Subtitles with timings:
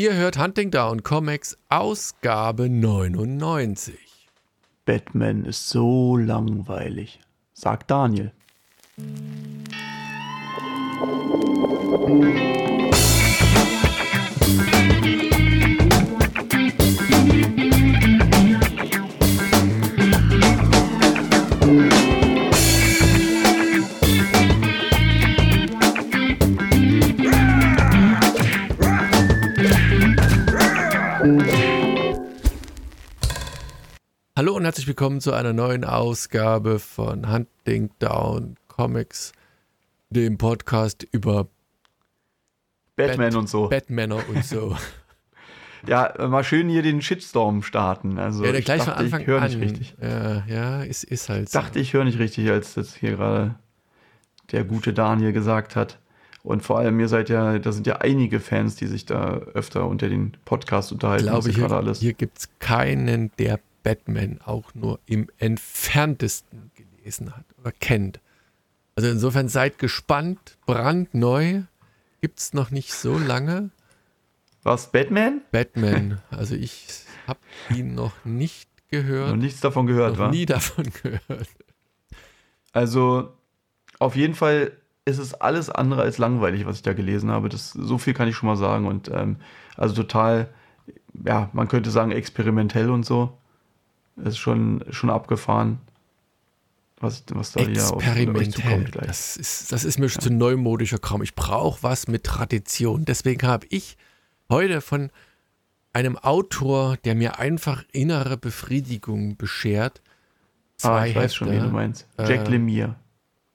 [0.00, 3.98] Ihr hört Hunting Down Comics Ausgabe 99.
[4.84, 7.18] Batman ist so langweilig,
[7.52, 8.30] sagt Daniel.
[34.68, 39.32] Herzlich willkommen zu einer neuen Ausgabe von Hunting Down Comics,
[40.10, 41.48] dem Podcast über
[42.94, 43.70] Batman Bat- und so.
[43.70, 44.76] Batmaner und so.
[45.86, 48.18] ja, mal schön hier den Shitstorm starten.
[48.18, 49.48] Also ja, der ich gleich dachte, von Anfang ich höre an.
[49.48, 49.96] nicht richtig.
[50.02, 51.58] Ja, ja, ist, ist halt so.
[51.58, 53.54] Dachte ich höre nicht richtig, als das hier gerade
[54.52, 55.98] der gute Daniel gesagt hat.
[56.42, 59.86] Und vor allem, ihr seid ja, da sind ja einige Fans, die sich da öfter
[59.86, 61.24] unter den Podcast unterhalten.
[61.24, 62.00] Ich glaube, ihr hier, alles.
[62.00, 68.20] hier gibt es keinen, der Batman auch nur im entferntesten gelesen hat oder kennt.
[68.96, 71.62] Also insofern seid gespannt, brandneu.
[72.20, 73.70] Gibt es noch nicht so lange.
[74.62, 75.40] Was, Batman?
[75.52, 76.20] Batman.
[76.30, 76.86] Also ich
[77.26, 77.40] habe
[77.74, 79.30] ihn noch nicht gehört.
[79.30, 80.30] Noch nichts davon gehört, noch wa?
[80.30, 81.48] nie davon gehört.
[82.72, 83.32] Also,
[83.98, 84.72] auf jeden Fall
[85.06, 87.48] ist es alles andere als langweilig, was ich da gelesen habe.
[87.48, 88.86] Das, so viel kann ich schon mal sagen.
[88.86, 89.36] Und ähm,
[89.78, 90.50] also total,
[91.24, 93.38] ja, man könnte sagen, experimentell und so.
[94.18, 95.78] Das ist schon, schon abgefahren.
[97.00, 98.50] Was, was da hier auf Experimentell.
[98.52, 99.06] zukommt gleich.
[99.06, 101.22] Das ist, das ist mir schon zu neumodischer Kram.
[101.22, 103.04] Ich brauche was mit Tradition.
[103.04, 103.96] Deswegen habe ich
[104.50, 105.10] heute von
[105.92, 111.68] einem Autor, der mir einfach innere Befriedigung beschert, ah, zwei ich weiß schon, wen Hefte.
[111.68, 112.08] du meinst.
[112.18, 112.96] Jack Äh, Lemire.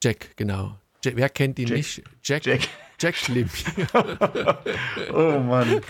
[0.01, 0.77] Jack, genau.
[1.03, 2.03] Jack, wer kennt ihn Jack- nicht?
[2.23, 2.61] Jack, Jack.
[2.99, 4.59] Jack Lemire.
[5.13, 5.81] Oh Mann.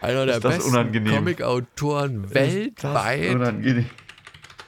[0.00, 1.14] Einer der besten unangenehm.
[1.14, 3.34] Comic-Autoren weltweit.
[3.34, 3.86] unangenehm.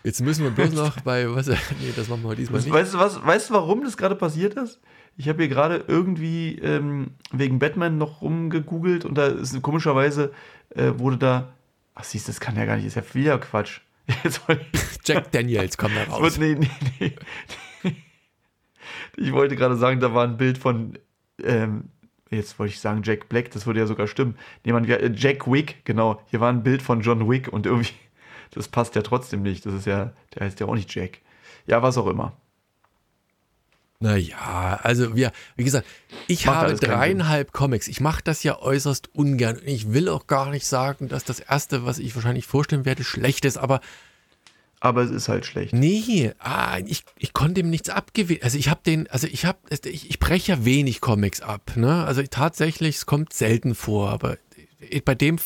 [0.05, 1.47] Jetzt müssen wir bloß noch bei, was,
[1.80, 2.73] nee, das machen wir diesmal nicht.
[2.73, 4.80] Weißt du, was, weißt du, warum das gerade passiert ist?
[5.17, 10.33] Ich habe hier gerade irgendwie ähm, wegen Batman noch rumgegoogelt und da ist komischerweise
[10.70, 11.52] äh, wurde da.
[11.95, 13.80] Ach, siehst du, das kann ja gar nicht, ist ja wieder Quatsch.
[15.05, 16.39] Jack Daniels kommt da raus.
[16.39, 17.17] nee, nee, nee.
[19.17, 20.98] Ich wollte gerade sagen, da war ein Bild von.
[21.42, 21.90] Ähm,
[22.36, 24.36] jetzt wollte ich sagen Jack Black, das würde ja sogar stimmen.
[24.64, 26.20] Nee, man, äh, Jack Wick, genau.
[26.26, 27.92] Hier war ein Bild von John Wick und irgendwie.
[28.54, 29.64] Das passt ja trotzdem nicht.
[29.64, 30.12] Das ist ja.
[30.34, 31.20] Der heißt ja auch nicht Jack.
[31.66, 32.36] Ja, was auch immer.
[34.02, 35.86] Naja, also wir, wie gesagt,
[36.26, 37.86] ich Macht habe dreieinhalb Comics.
[37.86, 39.56] Ich mache das ja äußerst ungern.
[39.56, 43.04] Und Ich will auch gar nicht sagen, dass das erste, was ich wahrscheinlich vorstellen werde,
[43.04, 43.80] schlecht ist, aber
[44.84, 45.72] Aber es ist halt schlecht.
[45.74, 48.42] nee, ah, ich, ich konnte ihm nichts abgewinnen.
[48.42, 51.76] Also ich habe den, also ich habe, ich, ich breche ja wenig Comics ab.
[51.76, 52.04] Ne?
[52.04, 54.38] Also tatsächlich, es kommt selten vor, aber
[55.04, 55.38] bei dem,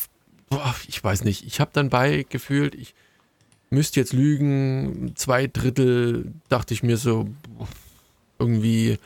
[0.48, 2.94] boah, ich weiß nicht, ich habe dann bei gefühlt, ich
[3.68, 7.28] müsste jetzt lügen, zwei Drittel dachte ich mir so,
[8.38, 8.98] irgendwie,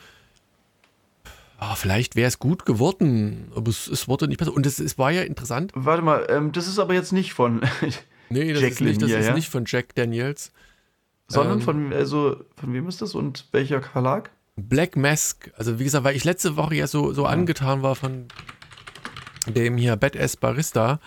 [1.57, 4.53] ah, vielleicht wäre es gut geworden, aber es, es wurde nicht besser.
[4.53, 5.73] Und es, es war ja interessant.
[5.75, 7.59] Warte mal, ähm, das ist aber jetzt nicht von,
[8.31, 9.33] Nee, das Jack ist, nicht, das ist ja?
[9.33, 10.51] nicht von Jack Daniels.
[11.27, 11.61] sondern Ähm.
[11.61, 14.31] von, also, von wem ist das und welcher Verlag?
[14.57, 18.25] Black Mask, also wie gesagt, weil ich letzte Woche ja so, so angetan war von
[19.47, 20.99] dem hier Badass Barista,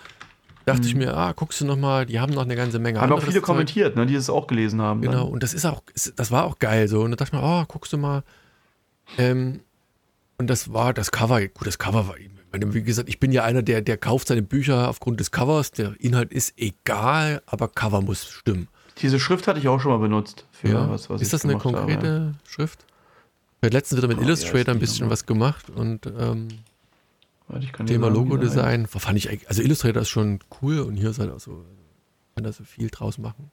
[0.65, 3.03] dachte ich mir, ah, guckst du noch mal, die haben noch eine ganze Menge Mhm.
[3.03, 3.43] Haben auch viele Zeug.
[3.45, 5.03] kommentiert, ne, die es auch gelesen haben.
[5.03, 5.13] dann.
[5.13, 5.83] Genau, und das ist auch,
[6.17, 7.03] das war auch geil so.
[7.03, 8.23] Und da dachte ich mir, oh, guckst du mal.
[9.19, 9.61] Ähm,
[10.39, 13.45] und das war das Cover, gut, das Cover war, meine, wie gesagt, ich bin ja
[13.45, 15.71] einer, der, der kauft seine Bücher aufgrund des Covers.
[15.73, 18.69] Der Inhalt ist egal, aber Cover muss stimmen.
[18.99, 20.47] Diese Schrift hatte ich auch schon mal benutzt.
[20.53, 20.89] Für Ja.
[20.91, 22.35] was, was ist das eine konkrete Habe.
[22.49, 22.85] Schrift?
[23.61, 26.49] Ich habe letztens wieder mit Oh, Illustrator heißt ein bisschen was gemacht und ähm,
[27.87, 31.41] Thema Logo-Design, fand ich, eigentlich- also Illustrator ist schon cool und hier ist halt auch
[31.41, 31.65] so,
[32.35, 33.51] kann da so viel draus machen.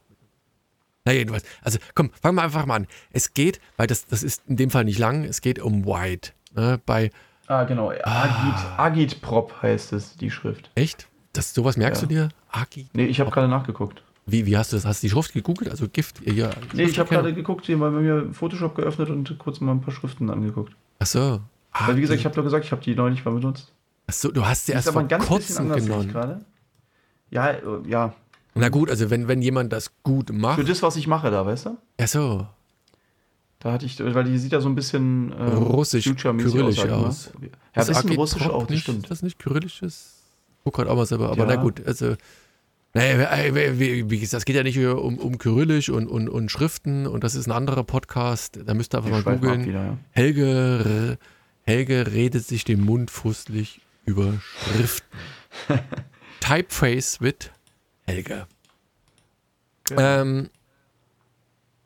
[1.05, 2.87] Na jedenfalls, also komm, fangen wir einfach mal an.
[3.11, 6.31] Es geht, weil das, das ist in dem Fall nicht lang, es geht um White.
[6.53, 7.09] Ne, bei.
[7.47, 7.89] Ah, genau.
[7.91, 10.69] Agit, Agitprop heißt es, die Schrift.
[10.75, 11.07] echt?
[11.33, 12.07] Das, sowas merkst Ja.
[12.07, 12.29] du dir?
[12.51, 12.87] Agi?
[12.93, 14.03] Nee, ich habe gerade nachgeguckt.
[14.25, 14.85] Wie, wie hast du das?
[14.85, 15.71] Hast du die Schrift gegoogelt?
[15.71, 16.21] Also Gift?
[16.27, 19.71] Ja, Nee, ich habe gerade geguckt, hier mal bei mir Photoshop geöffnet und kurz mal
[19.71, 20.73] ein paar Schriften angeguckt.
[20.99, 21.39] Ach so.
[21.73, 23.71] Weil, wie gesagt, ich habe doch gesagt, ich habe die neulich mal benutzt.
[24.07, 26.09] Ach so, du hast sie erst vor kurzem genommen.
[26.09, 26.41] gerade.
[27.29, 28.13] Ja, äh, ja.
[28.53, 30.69] Na gut, also wenn, wenn jemand das gut Für macht.
[30.69, 31.77] das, was ich mache da, weißt du?
[32.01, 32.47] Ach so.
[33.61, 36.93] Da hatte ich, weil die sieht ja so ein bisschen äh, Russisch, kyrillisch ich mal.
[36.93, 37.31] aus.
[37.75, 39.03] Ja, Ist ein bisschen russisch auch, das nicht, stimmt.
[39.03, 40.15] Ist das nicht kyrillisches?
[40.57, 41.55] Ich guck gerade auch mal selber, aber Ja.
[41.55, 42.15] na gut, also.
[42.93, 47.23] Naja, wie, gesagt, es geht ja nicht um, um Kyrillisch und, und, und Schriften und
[47.23, 48.59] das ist ein anderer Podcast.
[48.65, 49.71] Da müsst ihr einfach Wir mal googeln.
[49.71, 49.97] ja.
[50.09, 51.17] Helge,
[51.61, 54.33] Helge redet sich den Mund fußlich über
[54.73, 55.07] Schriften.
[56.41, 57.51] Typeface with
[58.07, 58.45] Helge.
[59.85, 60.01] Genau.
[60.01, 60.49] Ähm,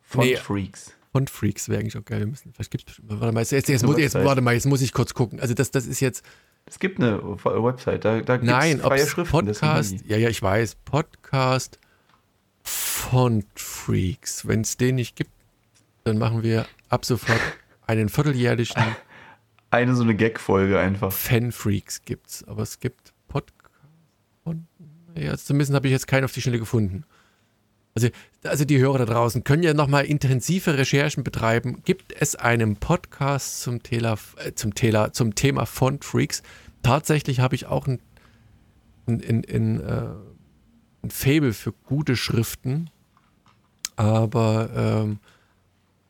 [0.01, 0.37] Font nee.
[0.37, 0.94] Freaks.
[1.15, 2.19] Font Freaks wäre eigentlich auch geil.
[2.19, 3.09] Wir müssen, vielleicht gibt's bestimmt.
[3.09, 5.39] Warte mal, jetzt, jetzt, jetzt, muss, jetzt, warte mal, jetzt muss ich kurz gucken.
[5.39, 6.25] Also das, das ist jetzt.
[6.65, 9.31] Es gibt eine Website, da, da gibt es freie Schriften.
[9.31, 9.95] Podcast.
[10.07, 10.75] Ja, ja, ich weiß.
[10.83, 11.79] Podcast
[12.63, 14.45] Font Freaks.
[14.45, 15.31] Wenn es den nicht gibt,
[16.03, 17.39] dann machen wir ab sofort
[17.87, 18.83] einen vierteljährlichen
[19.71, 21.13] Eine so eine Gag-Folge einfach.
[21.13, 22.43] Fan Freaks gibt's.
[22.43, 23.71] Aber es gibt Podcast.
[24.43, 24.67] Font-
[25.17, 27.05] Ja, zumindest habe ich jetzt keinen auf die Schnelle gefunden.
[27.95, 28.09] Also,
[28.43, 31.81] also die Hörer da draußen können ja nochmal intensive Recherchen betreiben.
[31.85, 36.43] Gibt es einen Podcast zum, Tela, äh, zum, Tela, zum Thema Font Freaks?
[36.83, 38.01] Tatsächlich habe ich auch ein,
[39.07, 40.07] ein, ein, ein, äh,
[41.03, 42.89] ein Fable für gute Schriften.
[43.95, 45.19] Aber ähm,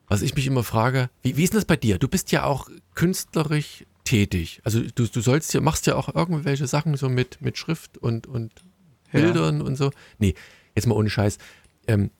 [0.07, 1.99] was ich mich immer frage, wie, wie ist denn das bei dir?
[1.99, 4.59] Du bist ja auch künstlerisch tätig.
[4.63, 8.25] Also du, du sollst ja, machst ja auch irgendwelche Sachen so mit, mit Schrift und,
[8.25, 8.51] und
[9.13, 9.19] Ja.
[9.19, 9.91] Bildern und so.
[10.17, 10.33] Nee,
[10.75, 11.37] jetzt mal ohne Scheiß.
[11.87, 12.11] Ähm,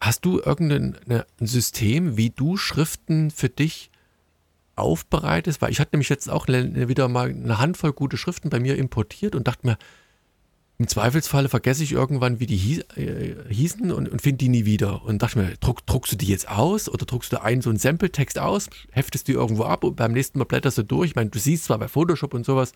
[0.00, 3.90] hast du irgendein ne, ein System, wie du Schriften für dich
[4.74, 5.62] aufbereitest?
[5.62, 8.76] Weil ich hatte nämlich jetzt auch ne- wieder mal eine Handvoll gute Schriften bei mir
[8.76, 9.78] importiert und dachte mir,
[10.78, 14.66] im Zweifelsfalle vergesse ich irgendwann, wie die hieß, äh, hießen und, und finde die nie
[14.66, 15.02] wieder.
[15.04, 17.78] Und dachte mir, druck, druckst du die jetzt aus oder druckst du einen so einen
[17.78, 21.10] Sampletext aus, heftest die irgendwo ab und beim nächsten Mal blätterst du durch.
[21.10, 22.72] Ich meine, du siehst zwar bei Photoshop und sowas,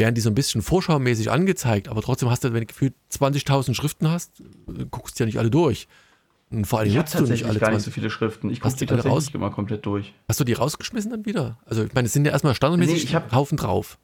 [0.00, 3.74] werden die so ein bisschen vorschaumäßig angezeigt, aber trotzdem hast du, wenn du gefühlt 20.000
[3.74, 5.86] Schriften hast, äh, guckst du ja nicht alle durch.
[6.50, 7.94] Und vor allem Ich nutzt du nicht alle gar nicht so 20.
[7.94, 8.50] viele Schriften.
[8.50, 9.30] Ich gucke die tatsächlich raus?
[9.32, 10.12] immer komplett durch.
[10.28, 11.58] Hast du die rausgeschmissen dann wieder?
[11.64, 13.98] Also ich meine, es sind ja erstmal standardmäßig Nee, ich hab- Haufen drauf.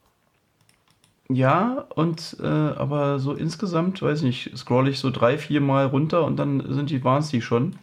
[1.28, 6.24] Ja, und äh, aber so insgesamt, weiß nicht, scroll ich so drei, vier Mal runter
[6.24, 7.74] und dann sind die, waren es die schon.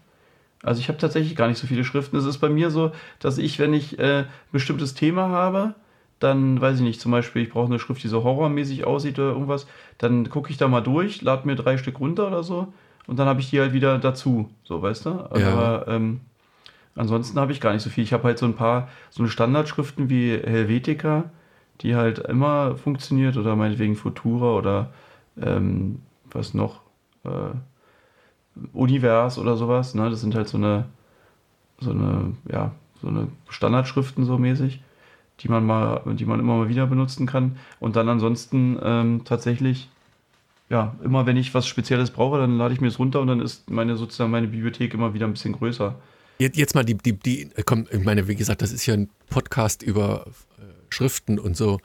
[0.62, 2.16] Also ich habe tatsächlich gar nicht so viele Schriften.
[2.16, 5.76] Es ist bei mir so, dass ich, wenn ich äh, ein bestimmtes Thema habe,
[6.24, 9.32] dann weiß ich nicht, zum Beispiel, ich brauche eine Schrift, die so horrormäßig aussieht oder
[9.32, 9.68] irgendwas,
[9.98, 12.74] dann gucke ich da mal durch, lade mir drei Stück runter oder so
[13.08, 15.10] und dann habe ich die halt wieder dazu, so weißt du.
[15.36, 15.52] Ja.
[15.52, 16.22] Aber ähm,
[16.96, 18.04] ansonsten habe ich gar nicht so viel.
[18.04, 21.26] Ich habe halt so ein paar, so eine Standardschriften wie Helvetica,
[21.82, 24.92] die halt immer funktioniert oder meinetwegen Futura oder
[25.42, 26.82] ähm, was noch,
[27.26, 27.56] äh,
[28.72, 29.96] Univers oder sowas.
[29.96, 30.10] Ne?
[30.10, 30.86] Das sind halt so eine,
[31.80, 32.72] so eine, ja,
[33.02, 34.83] so eine Standardschriften so mäßig,
[35.44, 37.58] die man mal, die man immer mal wieder benutzen kann.
[37.80, 39.90] Und dann ansonsten ähm, tatsächlich,
[40.70, 43.42] ja, immer wenn ich was Spezielles brauche, dann lade ich mir das runter und dann
[43.42, 45.96] ist meine sozusagen meine Bibliothek immer wieder ein bisschen größer.
[46.40, 49.10] Jetzt, jetzt mal die, die, die, komm, ich meine, wie gesagt, das ist ja ein
[49.30, 50.26] Podcast über
[50.58, 51.80] äh, Schriften und so.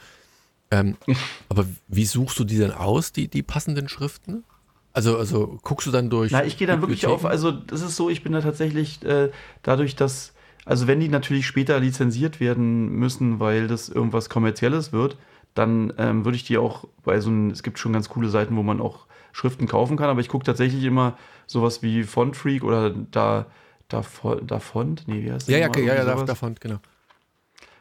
[0.70, 0.96] Ähm,
[1.48, 4.44] aber wie suchst du die denn aus, die, die passenden Schriften?
[4.92, 6.30] Also, also guckst du dann durch.
[6.30, 9.30] Na, ich gehe dann wirklich auf, also das ist so, ich bin da tatsächlich äh,
[9.62, 10.32] dadurch, dass,
[10.68, 15.16] also wenn die natürlich später lizenziert werden müssen, weil das irgendwas Kommerzielles wird,
[15.54, 18.54] dann ähm, würde ich die auch bei so einem, es gibt schon ganz coole Seiten,
[18.56, 21.16] wo man auch Schriften kaufen kann, aber ich gucke tatsächlich immer
[21.46, 23.46] sowas wie Font Freak oder da,
[23.88, 24.04] da,
[24.46, 26.26] da Font, nee, wie heißt das Ja, ja, ja, ja, da- sowas.
[26.26, 26.78] davon, genau.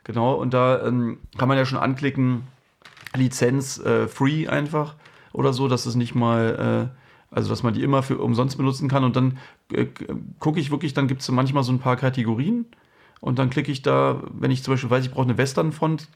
[0.04, 2.44] Genau, und da ähm, kann man ja schon anklicken,
[3.16, 4.96] Lizenz äh, free einfach
[5.34, 8.88] oder so, dass es nicht mal, äh, also dass man die immer für umsonst benutzen
[8.88, 9.04] kann.
[9.04, 9.38] Und dann
[9.74, 9.88] äh,
[10.40, 12.66] gucke ich wirklich, dann gibt es manchmal so ein paar Kategorien
[13.20, 16.08] und dann klicke ich da, wenn ich zum Beispiel weiß, ich brauche eine Western-Font,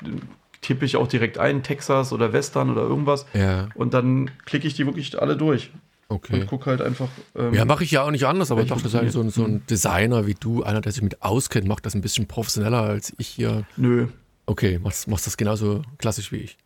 [0.61, 3.25] tippe ich auch direkt ein, Texas oder Western oder irgendwas.
[3.33, 5.71] Ja, Und dann klicke ich die wirklich alle durch
[6.07, 6.33] okay.
[6.41, 7.07] und gucke halt einfach.
[7.35, 9.31] ähm, Ja, mache ich ja auch nicht anders, aber ich dachte, ist eigentlich so ein,
[9.31, 9.55] so Mhm.
[9.55, 13.13] ein Designer wie du, einer, der sich mit auskennt, macht das ein bisschen professioneller als
[13.17, 13.63] ich hier.
[13.75, 14.07] Nö.
[14.45, 16.57] Okay, machst, machst das genauso klassisch wie ich.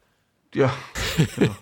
[0.54, 0.74] Ja.
[1.38, 1.56] genau.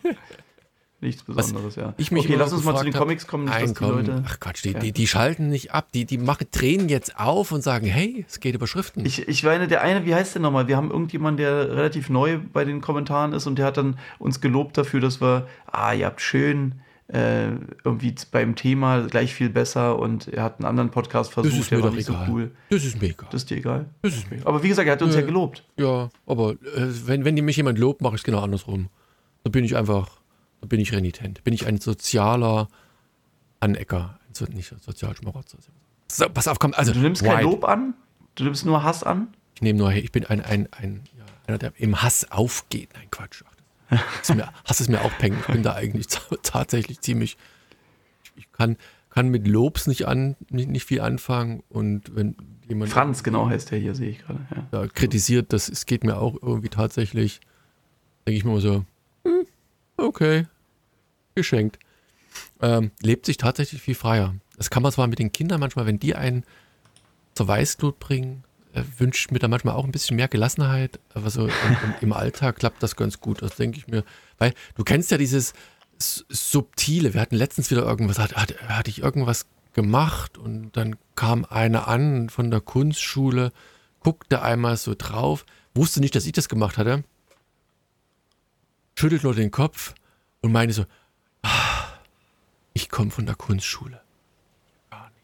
[1.04, 1.94] Nichts Besonderes, ja.
[1.98, 4.24] Ich mich okay, lass uns mal zu den Comics kommen, Nein, dass die komm, Leute.
[4.26, 4.80] ach Quatsch, die, Ja.
[4.80, 8.40] die, die schalten nicht ab, die, die machen, drehen jetzt auf und sagen, hey, es
[8.40, 9.06] geht über Schriften.
[9.06, 10.68] Ich, ich meine, der eine, wie heißt der nochmal?
[10.68, 14.42] Wir haben irgendjemanden, der relativ neu bei den Kommentaren ist und der hat dann uns
[14.42, 16.76] gelobt dafür, dass wir, ah, ihr habt schön
[17.10, 17.50] äh,
[17.84, 21.72] irgendwie beim Thema gleich viel besser und er hat einen anderen Podcast das versucht, ist
[21.72, 22.26] mir der war nicht egal.
[22.28, 22.52] so cool.
[22.70, 23.28] Das ist mir egal.
[23.30, 23.86] Das ist dir egal.
[24.02, 24.48] Das ist mir egal.
[24.48, 25.20] Aber wie gesagt, er hat uns Nö.
[25.20, 25.64] ja gelobt.
[25.78, 26.56] Ja, aber äh,
[27.06, 28.88] wenn, wenn mich jemand lobt, mache ich es genau andersrum.
[29.44, 30.22] Da bin ich einfach,
[30.68, 31.44] bin ich renitent.
[31.44, 32.68] Bin ich ein sozialer
[33.60, 34.20] Anecker.
[34.32, 35.58] So, nicht Sozialschmarotzer.
[36.08, 36.94] So, pass auf, komm, also.
[36.94, 37.44] Du nimmst kein White.
[37.44, 37.94] Lob an,
[38.36, 39.30] du nimmst nur Hass an.
[39.56, 42.90] Ich nehme nur, ich bin ein, ein, ein ja, einer, der im Hass aufgeht.
[42.94, 43.44] Nein, Quatsch.
[44.22, 45.36] Ist mir, Hass ist mir auch peng.
[45.40, 46.08] Ich bin da eigentlich
[46.44, 47.38] tatsächlich ziemlich.
[48.36, 48.78] Ich kann,
[49.10, 52.36] kann mit Lobs nicht, an, nicht, nicht viel anfangen und wenn
[52.68, 54.40] jemand Franz, genau heißt der hier, sehe ich gerade.
[54.56, 54.68] Ja.
[54.72, 57.42] da kritisiert, das es geht mir auch irgendwie tatsächlich,
[58.26, 58.86] denke ich mir immer so,
[59.98, 60.48] okay,
[61.36, 61.80] geschenkt.
[62.62, 64.36] Ähm, lebt sich tatsächlich viel freier.
[64.58, 66.44] Das kann man zwar mit den Kindern manchmal, wenn die einen
[67.36, 71.46] zur Weißglut bringen, äh, wünsche mir da manchmal auch ein bisschen mehr Gelassenheit, aber so
[71.46, 71.52] im,
[71.84, 73.42] im, im Alltag klappt das ganz gut.
[73.42, 74.04] Das denke ich mir.
[74.38, 75.54] Weil du kennst ja dieses
[75.98, 77.14] Subtile.
[77.14, 81.88] Wir hatten letztens wieder irgendwas, hat, hat, hatte ich irgendwas gemacht und dann kam einer
[81.88, 83.52] an von der Kunstschule,
[84.00, 87.04] guckte einmal so drauf, wusste nicht, dass ich das gemacht hatte,
[88.96, 89.94] schüttelt nur den Kopf
[90.42, 90.86] und meinte so,
[91.42, 91.50] ah,
[92.74, 94.02] ich komme von der Kunstschule.
[94.90, 95.16] Gar nicht.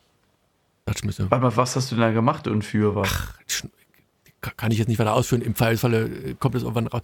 [0.86, 3.10] Dachte mir so, Warte mal, was hast du denn da gemacht und für was?
[3.12, 3.40] Ach,
[4.42, 5.42] kann ich jetzt nicht weiter ausführen.
[5.42, 7.02] Im Fallfalle äh, kommt es irgendwann raus.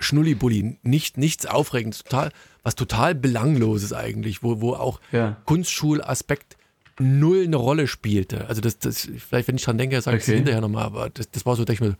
[0.00, 2.32] Schnullibulli, nicht, nichts Aufregendes, total,
[2.64, 5.36] was total Belangloses eigentlich, wo, wo auch ja.
[5.44, 6.56] Kunstschulaspekt
[6.98, 8.48] null eine Rolle spielte.
[8.48, 11.30] Also das, das vielleicht, wenn ich dran denke, sage ich es hinterher nochmal, aber das,
[11.30, 11.96] das war so, denke ich mir,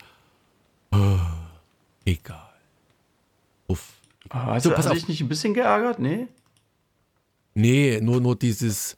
[0.91, 1.19] oh,
[2.05, 2.49] egal.
[3.67, 3.93] Uff.
[4.29, 5.99] Ah, hast so, du, hast dich nicht ein bisschen geärgert?
[5.99, 6.27] Nee?
[7.53, 8.95] Nee, nur, nur dieses,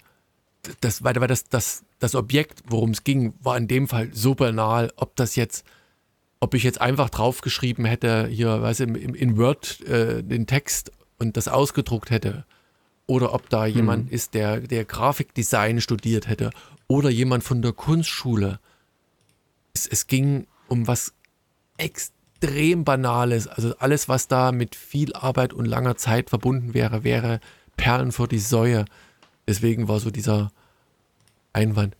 [0.82, 4.36] das, weil, weil das, das, das Objekt, worum es ging, war in dem Fall so
[4.36, 5.66] banal, ob das jetzt,
[6.40, 10.92] ob ich jetzt einfach draufgeschrieben hätte, hier, weiß ich, in, in Word äh, den Text
[11.18, 12.46] und das ausgedruckt hätte
[13.08, 14.12] oder ob da jemand mhm.
[14.12, 16.52] ist, der, der Grafikdesign studiert hätte
[16.88, 18.60] oder jemand von der Kunstschule.
[19.74, 21.14] Es, es ging um was
[21.78, 23.48] extrem Banales.
[23.48, 27.40] Also alles, was da mit viel Arbeit und langer Zeit verbunden wäre, wäre
[27.78, 28.86] Perlen vor die Säue.
[29.48, 30.52] Deswegen war so dieser
[31.54, 31.96] Einwand.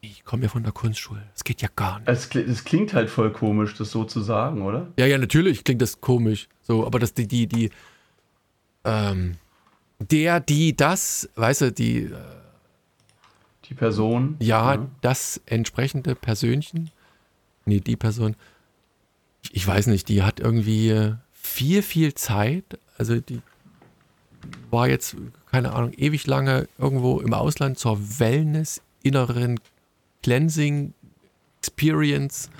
[0.00, 1.22] Ich komme ja von der Kunstschule.
[1.34, 2.08] Das geht ja gar nicht.
[2.08, 4.88] Es, es, klingt halt voll komisch, das so zu sagen, oder?
[4.98, 6.48] Ja, ja, natürlich klingt das komisch.
[6.62, 7.70] So, aber das, die, die, die,
[8.84, 9.36] ähm,
[9.98, 12.04] der, die, das, weißt du, die.
[12.04, 12.16] Äh,
[13.68, 14.36] die Person.
[14.38, 16.90] Ja, ja, das entsprechende Persönchen.
[17.66, 18.36] Nee, die Person.
[19.52, 22.64] Ich, weiß nicht, die hat irgendwie viel, viel Zeit.
[22.96, 23.42] Also die
[24.70, 25.16] war jetzt,
[25.50, 29.60] keine Ahnung, ewig lange irgendwo im Ausland zur Wellness, inneren
[30.22, 30.94] Cleansing
[31.58, 32.50] Experience,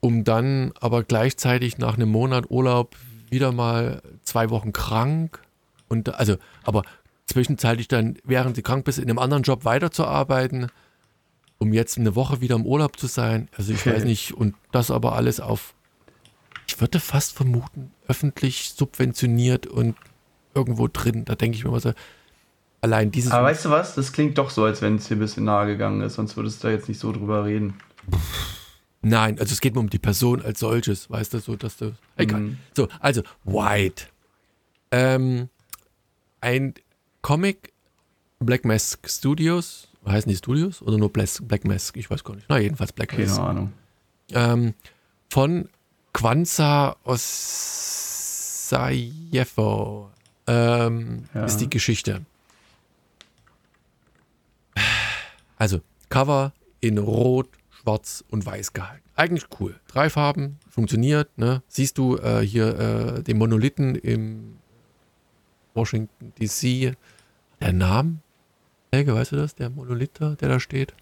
[0.00, 2.96] um dann aber gleichzeitig nach einem Monat Urlaub
[3.28, 5.40] wieder mal zwei Wochen krank
[5.88, 6.82] und also, aber
[7.26, 10.68] zwischenzeitlich dann, während sie krank bist, in einem anderen Job weiterzuarbeiten,
[11.60, 13.48] um jetzt eine Woche wieder im Urlaub zu sein.
[13.56, 15.74] Also ich weiß nicht, und das aber alles auf,
[16.66, 19.94] ich würde fast vermuten, öffentlich subventioniert und
[20.54, 21.24] irgendwo drin.
[21.26, 21.92] Da denke ich mir mal so,
[22.80, 23.30] allein dieses.
[23.30, 23.94] Aber weißt du was?
[23.94, 26.64] Das klingt doch so, als wenn es hier ein bisschen nahe gegangen ist, sonst würdest
[26.64, 27.74] du da jetzt nicht so drüber reden.
[29.02, 31.94] Nein, also es geht mir um die Person als solches, weißt du, so dass du.
[32.16, 32.40] Egal.
[32.40, 32.58] Mhm.
[32.74, 34.04] So, also White.
[34.90, 35.50] Ähm,
[36.40, 36.74] ein
[37.20, 37.72] Comic
[38.40, 41.96] Black Mask Studios, heißen die Studios oder nur Black Mask?
[41.96, 42.46] Ich weiß gar nicht.
[42.48, 43.36] Na, jedenfalls Black Mask.
[43.36, 43.72] Keine Ahnung.
[44.32, 44.74] Ähm,
[45.28, 45.68] von
[46.12, 48.00] Kwanza Osayevo
[50.46, 51.44] ähm, ja.
[51.44, 52.24] ist die Geschichte.
[55.56, 59.04] Also, Cover in Rot, schwarz und weiß gehalten.
[59.14, 59.78] Eigentlich cool.
[59.88, 61.36] Drei Farben, funktioniert.
[61.36, 61.62] Ne?
[61.68, 64.56] Siehst du äh, hier äh, den Monolithen im
[65.74, 66.96] Washington DC,
[67.60, 68.16] der Name?
[68.92, 69.54] Helge, weißt du das?
[69.54, 70.94] Der Monolith, der da steht?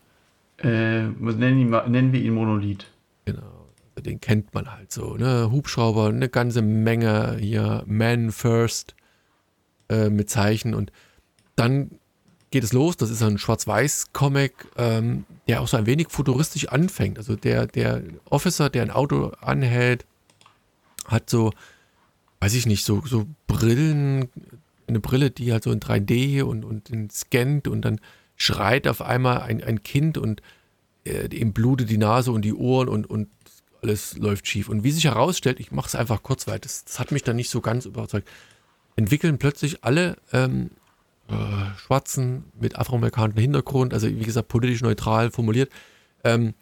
[0.59, 2.87] Äh, nennen, ihn, nennen wir ihn Monolith.
[3.25, 3.67] Genau.
[3.95, 5.17] Also den kennt man halt so.
[5.17, 5.51] Ne?
[5.51, 8.95] Hubschrauber, eine ganze Menge hier, Man First
[9.89, 10.93] äh, mit Zeichen und
[11.57, 11.91] dann
[12.51, 12.97] geht es los.
[12.97, 17.19] Das ist ein Schwarz-Weiß-Comic, ähm, der auch so ein wenig futuristisch anfängt.
[17.19, 20.07] Also der, der Officer, der ein Auto anhält,
[21.07, 21.53] hat so,
[22.41, 24.29] weiß ich nicht, so, so Brillen,
[24.89, 28.01] eine Brille, die halt so in 3D und, und scannt und dann
[28.37, 30.43] schreit auf einmal ein, ein Kind und
[31.05, 33.29] äh, ihm blutet die Nase und die Ohren und, und
[33.83, 34.69] alles läuft schief.
[34.69, 37.37] Und wie sich herausstellt, ich mache es einfach kurz weiter, das, das, hat mich dann
[37.37, 38.29] nicht so ganz überzeugt,
[38.97, 40.71] entwickeln plötzlich alle ähm,
[41.29, 41.35] äh,
[41.79, 45.71] Schwarzen mit afroamerikanischem Hintergrund, also wie gesagt politisch neutral formuliert,
[46.25, 46.55] ähm,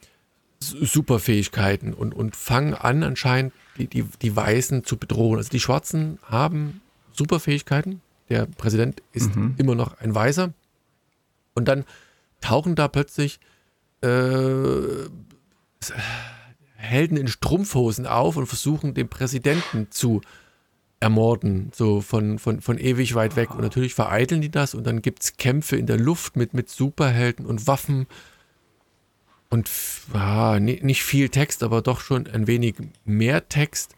[0.61, 5.39] Superfähigkeiten und, und fangen an anscheinend die, die, die Weißen zu bedrohen.
[5.39, 6.81] Also die Schwarzen haben
[7.13, 9.55] Superfähigkeiten, der Präsident ist mhm.
[9.59, 10.53] immer noch ein Weißer
[11.55, 11.85] und dann
[12.41, 13.41] tauchen da plötzlich
[14.03, 15.09] äh,
[16.75, 20.21] Helden in Strumpfhosen auf und versuchen den Präsidenten zu
[21.01, 23.51] ermorden, so von, von, von ewig weit weg.
[23.51, 26.69] Und natürlich vereiteln die das und dann gibt es Kämpfe in der Luft mit, mit
[26.71, 28.07] Superhelden und Waffen
[29.49, 29.71] und
[30.13, 33.95] ja, nicht viel Text, aber doch schon ein wenig mehr Text.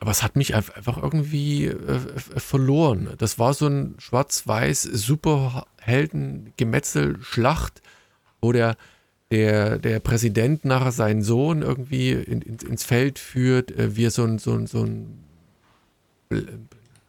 [0.00, 1.98] Aber es hat mich einfach irgendwie äh,
[2.36, 3.14] verloren.
[3.18, 7.82] Das war so ein schwarz-weiß Superhelden-Gemetzel-Schlacht,
[8.40, 8.76] wo der,
[9.32, 14.22] der, der Präsident nachher seinen Sohn irgendwie in, in, ins Feld führt, äh, wie so
[14.24, 15.24] ein, so ein, so ein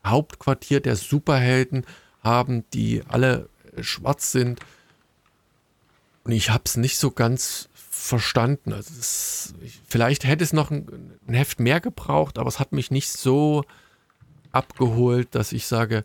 [0.06, 1.86] Hauptquartier der Superhelden
[2.24, 3.50] haben, die alle
[3.82, 4.62] schwarz sind.
[6.24, 7.68] Und ich habe es nicht so ganz
[8.00, 8.74] verstanden.
[8.74, 12.92] Also ich, vielleicht hätte es noch ein, ein, Heft mehr gebraucht, aber es hat mich
[12.92, 13.64] nicht so
[14.52, 16.04] abgeholt, dass ich sage,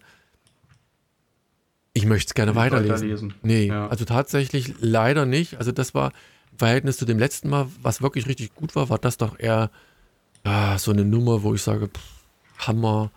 [1.92, 2.94] ich möchte es gerne weiterlesen.
[2.94, 3.34] weiterlesen.
[3.42, 3.86] Nee, ja.
[3.86, 5.58] also tatsächlich leider nicht.
[5.58, 6.12] Also das war
[6.52, 9.70] im Verhältnis zu dem letzten Mal, was wirklich richtig gut war, war das doch eher
[10.44, 13.10] ja, so eine Nummer, wo ich sage, pff, Hammer,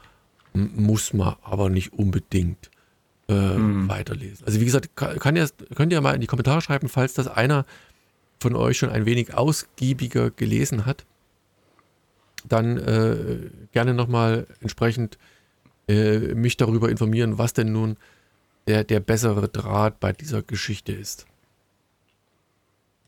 [0.54, 2.70] muss man aber nicht unbedingt
[3.28, 3.90] äh, mhm.
[3.90, 4.46] weiterlesen.
[4.46, 7.28] Also wie gesagt, kann, kann ihr, könnt ihr mal in die Kommentare schreiben, falls das
[7.28, 7.66] einer
[8.39, 11.06] von euch schon ein wenig ausgiebiger gelesen hat,
[12.48, 15.17] dann äh, gerne nochmal entsprechend
[15.88, 17.98] äh, mich darüber informieren, was denn nun
[18.67, 21.25] der, der bessere Draht bei dieser Geschichte ist.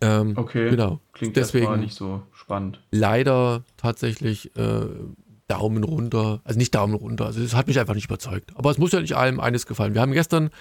[0.01, 0.99] Ähm, okay, genau.
[1.11, 2.81] Klingt deswegen nicht so spannend.
[2.91, 4.85] Leider tatsächlich äh,
[5.49, 6.41] Daumen runter.
[6.45, 7.25] Also nicht Daumen runter.
[7.25, 8.51] Also es hat mich einfach nicht überzeugt.
[8.55, 9.93] Aber es muss ja nicht allem eines gefallen.
[9.93, 10.51] Wir haben gestern,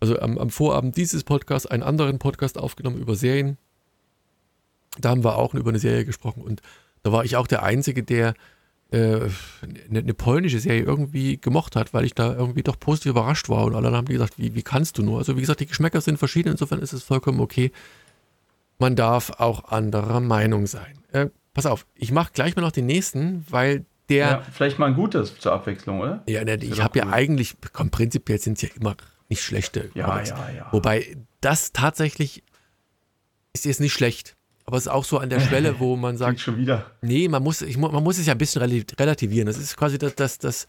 [0.00, 3.56] also am, am Vorabend dieses Podcasts, einen anderen Podcast aufgenommen über Serien.
[5.00, 6.62] Da haben wir auch über eine Serie gesprochen und
[7.02, 8.34] da war ich auch der Einzige, der
[8.90, 8.96] äh,
[9.88, 13.64] eine, eine, polnische Serie irgendwie gemocht hat, weil ich da irgendwie doch positiv überrascht war
[13.64, 15.18] und alle haben gesagt, wie, wie kannst du nur?
[15.18, 17.72] Also wie gesagt, die Geschmäcker sind verschieden, insofern ist es vollkommen okay.
[18.78, 20.98] Man darf auch anderer Meinung sein.
[21.10, 24.26] Äh, pass auf, ich mache gleich mal noch den nächsten, weil der.
[24.26, 26.22] Ja, vielleicht mal ein gutes zur Abwechslung, oder?
[26.28, 28.96] Ja, ne, ich habe ja eigentlich, komm, prinzipiell sind es ja immer
[29.28, 29.90] nicht schlechte.
[29.94, 30.30] Ja, Comics.
[30.30, 30.68] ja, ja.
[30.70, 32.44] Wobei das tatsächlich
[33.52, 34.36] ist jetzt nicht schlecht.
[34.66, 36.40] Aber es ist auch so an der Schwelle, wo man sagt.
[36.40, 36.90] schon wieder.
[37.00, 39.46] Nee, man muss, ich, man muss es ja ein bisschen relativieren.
[39.46, 40.66] Das ist quasi das, das, das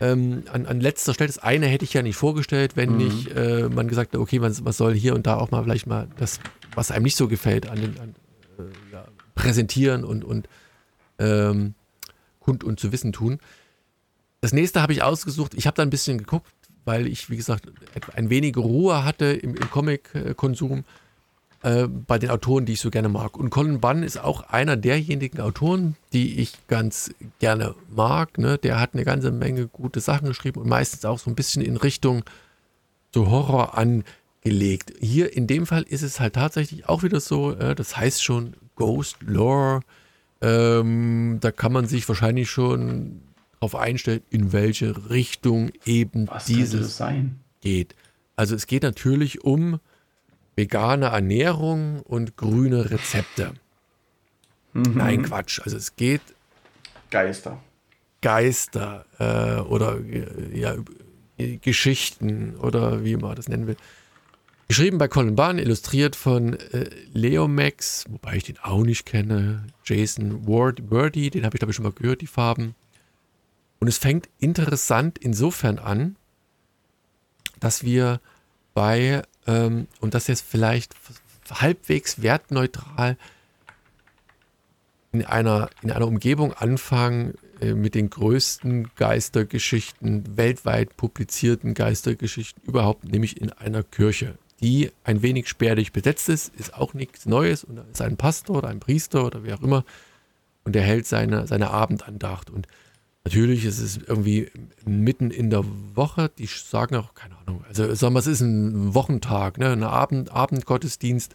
[0.00, 2.96] ähm, an, an, letzter Stelle, das eine hätte ich ja nicht vorgestellt, wenn mhm.
[2.96, 5.86] nicht äh, man gesagt hat, okay, man, man, soll hier und da auch mal vielleicht
[5.86, 6.40] mal das,
[6.74, 8.14] was einem nicht so gefällt, an, den, an
[8.58, 10.48] äh, ja, präsentieren und, und
[11.18, 11.74] ähm,
[12.40, 13.38] kund und zu wissen tun.
[14.40, 15.52] Das nächste habe ich ausgesucht.
[15.54, 16.50] Ich habe da ein bisschen geguckt,
[16.84, 17.70] weil ich, wie gesagt,
[18.14, 20.82] ein wenig Ruhe hatte im, im Comic-Konsum äh,
[21.62, 23.36] bei den Autoren, die ich so gerne mag.
[23.36, 28.38] Und Colin Bunn ist auch einer derjenigen Autoren, die ich ganz gerne mag.
[28.38, 28.56] Ne?
[28.56, 31.76] Der hat eine ganze Menge gute Sachen geschrieben und meistens auch so ein bisschen in
[31.76, 32.24] Richtung
[33.14, 34.94] so Horror angelegt.
[35.00, 38.54] Hier in dem Fall ist es halt tatsächlich auch wieder so, äh, das heißt schon
[38.76, 39.80] Ghost Lore.
[40.40, 43.20] Ähm, da kann man sich wahrscheinlich schon
[43.54, 47.02] darauf einstellen, in welche Richtung eben Was dieses
[47.60, 47.94] geht.
[48.36, 49.80] Also es geht natürlich um
[50.60, 53.54] vegane Ernährung und grüne Rezepte.
[54.74, 54.92] Mhm.
[54.94, 55.60] Nein, Quatsch.
[55.64, 56.20] Also es geht.
[57.10, 57.62] Geister.
[58.20, 59.98] Geister äh, oder
[60.52, 60.76] ja,
[61.62, 63.76] Geschichten oder wie man das nennen will.
[64.68, 69.66] Geschrieben bei Colin Bahn, illustriert von äh, Leo Max, wobei ich den auch nicht kenne.
[69.84, 72.74] Jason Ward, Wordy, den habe ich glaube ich schon mal gehört, die Farben.
[73.80, 76.16] Und es fängt interessant insofern an,
[77.58, 78.20] dass wir
[78.74, 80.94] bei ähm, und das jetzt vielleicht
[81.50, 83.16] halbwegs wertneutral
[85.12, 93.04] in einer, in einer Umgebung anfangen äh, mit den größten Geistergeschichten, weltweit publizierten Geistergeschichten überhaupt,
[93.04, 97.76] nämlich in einer Kirche, die ein wenig spärlich besetzt ist, ist auch nichts Neues und
[97.76, 99.84] da ist ein Pastor oder ein Priester oder wer auch immer
[100.62, 102.50] und der hält seine, seine Abendandacht.
[102.50, 102.68] Und
[103.24, 104.50] Natürlich ist es irgendwie
[104.86, 108.94] mitten in der Woche, die sagen auch, keine Ahnung, also sagen wir, es ist ein
[108.94, 111.34] Wochentag, ne, ein Abend, Abendgottesdienst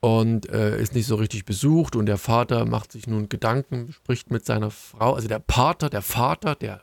[0.00, 4.32] und äh, ist nicht so richtig besucht und der Vater macht sich nun Gedanken, spricht
[4.32, 6.82] mit seiner Frau, also der Pater, der Vater, der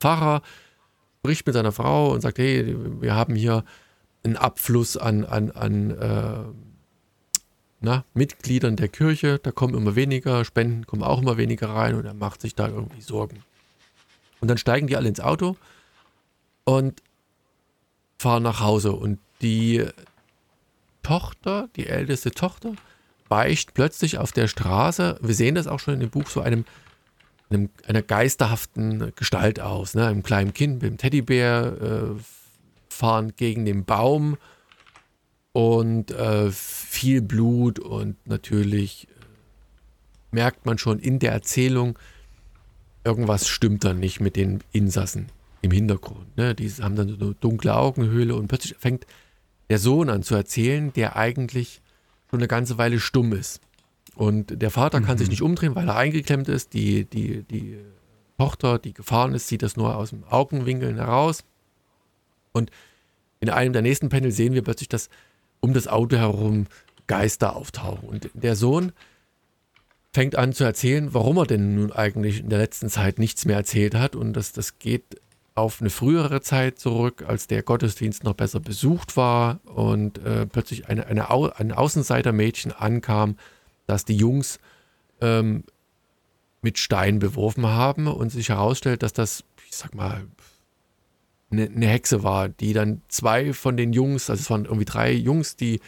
[0.00, 0.42] Pfarrer
[1.20, 3.64] spricht mit seiner Frau und sagt, hey, wir haben hier
[4.24, 6.67] einen Abfluss an, an, an äh,
[7.80, 12.04] na, Mitgliedern der Kirche, da kommen immer weniger, Spenden kommen auch immer weniger rein und
[12.04, 13.44] er macht sich da irgendwie Sorgen.
[14.40, 15.56] Und dann steigen die alle ins Auto
[16.64, 17.02] und
[18.18, 19.84] fahren nach Hause und die
[21.02, 22.74] Tochter, die älteste Tochter,
[23.28, 26.64] weicht plötzlich auf der Straße, wir sehen das auch schon in dem Buch, so einem,
[27.50, 30.06] einem einer geisterhaften Gestalt aus, ne?
[30.06, 32.20] einem kleinen Kind mit dem Teddybär, äh,
[32.88, 34.36] fahren gegen den Baum
[35.58, 39.24] und äh, viel Blut und natürlich äh,
[40.30, 41.98] merkt man schon in der Erzählung,
[43.02, 46.36] irgendwas stimmt dann nicht mit den Insassen im Hintergrund.
[46.36, 46.54] Ne?
[46.54, 49.04] Die haben dann so eine dunkle Augenhöhle und plötzlich fängt
[49.68, 51.82] der Sohn an zu erzählen, der eigentlich
[52.30, 53.60] schon eine ganze Weile stumm ist.
[54.14, 55.06] Und der Vater mhm.
[55.06, 55.32] kann sich mhm.
[55.32, 56.72] nicht umdrehen, weil er eingeklemmt ist.
[56.72, 57.78] Die, die, die
[58.38, 61.42] Tochter, die gefahren ist, sieht das nur aus dem Augenwinkeln heraus.
[62.52, 62.70] Und
[63.40, 65.10] in einem der nächsten Panel sehen wir plötzlich, dass
[65.60, 66.66] um das Auto herum
[67.06, 68.08] Geister auftauchen.
[68.08, 68.92] Und der Sohn
[70.12, 73.56] fängt an zu erzählen, warum er denn nun eigentlich in der letzten Zeit nichts mehr
[73.56, 74.16] erzählt hat.
[74.16, 75.20] Und das, das geht
[75.54, 80.88] auf eine frühere Zeit zurück, als der Gottesdienst noch besser besucht war und äh, plötzlich
[80.88, 83.36] eine, eine Au ein Außenseitermädchen ankam,
[83.86, 84.60] das die Jungs
[85.20, 85.64] ähm,
[86.62, 90.26] mit Stein beworfen haben und sich herausstellt, dass das, ich sag mal,
[91.50, 95.12] eine, eine Hexe war, die dann zwei von den Jungs, also es waren irgendwie drei
[95.12, 95.80] Jungs, die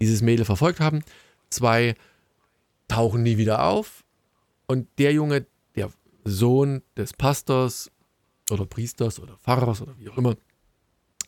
[0.00, 1.02] dieses Mädel verfolgt haben,
[1.50, 1.94] zwei
[2.88, 4.04] tauchen nie wieder auf
[4.66, 5.90] und der Junge, der
[6.24, 7.90] Sohn des Pastors
[8.50, 10.36] oder Priesters oder Pfarrers oder wie auch immer,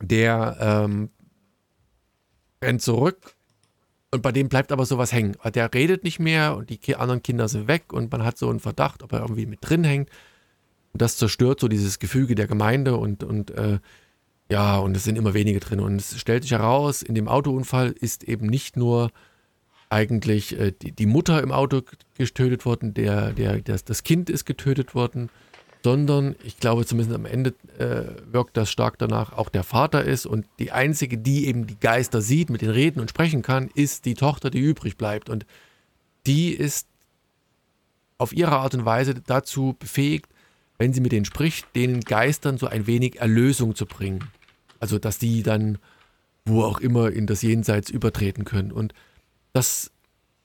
[0.00, 1.10] der ähm,
[2.62, 3.34] rennt zurück
[4.10, 5.36] und bei dem bleibt aber sowas hängen.
[5.54, 8.60] Der redet nicht mehr und die anderen Kinder sind weg und man hat so einen
[8.60, 10.10] Verdacht, ob er irgendwie mit drin hängt.
[10.92, 13.78] Und das zerstört so dieses Gefüge der Gemeinde und, und äh,
[14.50, 15.80] ja, und es sind immer wenige drin.
[15.80, 19.10] Und es stellt sich heraus, in dem Autounfall ist eben nicht nur
[19.90, 21.82] eigentlich äh, die, die, Mutter im Auto
[22.16, 25.30] getötet worden, der, der, der, das Kind ist getötet worden,
[25.84, 30.26] sondern ich glaube zumindest am Ende äh, wirkt das stark danach, auch der Vater ist
[30.26, 34.04] und die einzige, die eben die Geister sieht, mit den reden und sprechen kann, ist
[34.04, 35.30] die Tochter, die übrig bleibt.
[35.30, 35.46] Und
[36.26, 36.88] die ist
[38.18, 40.30] auf ihre Art und Weise dazu befähigt,
[40.78, 44.24] wenn sie mit denen spricht, den Geistern so ein wenig Erlösung zu bringen.
[44.80, 45.78] Also, dass die dann
[46.48, 48.72] wo auch immer in das Jenseits übertreten können.
[48.72, 48.94] Und
[49.52, 49.90] das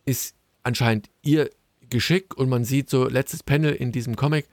[0.05, 1.49] ist anscheinend ihr
[1.89, 4.47] Geschick und man sieht so letztes Panel in diesem Comic,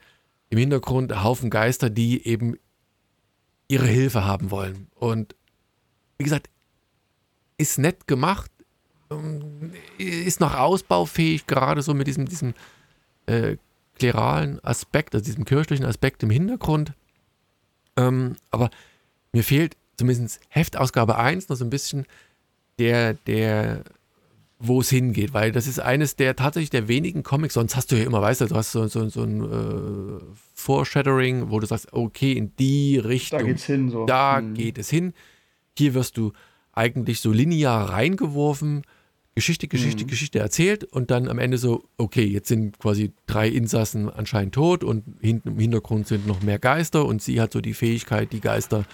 [0.49, 2.55] im Hintergrund ein Haufen Geister, die eben
[3.67, 4.87] ihre Hilfe haben wollen.
[4.95, 5.35] Und
[6.17, 6.49] wie gesagt,
[7.57, 8.51] ist nett gemacht,
[9.09, 12.53] ähm, ist noch ausbaufähig, gerade so mit diesem, diesem
[13.27, 13.57] äh,
[14.01, 16.93] kleralen Aspekt, also diesem kirchlichen Aspekt im Hintergrund.
[17.95, 18.71] Ähm, aber
[19.31, 22.07] mir fehlt zumindest Heftausgabe 1 noch so ein bisschen
[22.79, 23.83] der, der
[24.63, 27.95] wo es hingeht, weil das ist eines der tatsächlich der wenigen Comics, sonst hast du
[27.95, 30.21] ja immer, weißt du, du hast so, so, so ein äh,
[30.53, 34.05] Foreshadowing, wo du sagst, okay, in die Richtung, da geht's hin, so.
[34.05, 34.53] da hm.
[34.53, 35.13] geht es hin.
[35.75, 36.31] Hier wirst du
[36.73, 38.83] eigentlich so linear reingeworfen,
[39.33, 40.07] Geschichte, Geschichte, hm.
[40.07, 44.83] Geschichte erzählt und dann am Ende so, okay, jetzt sind quasi drei Insassen anscheinend tot
[44.83, 48.41] und hinten im Hintergrund sind noch mehr Geister und sie hat so die Fähigkeit, die
[48.41, 48.85] Geister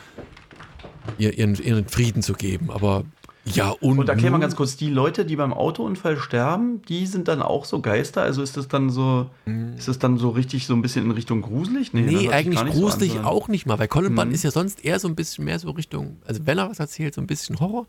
[1.17, 2.69] ihren, ihren Frieden zu geben.
[2.69, 3.05] Aber
[3.53, 3.97] ja, und.
[3.97, 7.65] Und erklär mal ganz kurz, die Leute, die beim Autounfall sterben, die sind dann auch
[7.65, 8.21] so Geister?
[8.21, 9.75] Also ist das dann so, mhm.
[9.77, 11.93] ist das dann so richtig so ein bisschen in Richtung gruselig?
[11.93, 14.31] Nee, nee eigentlich gruselig so auch nicht mal, weil Colin mhm.
[14.31, 17.13] ist ja sonst eher so ein bisschen mehr so Richtung, also wenn er was erzählt,
[17.13, 17.87] so ein bisschen Horror.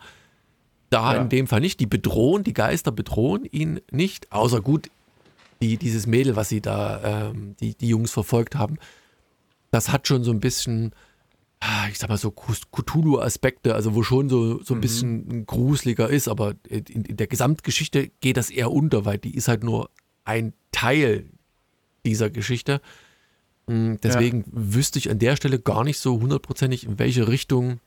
[0.90, 1.22] Da ja.
[1.22, 1.81] in dem Fall nicht.
[1.81, 4.90] Die bedrohen, die Geister bedrohen ihn nicht, außer gut,
[5.61, 8.79] die, dieses Mädel, was sie da, ähm, die, die Jungs verfolgt haben,
[9.70, 10.92] das hat schon so ein bisschen
[11.61, 14.81] Ah, ich sag mal so Cthulhu-Aspekte, also wo schon so, so ein mhm.
[14.81, 19.48] bisschen gruseliger ist, aber in, in, der Gesamtgeschichte geht das eher unter, weil die ist
[19.48, 19.90] halt nur
[20.24, 21.24] ein Teil
[22.07, 22.81] dieser Geschichte.
[23.66, 24.46] Mm, deswegen ja.
[24.53, 27.81] wüsste ich an der Stelle gar nicht so hundertprozentig, in welche Richtung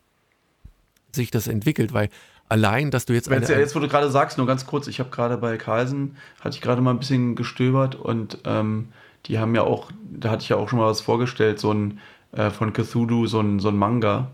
[1.14, 2.10] sich das entwickelt, weil
[2.52, 3.32] allein, dass du jetzt.
[3.32, 6.18] Eine, ja jetzt, wo du gerade sagst, nur ganz kurz, ich habe gerade bei Carlsen,
[6.42, 8.90] hatte ich gerade mal ein bisschen gestöbert und ähm,
[9.26, 12.00] die haben ja auch, da hatte ich ja auch schon mal was vorgestellt, so ein
[12.34, 14.32] äh, von Cthulhu, so ein, so ein Manga,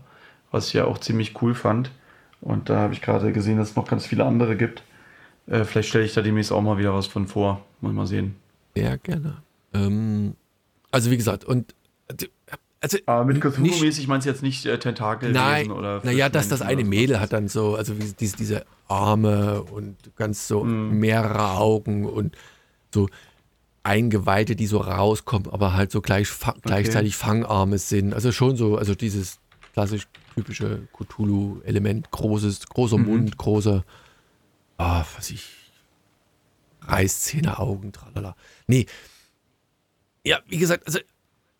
[0.50, 1.90] was ich ja auch ziemlich cool fand.
[2.40, 4.82] Und da habe ich gerade gesehen, dass es noch ganz viele andere gibt.
[5.46, 7.64] Äh, vielleicht stelle ich da demnächst auch mal wieder was von vor.
[7.80, 8.36] Mal, mal sehen.
[8.76, 9.38] Ja, gerne.
[9.74, 10.34] Ähm,
[10.90, 11.74] also wie gesagt, und
[12.80, 16.62] also Aber mit Cthulhu-mäßig meinst du jetzt nicht äh, Tentakel nein, oder Naja, dass das
[16.62, 20.98] eine Mädel hat dann so, also wie, diese, diese Arme und ganz so mm.
[20.98, 22.36] mehrere Augen und
[22.94, 23.08] so
[23.82, 26.60] Eingeweihte, die so rauskommen, aber halt so gleich, okay.
[26.62, 28.14] gleichzeitig Fangarme sind.
[28.14, 29.40] Also schon so, also dieses
[29.72, 33.06] klassisch typische Cthulhu-Element, großes, großer mhm.
[33.06, 33.84] Mund, große,
[34.76, 35.48] ah, was ich,
[36.82, 38.36] Reißzähne, Augen, tralala.
[38.66, 38.86] Nee.
[40.24, 41.00] Ja, wie gesagt, also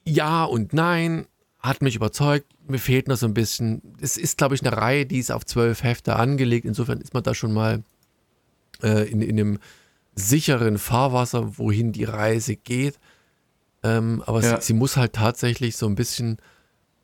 [0.08, 1.26] ja und nein,
[1.60, 2.46] hat mich überzeugt.
[2.66, 3.82] Mir fehlt noch so ein bisschen.
[4.00, 6.64] Es ist, glaube ich, eine Reihe, die ist auf zwölf Hefte angelegt.
[6.64, 7.82] Insofern ist man da schon mal
[8.82, 9.58] äh, in, in dem
[10.14, 12.98] sicheren Fahrwasser, wohin die Reise geht.
[13.82, 14.60] Ähm, aber ja.
[14.60, 16.38] sie, sie, muss halt tatsächlich so ein bisschen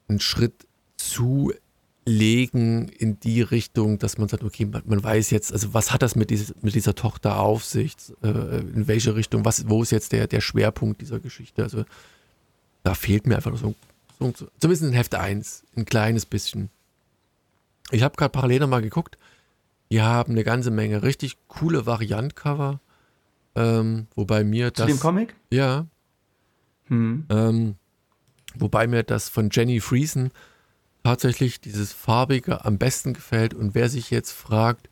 [0.09, 5.73] einen Schritt zulegen in die Richtung, dass man sagt, okay, man, man weiß jetzt, also
[5.73, 9.69] was hat das mit, dieses, mit dieser Tochter auf sich, äh, in welche Richtung, was,
[9.69, 11.63] wo ist jetzt der, der Schwerpunkt dieser Geschichte?
[11.63, 11.85] Also
[12.85, 13.75] da fehlt mir einfach so,
[14.21, 16.71] so zumindest in Heft 1, ein kleines bisschen.
[17.91, 19.19] Ich habe gerade parallel nochmal geguckt,
[19.91, 22.81] die haben eine ganze Menge richtig coole Variantcover.
[23.57, 24.87] Ähm, wobei mir das.
[24.87, 25.35] Zu dem Comic?
[25.51, 25.87] Ja.
[26.87, 27.27] Hm.
[27.29, 27.77] Ähm,
[28.55, 30.31] wobei mir das von Jenny Friesen
[31.05, 33.55] tatsächlich dieses farbige am besten gefällt.
[33.55, 34.89] Und wer sich jetzt fragt,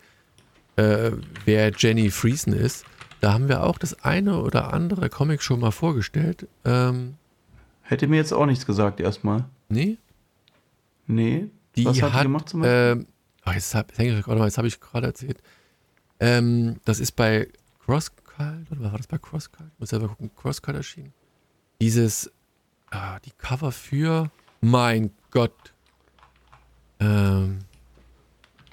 [0.77, 1.11] äh,
[1.45, 2.85] wer Jenny Friesen ist,
[3.21, 6.47] da haben wir auch das eine oder andere Comic schon mal vorgestellt.
[6.65, 7.15] Ähm,
[7.83, 9.45] Hätte mir jetzt auch nichts gesagt erstmal.
[9.69, 9.99] Nee?
[11.07, 11.49] Nee.
[11.77, 13.03] Die Was hat die hat, gemacht zum Beispiel?
[13.03, 13.07] ähm,
[13.45, 15.43] ach, jetzt habe hab ich gerade erzählt.
[16.21, 17.49] Ähm, das ist bei
[17.85, 19.67] Crosscut, oder war das bei Crosscut?
[19.75, 21.13] Ich muss selber gucken, Crosscut erschienen.
[21.81, 22.31] Dieses,
[22.91, 25.73] ah, die Cover für, mein Gott.
[27.01, 27.59] Ähm,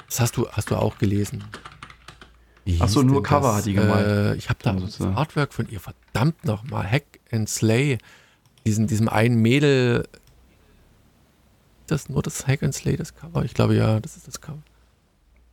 [0.07, 1.43] das hast du, hast du auch gelesen.
[2.65, 3.57] Wie Ach so, hieß nur Cover das?
[3.57, 4.05] hat die gemeint.
[4.07, 5.15] Äh, ich habe da Dann das sozusagen.
[5.15, 7.97] Artwork von ihr, verdammt nochmal, Hack and Slay.
[8.65, 10.07] Diesen, diesem einen Mädel.
[11.87, 13.43] Das nur das Hack and Slay, das Cover?
[13.43, 14.61] Ich glaube ja, das ist das Cover.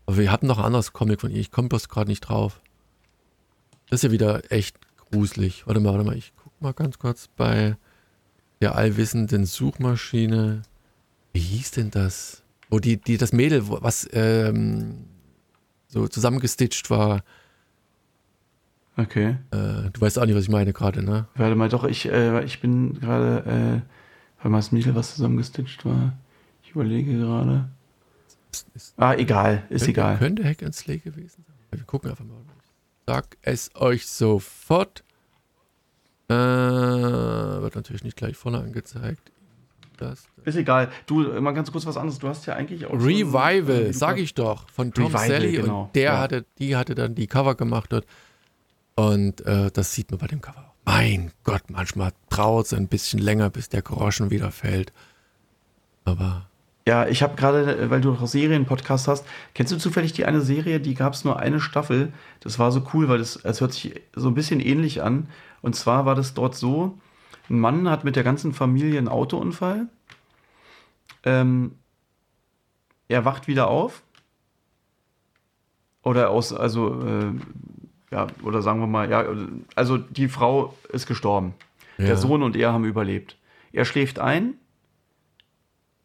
[0.06, 2.60] Aber wir hatten noch ein anderes Comic von ihr, ich komme bloß gerade nicht drauf.
[3.88, 5.66] Das ist ja wieder echt gruselig.
[5.66, 7.76] Warte mal, warte mal, ich guck mal ganz kurz bei
[8.60, 10.62] der allwissenden Suchmaschine.
[11.32, 12.42] Wie hieß denn das?
[12.70, 15.04] Wo die, die, das Mädel, was ähm,
[15.88, 17.22] so zusammengestitcht war.
[18.96, 19.36] Okay.
[19.50, 21.26] Äh, du weißt auch nicht, was ich meine gerade, ne?
[21.34, 25.84] Warte mal, doch, ich, äh, ich bin gerade, äh, weil mal das Mädel, was zusammengestitcht
[25.84, 26.14] war.
[26.62, 27.68] Ich überlege gerade.
[28.96, 30.16] Ah, egal, ist könnte, egal.
[30.18, 31.56] Könnte Hack and Slay gewesen sein.
[31.72, 32.36] Wir gucken einfach mal.
[32.62, 32.70] Ich
[33.06, 35.04] sag es euch sofort.
[36.28, 39.30] Äh, wird natürlich nicht gleich vorne angezeigt.
[39.98, 40.90] Das, Ist egal.
[41.06, 42.18] Du, mal ganz kurz was anderes.
[42.18, 42.92] Du hast ja eigentlich auch.
[42.92, 46.18] äh, Revival, du sag kannst- ich doch, von Tom Revival, Sally genau, und der ja.
[46.18, 48.06] hatte, die hatte dann die Cover gemacht dort.
[48.96, 50.74] Und äh, das sieht man bei dem Cover auch.
[50.86, 54.92] Mein Gott, manchmal dauert es ein bisschen länger, bis der Groschen wieder fällt.
[56.04, 56.48] Aber
[56.86, 60.80] Ja, ich habe gerade, weil du auch Serienpodcast hast, kennst du zufällig die eine Serie,
[60.80, 62.12] die gab es nur eine Staffel.
[62.40, 65.28] Das war so cool, weil das, es hört sich so ein bisschen ähnlich an.
[65.62, 66.98] Und zwar war das dort so,
[67.50, 69.88] ein Mann hat mit der ganzen Familie einen Autounfall.
[71.24, 71.76] Ähm,
[73.08, 74.02] er wacht wieder auf.
[76.02, 77.32] Oder aus, also, äh,
[78.10, 79.24] ja, oder sagen wir mal, ja,
[79.74, 81.54] also die Frau ist gestorben.
[81.98, 82.06] ja.
[82.06, 83.36] Der Sohn und er haben überlebt.
[83.72, 84.54] Er schläft ein,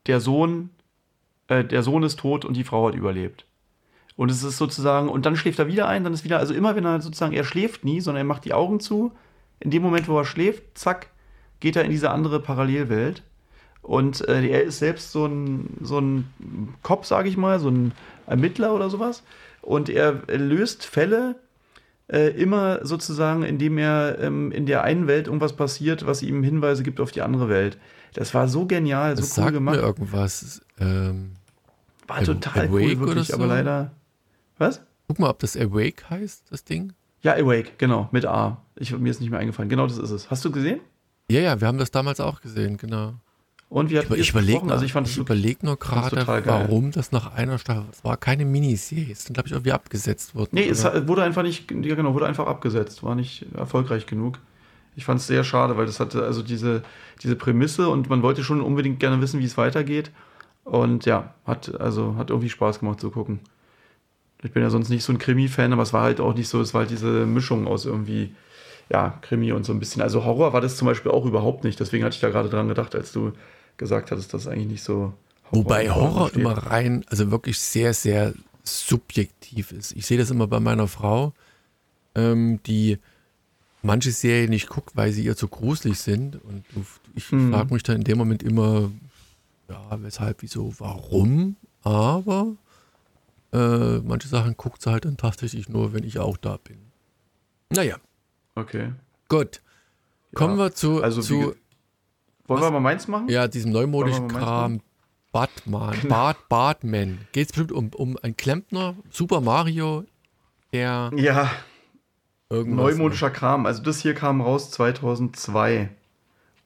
[0.08, 0.70] der Sohn,
[1.48, 3.46] äh, der Sohn ist tot und die Frau hat überlebt.
[4.16, 6.76] Und es ist sozusagen, und dann schläft er wieder ein, dann ist wieder, also immer
[6.76, 9.12] wenn er sozusagen, er schläft nie, sondern er macht die Augen zu.
[9.60, 11.08] In dem Moment, wo er schläft, zack,
[11.60, 13.24] geht er in diese andere Parallelwelt.
[13.82, 16.28] Und äh, er ist selbst so ein, so ein
[16.84, 17.94] Cop, sage ich mal, so ein
[18.28, 19.24] Ermittler oder sowas.
[19.62, 21.36] Und er löst Fälle
[22.08, 26.84] äh, immer sozusagen, indem er ähm, in der einen Welt irgendwas passiert, was ihm Hinweise
[26.84, 27.78] gibt auf die andere Welt.
[28.14, 29.76] Das war so genial, so das cool sagt gemacht.
[29.78, 30.62] mir irgendwas.
[30.80, 31.32] Ähm,
[32.08, 33.36] War total Awake cool, wirklich, so?
[33.36, 33.92] aber leider.
[34.58, 34.82] Was?
[35.12, 36.94] guck mal, ob das Awake heißt, das Ding.
[37.22, 38.62] Ja, Awake, genau, mit A.
[38.76, 39.68] Ich, mir ist nicht mehr eingefallen.
[39.70, 40.32] Genau das ist es.
[40.32, 40.80] Hast du gesehen?
[41.30, 43.16] Ja, ja, wir haben das damals auch gesehen, genau.
[43.72, 47.34] Und wie hat Ich, überlege Also ich ich es überleg nur gerade, warum das nach
[47.34, 50.50] einer Staffel, es war keine Miniserie, es sind glaube ich irgendwie abgesetzt worden.
[50.52, 50.96] Nee, es oder?
[50.96, 54.40] hat- wurde einfach nicht, ja genau, wurde einfach abgesetzt, war nicht erfolgreich genug.
[54.98, 56.84] Ich fand es sehr schade, weil das hatte also diese,
[57.24, 60.12] diese Prämisse und man wollte schon unbedingt gerne wissen, wie es weitergeht.
[60.66, 63.40] Und ja, hat also hat irgendwie Spaß gemacht zu gucken.
[64.44, 66.62] Ich bin ja sonst nicht so ein Krimi-Fan, aber es war halt auch nicht so,
[66.62, 68.36] es war halt diese Mischung aus irgendwie,
[68.92, 70.02] ja, Krimi und so ein bisschen.
[70.02, 71.80] Also Horror war das zum Beispiel auch überhaupt nicht.
[71.80, 73.34] Deswegen hatte ich da gerade dran gedacht, als du
[73.82, 75.14] gesagt hattest, dass es eigentlich nicht so.
[75.50, 76.40] Wobei Horror steht.
[76.40, 79.92] immer rein, also wirklich sehr, sehr subjektiv ist.
[79.94, 81.34] Ich sehe das immer bei meiner Frau,
[82.16, 83.00] ähm, die
[83.82, 86.42] manche Serien nicht guckt, weil sie ihr zu gruselig sind.
[86.44, 86.64] Und
[87.16, 87.52] ich Mhm.
[87.52, 88.92] frage mich dann in dem Moment immer,
[89.68, 91.56] ja, weshalb, wieso, warum?
[91.82, 92.56] Aber
[93.52, 96.78] äh, manche Sachen guckt sie halt dann tatsächlich nur, wenn ich auch da bin.
[97.72, 97.98] Naja,
[98.56, 98.94] Okay.
[99.28, 99.62] gut.
[100.34, 101.56] Kommen Ja, wir zu, also zu
[102.52, 103.28] Wollen wir mal meins machen?
[103.30, 104.82] ja, diesem neumodischen Kram.
[105.32, 107.20] Batman, Bart, Batman.
[107.32, 110.04] Geht es bestimmt um, um einen Klempner, Super Mario,
[110.74, 111.50] der Ja,
[112.50, 112.92] irgendwas.
[112.96, 113.66] Neumodischer Kram.
[113.66, 115.90] Also das hier kam raus 2002.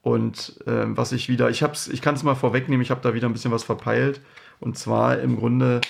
[0.01, 3.13] Und ähm, was ich wieder, ich hab's, ich kann es mal vorwegnehmen, ich habe da
[3.13, 4.21] wieder ein bisschen was verpeilt.
[4.59, 5.81] Und zwar im Grunde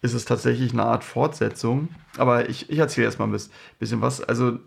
[0.00, 1.88] ist es tatsächlich eine Art Fortsetzung.
[2.16, 4.20] Aber ich, ich erzähle erstmal ein bis- bisschen was.
[4.20, 4.58] Also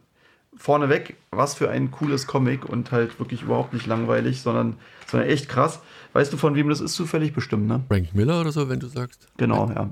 [0.55, 5.49] vorneweg, was für ein cooles Comic und halt wirklich überhaupt nicht langweilig, sondern, sondern echt
[5.49, 5.79] krass.
[6.13, 7.83] Weißt du, von wem das ist zufällig bestimmt, ne?
[7.87, 9.27] Frank Miller oder so, wenn du sagst.
[9.37, 9.89] Genau, ja.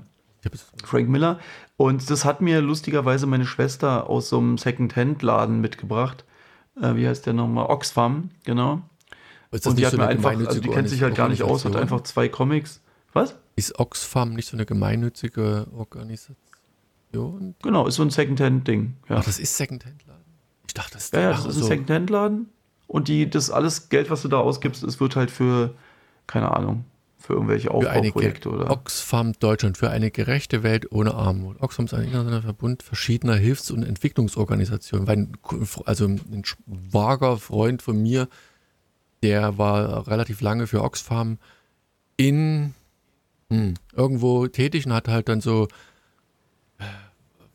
[0.83, 1.39] Frank Miller.
[1.77, 6.25] Und das hat mir lustigerweise meine Schwester aus so einem Second-Hand-Laden mitgebracht.
[6.81, 7.67] Äh, wie heißt der nochmal?
[7.67, 8.81] Oxfam, genau.
[9.51, 11.43] Ist das Und die hat so mir einfach, also die kennt sich halt gar nicht
[11.43, 12.81] aus, hat einfach zwei Comics.
[13.13, 13.35] Was?
[13.55, 16.35] Ist Oxfam nicht so eine gemeinnützige Organisation?
[17.63, 18.95] Genau, ist so ein Second-Hand-Ding.
[19.09, 19.17] Ja.
[19.17, 20.18] Ach, das ist Secondhand-Laden.
[20.69, 21.67] Ich dachte, das ist ja, ja, das ist ein so.
[21.67, 22.47] Second-Hand-Laden.
[22.85, 25.73] Und die, das alles Geld, was du da ausgibst, es wird halt für,
[26.27, 26.85] keine Ahnung,
[27.17, 28.69] für irgendwelche Aufbauprojekte oder.
[28.69, 31.57] Oxfam Deutschland für eine gerechte Welt ohne Armut.
[31.59, 35.07] Oxfam ist ein internationaler Verbund verschiedener Hilfs- und Entwicklungsorganisationen.
[35.07, 35.37] Weil ein,
[35.85, 38.27] also ein schwager Freund von mir,
[39.23, 41.39] der war relativ lange für Oxfam
[42.15, 42.75] in
[43.51, 43.73] Hm.
[43.93, 45.67] Irgendwo tätig und hat halt dann so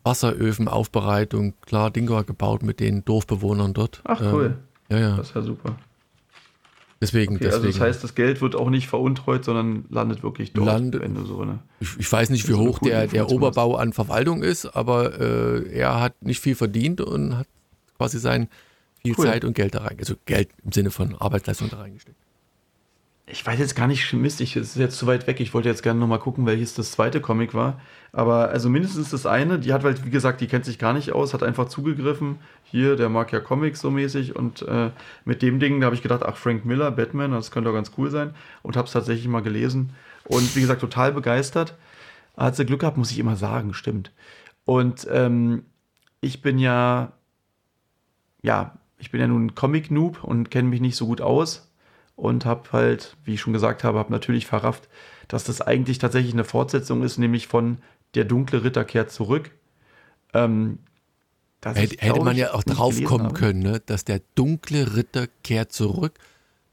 [0.05, 4.01] Wasseröfenaufbereitung, klar, Dinger gebaut mit den Dorfbewohnern dort.
[4.05, 4.57] Ach cool.
[4.89, 5.17] Ähm, ja, ja.
[5.17, 5.75] Das ist ja super.
[7.01, 7.65] Deswegen, Okay, deswegen.
[7.65, 11.43] Also das heißt, das Geld wird auch nicht veruntreut, sondern landet wirklich dort, du so
[11.43, 11.59] ne?
[11.79, 15.69] ich, ich weiß nicht, wie eine hoch der, der Oberbau an Verwaltung ist, aber äh,
[15.77, 17.47] er hat nicht viel verdient und hat
[17.97, 18.47] quasi sein
[19.01, 19.25] viel Cool.
[19.25, 22.17] Zeit und Geld da rein, also Geld im Sinne von Arbeitsleistung da reingesteckt.
[23.27, 25.39] Ich weiß jetzt gar nicht, Mist, ich, es ist jetzt zu weit weg.
[25.39, 27.81] Ich wollte jetzt gerne nochmal gucken, welches das zweite Comic war.
[28.11, 31.11] Aber also mindestens das eine, die hat halt, wie gesagt, die kennt sich gar nicht
[31.11, 32.37] aus, hat einfach zugegriffen.
[32.63, 34.35] Hier, der mag ja Comics so mäßig.
[34.35, 34.91] Und äh,
[35.25, 37.91] mit dem Ding, da habe ich gedacht, ach, Frank Miller, Batman, das könnte doch ganz
[37.97, 38.35] cool sein.
[38.61, 39.95] Und habe es tatsächlich mal gelesen.
[40.25, 41.75] Und wie gesagt, total begeistert.
[42.37, 44.11] Hat sie Glück gehabt, muss ich immer sagen, stimmt.
[44.65, 45.63] Und ähm,
[46.21, 47.13] ich bin ja,
[48.43, 51.71] ja, ich bin ja nun Comic-Noob und kenne mich nicht so gut aus
[52.15, 54.87] und habe halt, wie ich schon gesagt habe, habe natürlich verrafft,
[55.27, 57.77] dass das eigentlich tatsächlich eine Fortsetzung ist, nämlich von
[58.13, 59.51] Der dunkle Ritter kehrt zurück.
[60.33, 60.79] Ähm,
[61.63, 63.33] Hätte, ich, hätte man ja auch drauf kommen habe.
[63.33, 63.81] können, ne?
[63.83, 66.13] dass der dunkle Ritter kehrt zurück.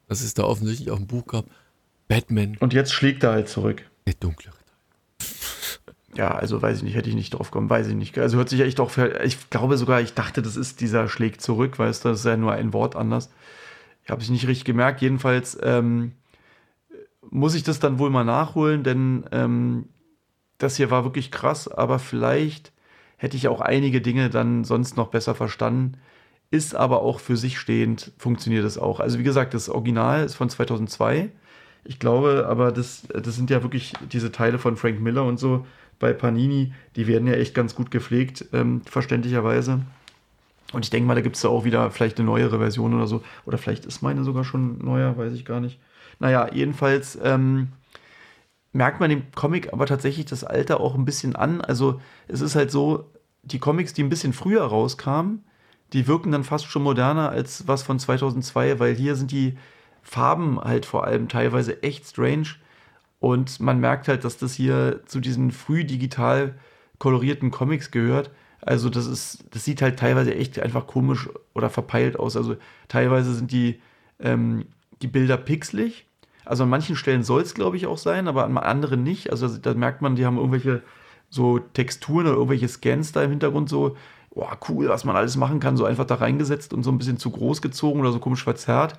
[0.07, 1.47] Das ist da offensichtlich auch im Buch gab.
[2.09, 3.89] Batman, Und jetzt schlägt er halt zurück.
[4.07, 4.63] der dunkle Ritter.
[6.15, 8.19] Ja, also weiß ich nicht, hätte ich nicht drauf kommen, weiß ich nicht.
[8.19, 11.41] Also hört sich echt auch, für, ich glaube sogar, ich dachte, das ist dieser Schlägt
[11.41, 13.31] zurück, weißt du, das ist ja nur ein Wort anders.
[14.05, 15.01] Ich habe es nicht richtig gemerkt.
[15.01, 16.13] Jedenfalls ähm,
[17.31, 19.89] muss ich das dann wohl mal nachholen, denn ähm,
[20.59, 22.73] das hier war wirklich krass, aber vielleicht
[23.17, 25.99] hätte ich auch einige Dinge dann sonst noch besser verstanden.
[26.51, 29.01] Ist aber auch für sich stehend, funktioniert es auch.
[29.01, 31.31] Also wie gesagt, das Original ist von 2002.
[31.85, 35.67] Ich glaube, aber das, das sind ja wirklich diese Teile von Frank Miller und so
[35.99, 39.83] bei Panini, die werden ja echt ganz gut gepflegt, ähm, verständlicherweise.
[40.73, 43.07] Und ich denke mal, da gibt es da auch wieder vielleicht eine neuere Version oder
[43.07, 43.23] so.
[43.45, 45.79] Oder vielleicht ist meine sogar schon neuer, weiß ich gar nicht.
[46.19, 47.69] Naja, jedenfalls ähm,
[48.73, 51.61] merkt man dem Comic aber tatsächlich das Alter auch ein bisschen an.
[51.61, 53.11] Also es ist halt so,
[53.43, 55.45] die Comics, die ein bisschen früher rauskamen,
[55.93, 59.59] die wirken dann fast schon moderner als was von 2002, weil hier sind die
[60.03, 62.49] Farben halt vor allem teilweise echt strange.
[63.21, 66.55] Und man merkt halt, dass das hier zu diesen früh digital
[66.99, 68.31] kolorierten Comics gehört.
[68.63, 72.37] Also das ist, das sieht halt teilweise echt einfach komisch oder verpeilt aus.
[72.37, 72.57] Also
[72.89, 73.81] teilweise sind die,
[74.21, 74.67] ähm,
[75.03, 76.07] die Bilder pixelig.
[76.45, 79.31] Also an manchen Stellen soll es, glaube ich, auch sein, aber an anderen nicht.
[79.31, 80.83] Also da merkt man, die haben irgendwelche
[81.29, 83.97] so Texturen oder irgendwelche Scans da im Hintergrund so,
[84.31, 87.19] oh, cool, was man alles machen kann, so einfach da reingesetzt und so ein bisschen
[87.19, 88.99] zu groß gezogen oder so komisch verzerrt.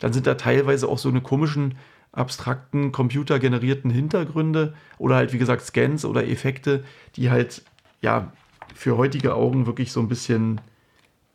[0.00, 1.76] Dann sind da teilweise auch so eine komischen,
[2.12, 6.82] abstrakten, computergenerierten Hintergründe oder halt, wie gesagt, Scans oder Effekte,
[7.16, 7.62] die halt,
[8.00, 8.32] ja,
[8.74, 10.60] für heutige Augen wirklich so ein bisschen,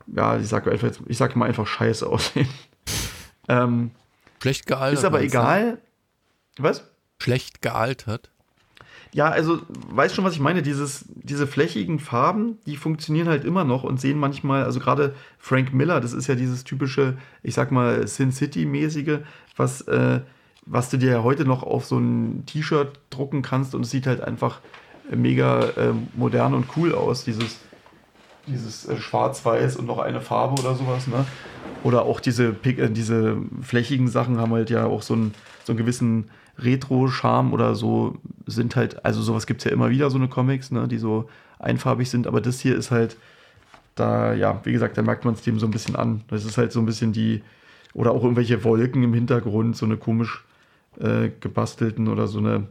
[0.08, 0.67] ja, ich sag,
[1.08, 2.50] ich sag mal einfach scheiße aussehen.
[3.48, 3.91] ähm,
[4.41, 5.00] Schlecht gealtert.
[5.00, 5.39] ist aber meinst du?
[5.39, 5.78] egal.
[6.58, 6.91] Was?
[7.20, 8.32] Schlecht gealtert.
[9.13, 10.62] Ja, also, weißt schon, was ich meine?
[10.62, 15.74] Dieses, diese flächigen Farben, die funktionieren halt immer noch und sehen manchmal, also gerade Frank
[15.74, 19.20] Miller, das ist ja dieses typische, ich sag mal, Sin City-mäßige,
[19.58, 20.22] was, äh,
[20.65, 24.08] was du dir ja heute noch auf so ein T-Shirt drucken kannst und es sieht
[24.08, 24.62] halt einfach
[25.15, 27.60] mega äh, modern und cool aus, dieses,
[28.47, 31.26] dieses äh, Schwarz-Weiß und noch eine Farbe oder sowas, ne?
[31.84, 35.78] Oder auch diese, äh, diese flächigen Sachen haben halt ja auch so einen, so einen
[35.78, 40.28] gewissen Retro-Charme oder so, sind halt, also sowas gibt es ja immer wieder, so eine
[40.28, 43.17] Comics, ne, die so einfarbig sind, aber das hier ist halt,
[43.95, 46.24] da, ja, wie gesagt, da merkt man es dem so ein bisschen an.
[46.30, 47.43] Das ist halt so ein bisschen die,
[47.93, 50.43] oder auch irgendwelche Wolken im Hintergrund, so eine komisch
[51.00, 52.67] äh, gebastelten oder so eine,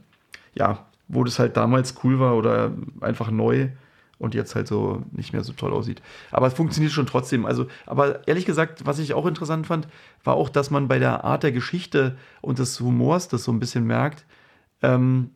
[0.55, 3.71] ja, wo das halt damals cool war oder einfach neu
[4.19, 6.03] und jetzt halt so nicht mehr so toll aussieht.
[6.31, 7.47] Aber es funktioniert schon trotzdem.
[7.47, 9.89] Also, aber ehrlich gesagt, was ich auch interessant fand,
[10.25, 13.61] war auch, dass man bei der Art der Geschichte und des Humors das so ein
[13.61, 14.27] bisschen merkt.
[14.83, 15.31] Ähm,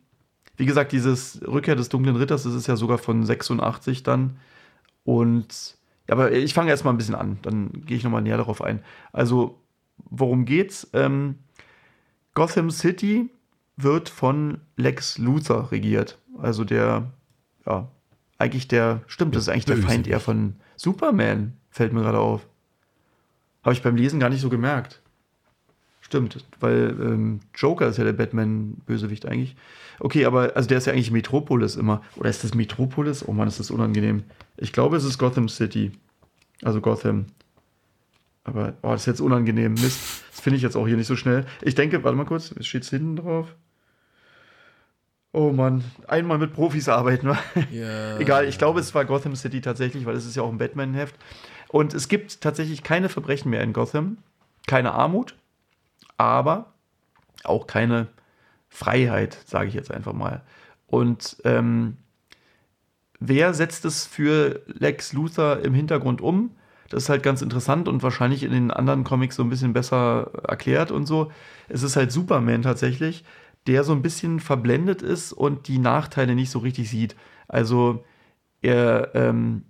[0.56, 4.36] wie gesagt, dieses Rückkehr des dunklen Ritters, das ist ja sogar von 86 dann.
[5.02, 5.76] Und
[6.08, 8.84] aber ich fange erstmal ein bisschen an, dann gehe ich nochmal näher darauf ein.
[9.12, 9.58] Also,
[10.10, 10.90] worum geht's?
[10.92, 11.36] Ähm,
[12.34, 13.30] Gotham City
[13.76, 16.18] wird von Lex Luthor regiert.
[16.38, 17.10] Also der,
[17.66, 17.88] ja,
[18.38, 19.76] eigentlich der, stimmt, das ist eigentlich der.
[19.78, 22.46] Feind eher von Superman, fällt mir gerade auf.
[23.62, 25.00] Habe ich beim Lesen gar nicht so gemerkt.
[26.00, 29.56] Stimmt, weil ähm, Joker ist ja der Batman-Bösewicht eigentlich.
[30.00, 32.02] Okay, aber also der ist ja eigentlich Metropolis immer.
[32.16, 33.26] Oder ist das Metropolis?
[33.26, 34.24] Oh Mann, ist das unangenehm.
[34.58, 35.92] Ich glaube, es ist Gotham City.
[36.62, 37.26] Also Gotham.
[38.44, 39.72] Aber, oh, das ist jetzt unangenehm.
[39.72, 40.24] Mist.
[40.30, 41.46] Das finde ich jetzt auch hier nicht so schnell.
[41.62, 43.54] Ich denke, warte mal kurz, es steht hinten drauf.
[45.34, 47.36] Oh Mann, einmal mit Profis arbeiten.
[47.72, 48.18] Ja.
[48.20, 51.16] Egal, ich glaube, es war Gotham City tatsächlich, weil es ist ja auch ein Batman-Heft.
[51.66, 54.18] Und es gibt tatsächlich keine Verbrechen mehr in Gotham.
[54.68, 55.34] Keine Armut,
[56.18, 56.72] aber
[57.42, 58.06] auch keine
[58.68, 60.42] Freiheit, sage ich jetzt einfach mal.
[60.86, 61.96] Und ähm,
[63.18, 66.52] wer setzt es für Lex Luthor im Hintergrund um?
[66.90, 70.30] Das ist halt ganz interessant und wahrscheinlich in den anderen Comics so ein bisschen besser
[70.46, 71.32] erklärt und so.
[71.68, 73.24] Es ist halt Superman tatsächlich,
[73.66, 77.16] der so ein bisschen verblendet ist und die Nachteile nicht so richtig sieht.
[77.48, 78.04] Also
[78.62, 79.64] er, ähm,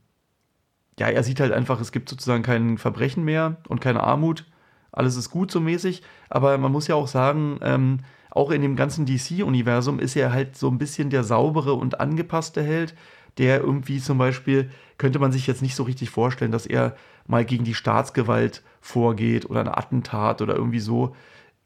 [0.99, 4.47] ja, er sieht halt einfach, es gibt sozusagen kein Verbrechen mehr und keine Armut.
[4.92, 6.03] Alles ist gut so mäßig.
[6.28, 10.57] Aber man muss ja auch sagen, ähm, auch in dem ganzen DC-Universum ist er halt
[10.57, 12.95] so ein bisschen der saubere und angepasste Held,
[13.38, 17.45] der irgendwie zum Beispiel, könnte man sich jetzt nicht so richtig vorstellen, dass er mal
[17.45, 21.14] gegen die Staatsgewalt vorgeht oder ein Attentat oder irgendwie so.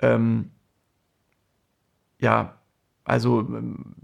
[0.01, 0.51] Ähm,
[2.21, 2.55] ja,
[3.05, 3.95] also, ähm,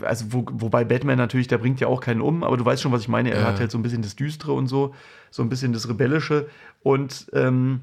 [0.00, 2.92] also wo, wobei Batman natürlich, der bringt ja auch keinen um, aber du weißt schon,
[2.92, 3.30] was ich meine.
[3.30, 3.46] Er ja.
[3.46, 4.94] hat halt so ein bisschen das Düstere und so,
[5.30, 6.48] so ein bisschen das Rebellische.
[6.82, 7.80] Und ähm,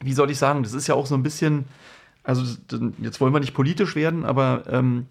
[0.00, 1.66] wie soll ich sagen, das ist ja auch so ein bisschen,
[2.22, 2.44] also
[3.00, 5.06] jetzt wollen wir nicht politisch werden, aber ähm,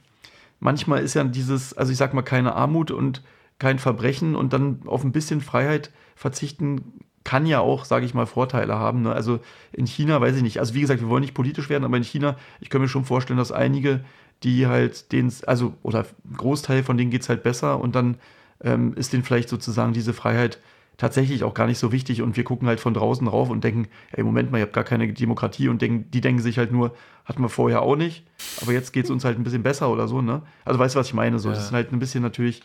[0.59, 3.23] manchmal ist ja dieses, also ich sag mal, keine Armut und
[3.57, 8.27] kein Verbrechen und dann auf ein bisschen Freiheit verzichten kann ja auch, sage ich mal,
[8.27, 9.01] Vorteile haben.
[9.01, 9.11] Ne?
[9.11, 9.39] Also
[9.73, 10.59] in China, weiß ich nicht.
[10.59, 13.03] Also wie gesagt, wir wollen nicht politisch werden, aber in China, ich kann mir schon
[13.03, 14.05] vorstellen, dass einige,
[14.43, 18.17] die halt den, also oder ein Großteil von denen geht es halt besser und dann
[18.63, 20.59] ähm, ist denen vielleicht sozusagen diese Freiheit
[20.97, 23.87] tatsächlich auch gar nicht so wichtig und wir gucken halt von draußen rauf und denken,
[24.11, 26.95] ey, Moment mal, ihr habt gar keine Demokratie und denken, die denken sich halt nur,
[27.25, 28.23] hatten wir vorher auch nicht,
[28.61, 30.43] aber jetzt geht es uns halt ein bisschen besser oder so, ne?
[30.63, 31.39] Also weißt du, was ich meine?
[31.39, 31.55] So, ja.
[31.55, 32.61] das ist halt ein bisschen natürlich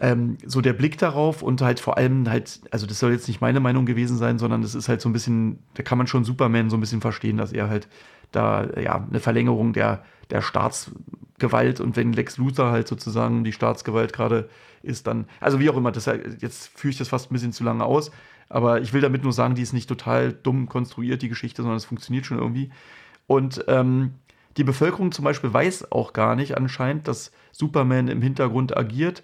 [0.00, 3.40] ähm, so der Blick darauf und halt vor allem halt, also das soll jetzt nicht
[3.40, 6.24] meine Meinung gewesen sein, sondern das ist halt so ein bisschen, da kann man schon
[6.24, 7.88] Superman so ein bisschen verstehen, dass er halt
[8.32, 14.12] da, ja, eine Verlängerung der, der Staatsgewalt und wenn Lex Luthor halt sozusagen die Staatsgewalt
[14.12, 14.48] gerade
[14.82, 16.06] ist, dann, also wie auch immer, das,
[16.40, 18.10] jetzt führe ich das fast ein bisschen zu lange aus,
[18.48, 21.76] aber ich will damit nur sagen, die ist nicht total dumm konstruiert, die Geschichte, sondern
[21.76, 22.70] es funktioniert schon irgendwie.
[23.26, 24.14] Und ähm,
[24.56, 29.22] die Bevölkerung zum Beispiel weiß auch gar nicht anscheinend, dass Superman im Hintergrund agiert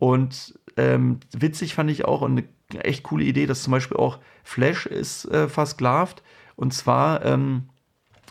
[0.00, 4.18] und ähm, witzig fand ich auch und eine echt coole Idee, dass zum Beispiel auch
[4.42, 6.22] Flash ist äh, versklavt.
[6.56, 7.68] Und zwar, ähm,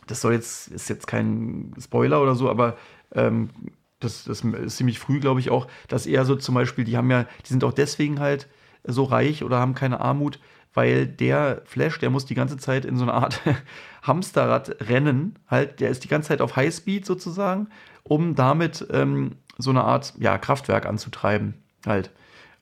[0.08, 2.76] das soll jetzt, ist jetzt kein Spoiler oder so, aber
[3.14, 3.52] ähm,
[4.00, 7.12] das, das ist ziemlich früh, glaube ich, auch, dass er so zum Beispiel, die haben
[7.12, 8.48] ja, die sind auch deswegen halt
[8.84, 10.40] so reich oder haben keine Armut,
[10.74, 13.42] weil der Flash, der muss die ganze Zeit in so einer Art
[14.02, 17.68] Hamsterrad rennen, halt, der ist die ganze Zeit auf Highspeed sozusagen,
[18.02, 21.54] um damit ähm, so eine Art ja, Kraftwerk anzutreiben,
[21.86, 22.12] halt.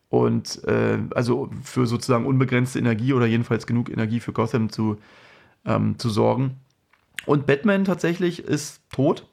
[0.10, 4.98] Und äh, also für sozusagen unbegrenzte Energie oder jedenfalls genug Energie für Gotham zu,
[5.66, 6.58] ähm, zu sorgen.
[7.26, 9.28] Und Batman tatsächlich ist tot.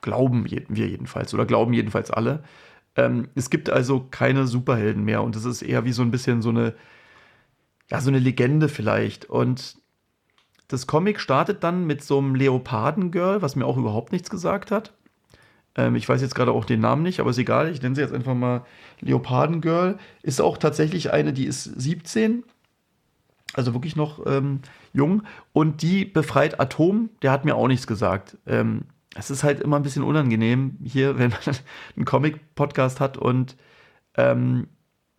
[0.00, 2.44] Glauben wir jedenfalls oder glauben jedenfalls alle.
[2.96, 6.42] Ähm, es gibt also keine Superhelden mehr und es ist eher wie so ein bisschen
[6.42, 6.74] so eine,
[7.90, 9.24] ja, so eine Legende vielleicht.
[9.24, 9.78] Und
[10.68, 14.92] das Comic startet dann mit so einem Leopardengirl, was mir auch überhaupt nichts gesagt hat.
[15.78, 17.70] Ähm, ich weiß jetzt gerade auch den Namen nicht, aber ist egal.
[17.70, 18.66] Ich nenne sie jetzt einfach mal
[19.00, 19.96] Leopardengirl.
[20.22, 22.42] Ist auch tatsächlich eine, die ist 17.
[23.54, 24.60] Also wirklich noch ähm,
[24.92, 25.22] jung.
[25.52, 27.10] Und die befreit Atom.
[27.22, 28.36] Der hat mir auch nichts gesagt.
[28.46, 28.82] Ähm,
[29.14, 31.56] es ist halt immer ein bisschen unangenehm hier, wenn man
[31.96, 33.56] einen Comic-Podcast hat und
[34.16, 34.66] ähm,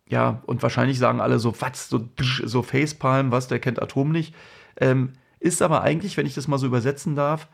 [0.08, 4.34] ja, und wahrscheinlich sagen alle so, was, so, so Facepalm, was, der kennt Atom nicht.
[4.76, 7.48] Ähm, ist aber eigentlich, wenn ich das mal so übersetzen darf,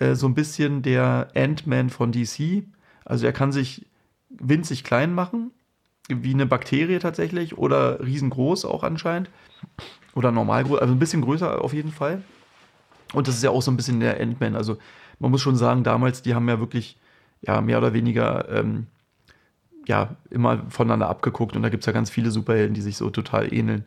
[0.00, 2.64] äh, so ein bisschen der Ant-Man von DC.
[3.04, 3.86] Also er kann sich
[4.28, 5.52] winzig klein machen,
[6.08, 9.30] wie eine Bakterie tatsächlich, oder riesengroß auch anscheinend.
[10.14, 12.22] Oder normal groß, also ein bisschen größer auf jeden Fall.
[13.12, 14.56] Und das ist ja auch so ein bisschen der Ant-Man.
[14.56, 14.78] Also
[15.20, 16.96] man muss schon sagen, damals, die haben ja wirklich
[17.42, 18.86] ja, mehr oder weniger ähm,
[19.86, 23.10] ja, immer voneinander abgeguckt und da gibt es ja ganz viele Superhelden, die sich so
[23.10, 23.84] total ähneln.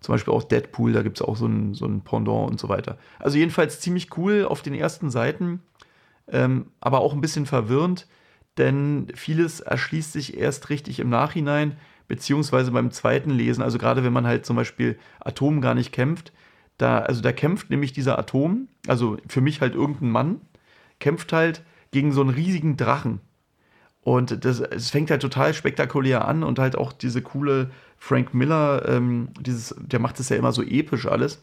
[0.00, 2.68] Zum Beispiel auch Deadpool, da gibt es auch so ein, so ein Pendant und so
[2.68, 2.98] weiter.
[3.18, 5.62] Also jedenfalls ziemlich cool auf den ersten Seiten,
[6.28, 8.06] ähm, aber auch ein bisschen verwirrend,
[8.58, 11.76] denn vieles erschließt sich erst richtig im Nachhinein,
[12.08, 13.62] beziehungsweise beim zweiten Lesen.
[13.62, 16.32] Also gerade wenn man halt zum Beispiel Atom gar nicht kämpft,
[16.78, 20.40] da, also da kämpft nämlich dieser Atom, also für mich halt irgendein Mann,
[21.00, 23.20] kämpft halt gegen so einen riesigen Drachen.
[24.02, 28.88] Und das, es fängt halt total spektakulär an und halt auch diese coole Frank Miller,
[28.88, 31.40] ähm, dieses, der macht es ja immer so episch alles.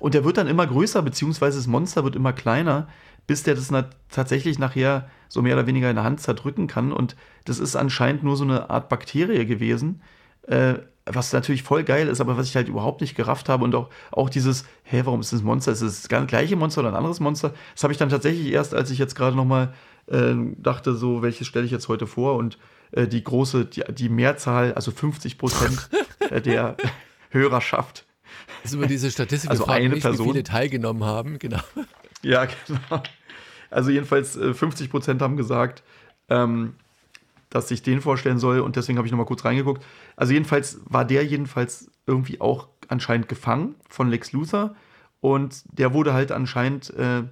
[0.00, 2.88] Und der wird dann immer größer, beziehungsweise das Monster wird immer kleiner,
[3.26, 6.92] bis der das na tatsächlich nachher so mehr oder weniger in der Hand zerdrücken kann.
[6.92, 10.02] Und das ist anscheinend nur so eine Art Bakterie gewesen,
[10.46, 10.74] äh,
[11.06, 13.64] was natürlich voll geil ist, aber was ich halt überhaupt nicht gerafft habe.
[13.64, 15.72] Und auch, auch dieses, hä, warum ist das Monster?
[15.72, 17.52] Ist es das gleiche Monster oder ein anderes Monster?
[17.74, 19.74] Das habe ich dann tatsächlich erst, als ich jetzt gerade noch mal
[20.06, 22.36] äh, dachte, so, welches stelle ich jetzt heute vor?
[22.36, 22.58] Und
[22.92, 25.88] äh, die große, die, die Mehrzahl, also 50 Prozent
[26.44, 26.76] der
[27.30, 28.06] Hörerschaft.
[28.62, 30.26] Das ist über diese Statistik also gefragt, eine nicht, Person.
[30.26, 31.60] wie viele teilgenommen haben, genau.
[32.22, 33.02] Ja, genau.
[33.70, 35.82] Also jedenfalls äh, 50 Prozent haben gesagt,
[36.30, 36.74] ähm,
[37.50, 39.84] dass ich den vorstellen soll und deswegen habe ich nochmal kurz reingeguckt.
[40.16, 44.74] Also jedenfalls war der jedenfalls irgendwie auch anscheinend gefangen von Lex Luthor
[45.20, 47.24] und der wurde halt anscheinend äh,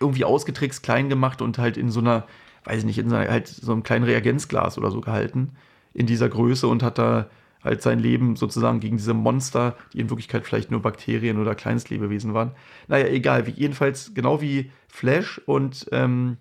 [0.00, 2.26] irgendwie ausgetrickst, klein gemacht und halt in so einer,
[2.64, 5.52] weiß ich nicht, in so, einer, halt so einem kleinen Reagenzglas oder so gehalten
[5.92, 7.28] in dieser Größe und hat da
[7.62, 12.34] halt sein Leben sozusagen gegen diese Monster, die in Wirklichkeit vielleicht nur Bakterien oder Kleinstlebewesen
[12.34, 12.52] waren.
[12.88, 16.36] Naja, egal, wie, jedenfalls genau wie Flash und ähm,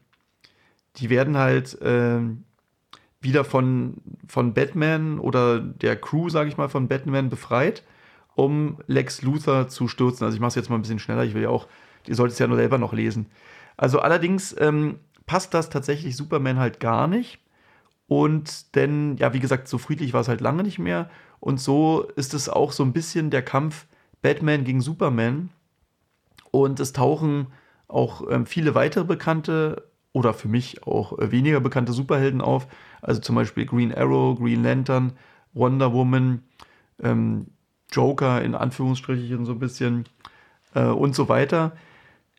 [0.97, 2.43] die werden halt ähm,
[3.21, 3.95] wieder von,
[4.27, 7.83] von Batman oder der Crew, sage ich mal, von Batman befreit,
[8.35, 10.25] um Lex Luthor zu stürzen.
[10.25, 11.67] Also ich mache es jetzt mal ein bisschen schneller, ich will ja auch,
[12.07, 13.27] ihr solltet es ja nur selber noch lesen.
[13.77, 17.39] Also allerdings ähm, passt das tatsächlich Superman halt gar nicht.
[18.07, 21.09] Und denn, ja, wie gesagt, so friedlich war es halt lange nicht mehr.
[21.39, 23.87] Und so ist es auch so ein bisschen der Kampf
[24.21, 25.49] Batman gegen Superman.
[26.51, 27.47] Und es tauchen
[27.87, 32.67] auch ähm, viele weitere bekannte oder für mich auch äh, weniger bekannte Superhelden auf.
[33.01, 35.13] Also zum Beispiel Green Arrow, Green Lantern,
[35.53, 36.43] Wonder Woman,
[37.01, 37.47] ähm,
[37.91, 40.05] Joker in Anführungsstrichen so ein bisschen
[40.75, 41.73] äh, und so weiter.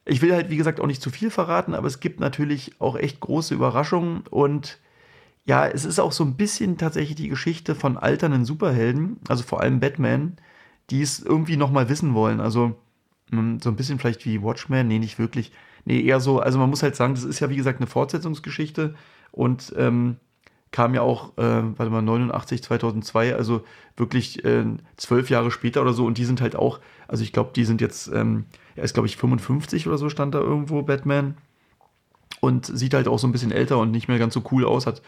[0.07, 2.97] Ich will halt, wie gesagt, auch nicht zu viel verraten, aber es gibt natürlich auch
[2.97, 4.79] echt große Überraschungen und
[5.47, 9.61] ja, es ist auch so ein bisschen tatsächlich die Geschichte von alternden Superhelden, also vor
[9.61, 10.37] allem Batman,
[10.91, 12.41] die es irgendwie nochmal wissen wollen.
[12.41, 12.77] Also
[13.31, 15.53] hm, so ein bisschen vielleicht wie Watchmen, nee, nicht wirklich.
[15.85, 18.95] Nee, eher so, also man muss halt sagen, das ist ja wie gesagt eine Fortsetzungsgeschichte
[19.33, 20.17] und ähm,
[20.71, 23.65] kam ja auch, äh, warte mal, 89, 2002, also
[23.97, 24.65] wirklich äh,
[24.97, 27.81] zwölf Jahre später oder so und die sind halt auch, also ich glaube, die sind
[27.81, 28.47] jetzt, ähm,
[28.77, 31.37] er ist glaube ich 55 oder so stand da irgendwo, Batman
[32.41, 34.87] und sieht halt auch so ein bisschen älter und nicht mehr ganz so cool aus,
[34.87, 35.03] hat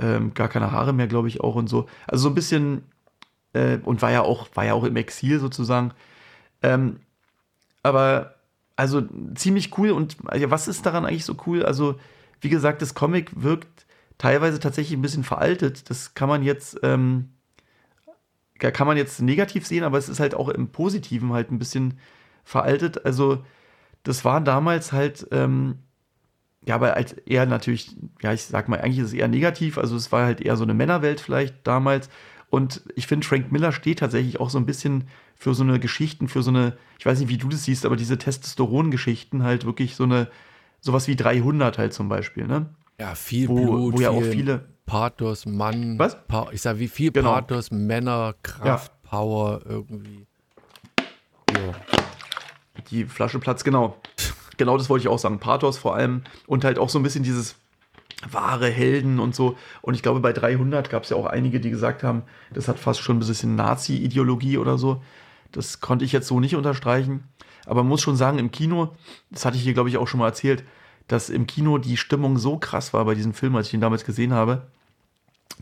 [0.00, 1.86] ähm, gar keine Haare mehr, glaube ich, auch und so.
[2.06, 2.84] Also so ein bisschen,
[3.52, 5.92] äh, und war ja auch, war ja auch im Exil sozusagen.
[6.62, 7.00] Ähm,
[7.82, 8.34] aber
[8.76, 9.02] also
[9.34, 11.64] ziemlich cool und ja, was ist daran eigentlich so cool?
[11.64, 11.96] Also,
[12.40, 13.86] wie gesagt, das Comic wirkt
[14.18, 15.90] teilweise tatsächlich ein bisschen veraltet.
[15.90, 17.30] Das kann man jetzt, ähm,
[18.58, 21.98] kann man jetzt negativ sehen, aber es ist halt auch im Positiven halt ein bisschen
[22.48, 23.04] veraltet.
[23.04, 23.44] Also,
[24.02, 25.78] das war damals halt ähm,
[26.68, 29.78] ja, aber als eher natürlich, ja, ich sag mal, eigentlich ist es eher negativ.
[29.78, 32.10] Also es war halt eher so eine Männerwelt vielleicht damals.
[32.50, 36.28] Und ich finde, Frank Miller steht tatsächlich auch so ein bisschen für so eine Geschichten,
[36.28, 39.96] für so eine, ich weiß nicht, wie du das siehst, aber diese Testosteron-Geschichten halt wirklich
[39.96, 40.28] so eine,
[40.80, 42.66] sowas wie 300 halt zum Beispiel, ne?
[42.98, 44.64] Ja, viel wo, Blut, wo ja auch viel viele.
[44.84, 45.98] Pathos, Mann.
[45.98, 46.26] Was?
[46.26, 47.32] Pa ich sag, wie viel Genau.
[47.32, 50.26] Pathos, Männer, Kraft, Power irgendwie.
[51.54, 52.07] Ja.
[52.90, 53.96] Die Flasche Platz, genau.
[54.56, 55.38] Genau das wollte ich auch sagen.
[55.38, 57.56] Pathos vor allem und halt auch so ein bisschen dieses
[58.28, 59.56] wahre Helden und so.
[59.82, 62.22] Und ich glaube, bei 300 gab es ja auch einige, die gesagt haben,
[62.52, 65.02] das hat fast schon ein bisschen Nazi-Ideologie oder so.
[65.52, 67.24] Das konnte ich jetzt so nicht unterstreichen.
[67.66, 68.96] Aber man muss schon sagen, im Kino,
[69.30, 70.64] das hatte ich hier, glaube ich, auch schon mal erzählt,
[71.06, 74.04] dass im Kino die Stimmung so krass war bei diesem Film, als ich ihn damals
[74.04, 74.66] gesehen habe,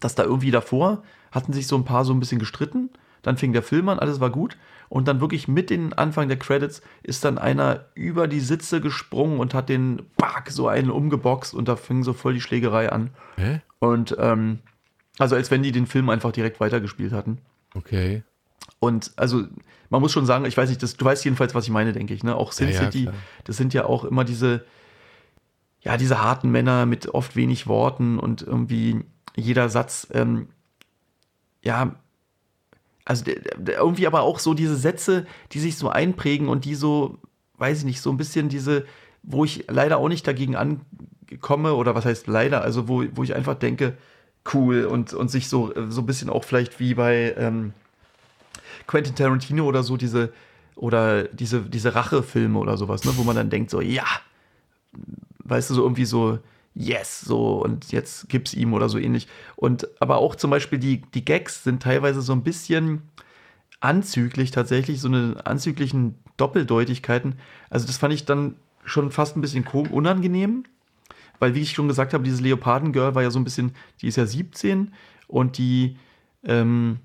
[0.01, 2.91] dass da irgendwie davor hatten sich so ein paar so ein bisschen gestritten.
[3.27, 4.57] Dann fing der Film an, alles war gut.
[4.89, 9.41] Und dann wirklich mit den Anfang der Credits ist dann einer über die Sitze gesprungen
[9.41, 13.11] und hat den Back so einen umgeboxt und da fing so voll die Schlägerei an.
[13.37, 13.63] Hä?
[13.81, 14.61] Und ähm,
[15.19, 17.39] also als wenn die den Film einfach direkt weitergespielt hatten.
[17.75, 18.23] Okay.
[18.79, 19.43] Und also
[19.91, 22.15] man muss schon sagen, ich weiß nicht, das, du weißt jedenfalls, was ich meine, denke
[22.15, 22.23] ich.
[22.23, 22.37] Ne?
[22.37, 23.15] Auch Sin Ja, ja, City, klar.
[23.43, 24.65] das sind ja auch immer diese,
[25.81, 29.05] ja, diese harten Männer mit oft wenig Worten und irgendwie
[29.35, 30.47] jeder Satz, ähm,
[31.63, 31.97] ja,
[33.07, 33.25] also
[33.67, 37.19] irgendwie aber auch so diese Sätze, die sich so einprägen und die so,
[37.57, 38.85] weiß ich nicht, so ein bisschen diese,
[39.23, 43.35] wo ich leider auch nicht dagegen ankomme, oder was heißt leider, also wo, wo ich
[43.35, 43.97] einfach denke,
[44.53, 47.73] cool und, und sich so, so ein bisschen auch vielleicht wie bei ähm,
[48.89, 50.33] Quentin Tarantino oder so diese,
[50.75, 54.05] oder diese, diese Rachefilme oder sowas, ne, wo man dann denkt, so, ja,
[55.45, 56.41] weißt du, so irgendwie so,
[56.77, 59.27] yes, so, und jetzt gib's ihm oder so ähnlich.
[59.57, 63.03] Und aber auch zum Beispiel die, die Gags sind teilweise so ein bisschen
[63.81, 67.37] anzüglich tatsächlich, so eine anzüglichen Doppeldeutigkeiten.
[67.71, 70.65] Also das fand ich dann schon fast ein bisschen unangenehm,
[71.39, 74.17] weil wie ich schon gesagt habe, dieses Leopardengirl war ja so ein bisschen, die ist
[74.17, 74.93] ja 17
[75.29, 75.97] und die,
[76.45, 77.01] ähm,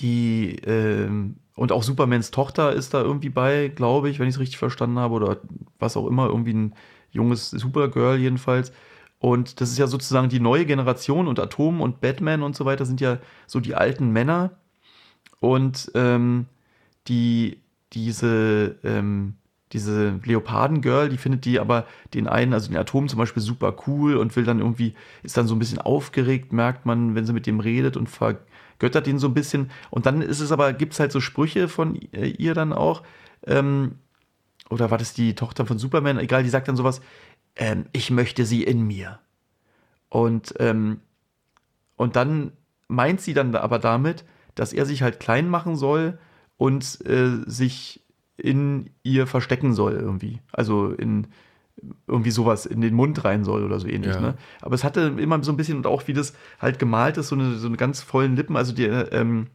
[0.00, 4.40] die, ähm, und auch Supermans Tochter ist da irgendwie bei, glaube ich, wenn ich es
[4.40, 5.38] richtig verstanden habe, oder
[5.78, 6.74] was auch immer, irgendwie ein
[7.10, 8.72] junges Supergirl jedenfalls.
[9.18, 12.84] Und das ist ja sozusagen die neue Generation und Atom und Batman und so weiter
[12.84, 14.52] sind ja so die alten Männer.
[15.40, 16.46] Und ähm,
[17.08, 17.60] die,
[17.92, 19.34] diese, ähm,
[19.72, 24.16] diese Leopardengirl, die findet die aber den einen, also den Atom zum Beispiel, super cool
[24.16, 27.46] und will dann irgendwie, ist dann so ein bisschen aufgeregt, merkt man, wenn sie mit
[27.46, 29.70] dem redet und vergöttert ihn so ein bisschen.
[29.90, 33.02] Und dann ist es aber, gibt es halt so Sprüche von äh, ihr dann auch.
[33.46, 33.96] Ähm,
[34.70, 36.18] oder war das die Tochter von Superman?
[36.18, 37.00] Egal, die sagt dann sowas,
[37.56, 39.18] ähm, ich möchte sie in mir.
[40.08, 41.00] Und, ähm,
[41.96, 42.52] und dann
[42.86, 46.18] meint sie dann aber damit, dass er sich halt klein machen soll
[46.56, 48.04] und äh, sich
[48.36, 50.40] in ihr verstecken soll irgendwie.
[50.52, 51.28] Also in
[52.06, 54.14] irgendwie sowas in den Mund rein soll oder so ähnlich.
[54.14, 54.20] Ja.
[54.20, 54.34] Ne?
[54.60, 57.36] Aber es hatte immer so ein bisschen und auch wie das halt gemalt ist, so
[57.36, 58.56] eine, so eine ganz vollen Lippen.
[58.56, 59.48] Also die ähm,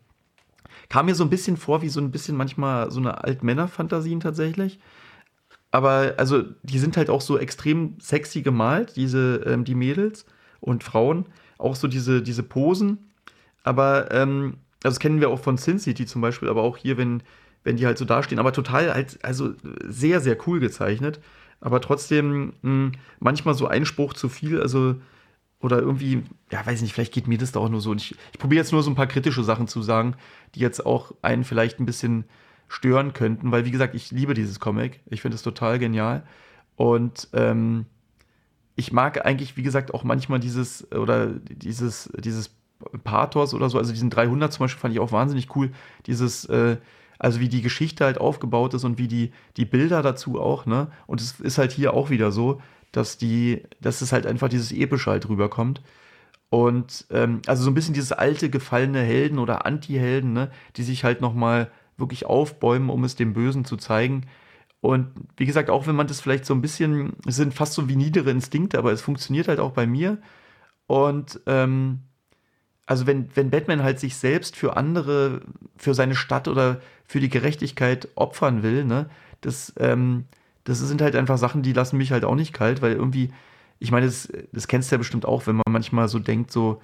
[0.93, 4.79] kam mir so ein bisschen vor wie so ein bisschen manchmal so eine Altmänner-Fantasien tatsächlich.
[5.71, 10.27] Aber also die sind halt auch so extrem sexy gemalt, diese ähm, die Mädels
[10.59, 11.25] und Frauen.
[11.57, 13.09] Auch so diese, diese Posen.
[13.63, 16.95] Aber ähm, also das kennen wir auch von Sin City zum Beispiel, aber auch hier,
[16.95, 17.23] wenn,
[17.63, 21.19] wenn die halt so dastehen, aber total halt, also sehr, sehr cool gezeichnet.
[21.59, 24.97] Aber trotzdem mh, hm, manchmal so ein Spruch zu viel, also
[25.63, 27.91] oder irgendwie, ja, weiß nicht, vielleicht geht mir das da auch nur so.
[27.91, 30.15] Und ich, ich probiere jetzt nur so ein paar kritische Sachen zu sagen,
[30.55, 32.25] die jetzt auch einen vielleicht ein bisschen
[32.67, 34.99] stören könnten, weil wie gesagt, ich liebe dieses Comic.
[35.05, 36.23] Ich finde es total genial.
[36.75, 37.85] Und ähm,
[38.75, 42.53] ich mag eigentlich, wie gesagt, auch manchmal dieses oder dieses, dieses
[43.05, 45.71] Pathos oder so, also diesen 300 zum Beispiel fand ich auch wahnsinnig cool.
[46.07, 46.75] Dieses, äh,
[47.19, 50.91] also wie die Geschichte halt aufgebaut ist und wie die, die Bilder dazu auch, ne?
[51.07, 52.59] Und es ist halt hier auch wieder so,
[52.93, 55.81] dass die, dass es halt einfach dieses Epische halt rüberkommt.
[56.49, 60.51] Und ähm, also so ein bisschen dieses alte, gefallene Helden oder Anti-Helden, ne?
[60.77, 64.27] Die sich halt nochmal wirklich aufbäumen, um es dem Bösen zu zeigen.
[64.79, 67.89] Und wie gesagt, auch wenn man das vielleicht so ein bisschen, es sind fast so
[67.89, 70.19] wie niedere Instinkte, aber es funktioniert halt auch bei mir.
[70.87, 72.01] Und ähm,
[72.85, 75.41] also wenn, wenn Batman halt sich selbst für andere,
[75.77, 79.09] für seine Stadt oder für die Gerechtigkeit opfern will, ne,
[79.41, 80.25] das, ähm,
[80.63, 83.31] das sind halt einfach Sachen, die lassen mich halt auch nicht kalt, weil irgendwie,
[83.79, 86.81] ich meine, das, das kennst du ja bestimmt auch, wenn man manchmal so denkt, so,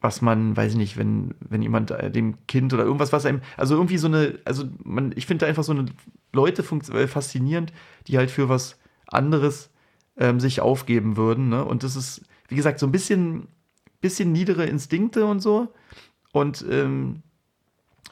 [0.00, 3.40] was man, weiß ich nicht, wenn, wenn jemand äh, dem Kind oder irgendwas, was einem,
[3.56, 5.86] also irgendwie so eine, also man, ich finde einfach so eine
[6.32, 6.62] Leute
[6.92, 7.72] äh, faszinierend,
[8.06, 9.70] die halt für was anderes
[10.18, 11.64] ähm, sich aufgeben würden, ne?
[11.64, 13.48] Und das ist, wie gesagt, so ein bisschen
[14.04, 15.72] bisschen niedere Instinkte und so.
[16.32, 17.22] Und ähm,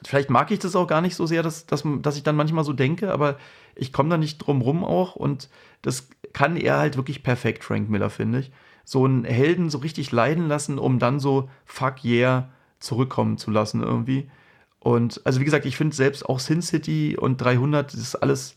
[0.03, 2.65] vielleicht mag ich das auch gar nicht so sehr, dass, dass, dass ich dann manchmal
[2.65, 3.37] so denke, aber
[3.75, 5.17] ich komme da nicht drum rum auch.
[5.17, 5.49] Und
[5.83, 8.51] das kann er halt wirklich perfekt, Frank Miller, finde ich.
[8.85, 12.51] So einen Helden so richtig leiden lassen, um dann so fuck yeah
[12.81, 14.29] zurückkommen zu lassen irgendwie.
[14.81, 18.57] Und also wie gesagt, ich finde selbst auch Sin City und 300, das ist alles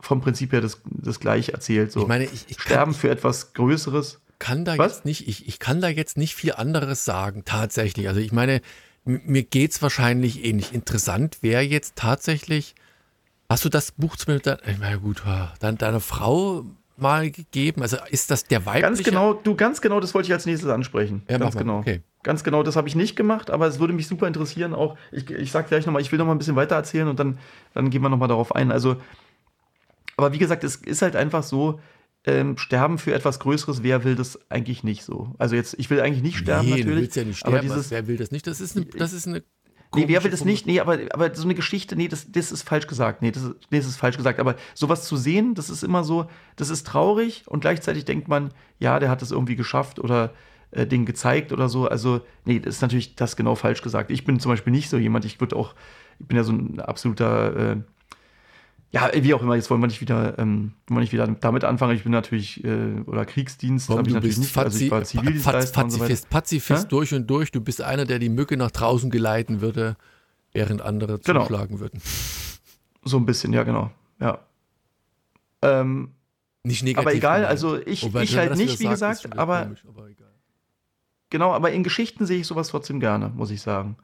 [0.00, 1.92] vom Prinzip her das, das gleiche erzählt.
[1.92, 2.00] So.
[2.00, 4.94] Ich meine, ich, ich Sterben für etwas Größeres kann da Was?
[4.94, 8.08] jetzt nicht, ich, ich kann da jetzt nicht viel anderes sagen, tatsächlich.
[8.08, 8.62] Also ich meine,
[9.04, 10.72] mir geht es wahrscheinlich ähnlich.
[10.72, 12.74] Interessant wäre jetzt tatsächlich,
[13.50, 15.22] hast du das Buch zumindest, ich meine, gut,
[15.58, 16.64] dann deiner Frau
[16.96, 17.82] mal gegeben?
[17.82, 18.86] Also ist das der weibliche?
[18.86, 21.22] Ganz genau, du, ganz genau, das wollte ich als nächstes ansprechen.
[21.28, 21.78] Ja, ganz genau.
[21.78, 22.02] Okay.
[22.22, 24.74] Ganz genau, das habe ich nicht gemacht, aber es würde mich super interessieren.
[24.74, 27.38] Auch, ich, ich sage gleich nochmal, ich will nochmal ein bisschen weiter erzählen und dann,
[27.74, 28.70] dann gehen wir nochmal darauf ein.
[28.70, 28.96] Also,
[30.16, 31.80] aber wie gesagt, es ist halt einfach so,
[32.24, 35.34] ähm, sterben für etwas Größeres, wer will das eigentlich nicht so?
[35.38, 36.94] Also jetzt, ich will eigentlich nicht sterben, nee, natürlich.
[36.94, 38.46] Du willst ja nicht sterben, aber dieses, wer will das nicht?
[38.46, 39.42] Das ist eine, das ist eine
[39.94, 40.66] Nee, wer will das nicht?
[40.66, 43.22] Nee, aber, aber so eine Geschichte, nee, das, das ist falsch gesagt.
[43.22, 44.38] Nee das, ist, nee, das ist falsch gesagt.
[44.38, 46.26] Aber sowas zu sehen, das ist immer so,
[46.56, 50.32] das ist traurig und gleichzeitig denkt man, ja, der hat das irgendwie geschafft oder
[50.70, 51.88] äh, Ding gezeigt oder so.
[51.88, 54.12] Also, nee, das ist natürlich das genau falsch gesagt.
[54.12, 55.74] Ich bin zum Beispiel nicht so jemand, ich würde auch,
[56.20, 57.76] ich bin ja so ein absoluter äh,
[58.92, 61.62] ja, wie auch immer, jetzt wollen wir nicht wieder, ähm, wollen wir nicht wieder damit
[61.62, 61.94] anfangen.
[61.94, 64.56] Ich bin natürlich, äh, oder Kriegsdienst habe ich natürlich nicht.
[64.56, 66.88] Also ich war Pazifist, so Pazifist ja?
[66.88, 67.52] durch und durch.
[67.52, 69.96] Du bist einer, der die Mücke nach draußen geleiten würde,
[70.52, 71.42] während andere genau.
[71.42, 72.00] zuschlagen würden.
[73.04, 73.92] So ein bisschen, ja, genau.
[74.18, 74.40] Ja.
[75.62, 76.10] Ähm,
[76.64, 77.06] nicht negativ.
[77.06, 80.08] Aber egal, also ich, Wobei, ich halt nicht, wie sagt, gesagt, aber, komisch, aber
[81.30, 83.96] genau, aber in Geschichten sehe ich sowas trotzdem gerne, muss ich sagen.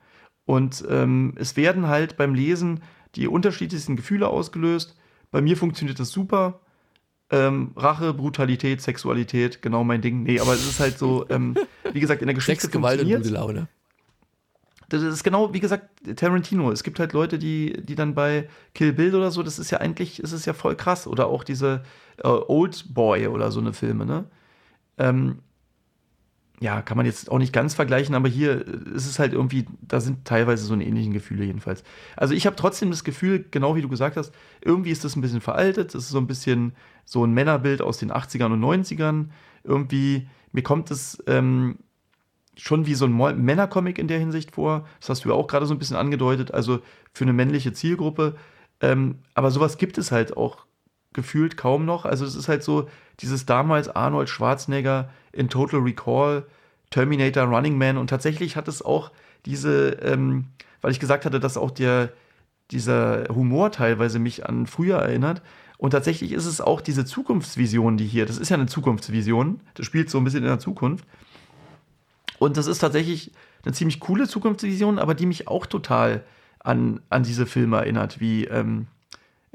[0.44, 2.82] Und ähm, es werden halt beim Lesen
[3.16, 4.96] die unterschiedlichsten Gefühle ausgelöst.
[5.30, 6.60] Bei mir funktioniert das super.
[7.30, 10.22] Ähm, Rache, Brutalität, Sexualität, genau mein Ding.
[10.22, 11.56] Nee, aber es ist halt so, ähm,
[11.92, 13.68] wie gesagt, in der Geschichte Sex, Gewalt und gute Laune.
[14.88, 16.70] Das ist genau, wie gesagt, Tarantino.
[16.70, 19.78] Es gibt halt Leute, die, die dann bei Kill Bill oder so, das ist ja
[19.78, 21.08] eigentlich, ist es ja voll krass.
[21.08, 21.82] Oder auch diese
[22.18, 24.26] äh, Old Boy oder so eine Filme, ne?
[24.98, 25.40] Ähm,
[26.60, 30.00] ja, kann man jetzt auch nicht ganz vergleichen, aber hier ist es halt irgendwie, da
[30.00, 31.84] sind teilweise so eine ähnlichen Gefühle jedenfalls.
[32.16, 34.32] Also ich habe trotzdem das Gefühl, genau wie du gesagt hast,
[34.62, 36.72] irgendwie ist das ein bisschen veraltet, es ist so ein bisschen
[37.04, 39.26] so ein Männerbild aus den 80ern und 90ern.
[39.64, 41.76] Irgendwie, mir kommt es ähm,
[42.56, 44.86] schon wie so ein Männercomic in der Hinsicht vor.
[45.00, 46.80] Das hast du ja auch gerade so ein bisschen angedeutet, also
[47.12, 48.34] für eine männliche Zielgruppe.
[48.80, 50.64] Ähm, aber sowas gibt es halt auch
[51.16, 52.04] gefühlt kaum noch.
[52.04, 52.88] Also es ist halt so
[53.18, 56.44] dieses damals Arnold Schwarzenegger in Total Recall,
[56.90, 59.10] Terminator, Running Man und tatsächlich hat es auch
[59.44, 60.44] diese, ähm,
[60.80, 62.12] weil ich gesagt hatte, dass auch der
[62.70, 65.42] dieser Humor teilweise mich an früher erinnert.
[65.78, 69.86] Und tatsächlich ist es auch diese Zukunftsvision, die hier, das ist ja eine Zukunftsvision, das
[69.86, 71.04] spielt so ein bisschen in der Zukunft.
[72.38, 73.32] Und das ist tatsächlich
[73.64, 76.24] eine ziemlich coole Zukunftsvision, aber die mich auch total
[76.58, 78.86] an, an diese Filme erinnert, wie ähm,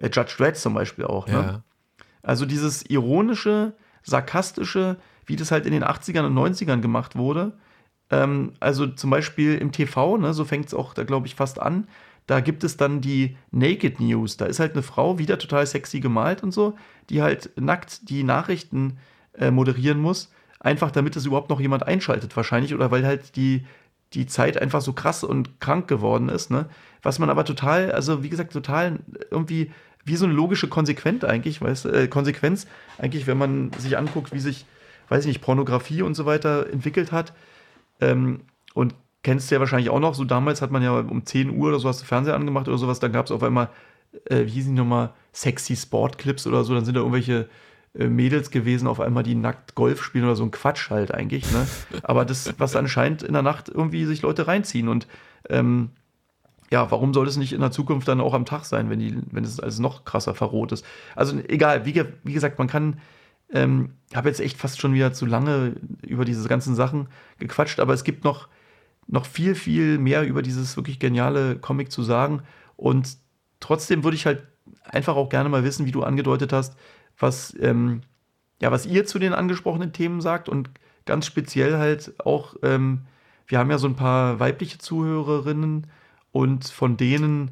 [0.02, 1.28] äh, Judge Dredd zum Beispiel auch.
[1.28, 1.34] Ne?
[1.34, 1.64] Ja.
[2.24, 3.74] Also dieses ironische,
[4.04, 7.54] sarkastische, wie das halt in den 80ern und 90ern gemacht wurde.
[8.10, 11.60] Ähm, also zum Beispiel im TV, ne, so fängt es auch da, glaube ich, fast
[11.60, 11.88] an.
[12.28, 14.38] Da gibt es dann die Naked News.
[14.38, 16.76] Da ist halt eine Frau, wieder total sexy gemalt und so,
[17.10, 18.98] die halt nackt die Nachrichten
[19.34, 20.32] äh, moderieren muss.
[20.60, 22.76] Einfach damit es überhaupt noch jemand einschaltet, wahrscheinlich.
[22.76, 23.66] Oder weil halt die,
[24.14, 26.52] die Zeit einfach so krass und krank geworden ist.
[26.52, 26.68] Ne?
[27.02, 29.00] Was man aber total, also wie gesagt, total
[29.32, 29.72] irgendwie
[30.06, 34.40] wie so eine logische Konsequenz eigentlich, weißt, äh, Konsequenz eigentlich, wenn man sich anguckt, wie
[34.40, 34.66] sich,
[35.10, 37.34] weiß ich nicht, Pornografie und so weiter entwickelt hat.
[38.00, 38.42] Ähm,
[38.74, 41.70] und kennst du ja wahrscheinlich auch noch, so damals hat man ja um 10 Uhr
[41.70, 43.70] oder so hast du Fernseher angemacht oder sowas, dann gab es auf einmal,
[44.26, 47.48] äh, wie hießen die nochmal, sexy Sportclips oder so, dann sind da irgendwelche
[47.94, 51.52] äh, Mädels gewesen, auf einmal die nackt Golf spielen oder so ein Quatsch halt eigentlich,
[51.52, 51.68] ne?
[52.04, 55.08] Aber das, was anscheinend in der Nacht irgendwie sich Leute reinziehen und
[55.50, 55.92] ähm,
[56.72, 59.18] ja, warum soll es nicht in der Zukunft dann auch am Tag sein, wenn, die,
[59.32, 60.86] wenn es also noch krasser verroht ist?
[61.16, 63.00] Also egal, wie, wie gesagt, man kann,
[63.52, 67.10] ähm, habe jetzt echt fast schon wieder zu lange über diese ganzen Sachen
[67.40, 68.48] gequatscht, aber es gibt noch,
[69.08, 72.44] noch viel, viel mehr über dieses wirklich geniale Comic zu sagen.
[72.78, 73.18] Und
[73.60, 74.48] trotzdem würde ich halt
[74.86, 76.78] einfach auch gerne mal wissen, wie du angedeutet hast,
[77.20, 78.02] was, ähm,
[78.62, 80.70] ja, was ihr zu den angesprochenen Themen sagt und
[81.06, 83.02] ganz speziell halt auch, ähm,
[83.48, 85.88] wir haben ja so ein paar weibliche Zuhörerinnen,
[86.32, 87.52] und von denen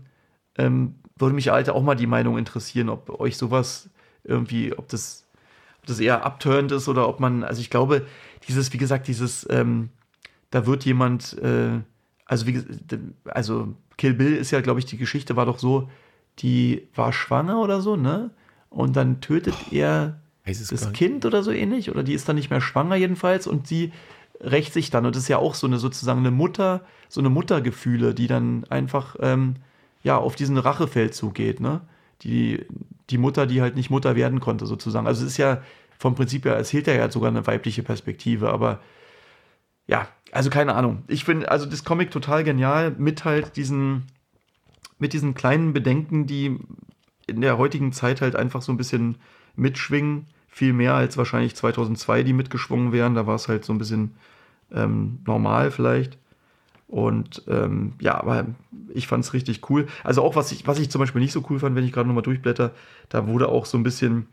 [0.58, 3.90] ähm, würde mich halt auch mal die Meinung interessieren, ob euch sowas
[4.24, 5.26] irgendwie, ob das,
[5.80, 8.06] ob das eher abturnt ist oder ob man, also ich glaube,
[8.48, 9.90] dieses, wie gesagt, dieses, ähm,
[10.50, 11.80] da wird jemand, äh,
[12.26, 12.64] also wie
[13.26, 15.90] also Kill Bill ist ja, glaube ich, die Geschichte war doch so,
[16.40, 18.32] die war schwanger oder so, ne?
[18.70, 22.50] Und dann tötet Boah, er das Kind oder so ähnlich, oder die ist dann nicht
[22.50, 23.92] mehr schwanger jedenfalls und sie
[24.42, 25.06] rächt sich dann.
[25.06, 28.66] Und das ist ja auch so eine sozusagen eine Mutter, so eine Muttergefühle, die dann
[28.70, 29.56] einfach ähm,
[30.04, 31.82] ja auf diesen Rachefeldzug geht, ne?
[32.22, 32.66] Die,
[33.10, 35.08] die Mutter, die halt nicht Mutter werden konnte, sozusagen.
[35.08, 35.62] Also es ist ja
[35.98, 38.80] vom Prinzip her, erzählt er ja sogar eine weibliche Perspektive, aber
[39.88, 41.04] ja, also keine Ahnung.
[41.08, 44.04] Ich finde also das Comic total genial, mit halt diesen,
[44.98, 46.60] mit diesen kleinen Bedenken, die
[47.28, 49.18] in der heutigen Zeit halt einfach so ein bisschen
[49.56, 53.16] mitschwingen viel mehr als wahrscheinlich 2002, die mitgeschwungen wären.
[53.16, 54.16] Da war es halt so ein bisschen
[54.74, 56.18] ähm, normal vielleicht.
[56.88, 58.48] Und ähm, ja, aber
[58.94, 59.86] ich fand es richtig cool.
[60.04, 62.08] Also auch, was ich, was ich zum Beispiel nicht so cool fand, wenn ich gerade
[62.08, 62.72] nochmal durchblätter,
[63.10, 64.28] da wurde auch so ein bisschen,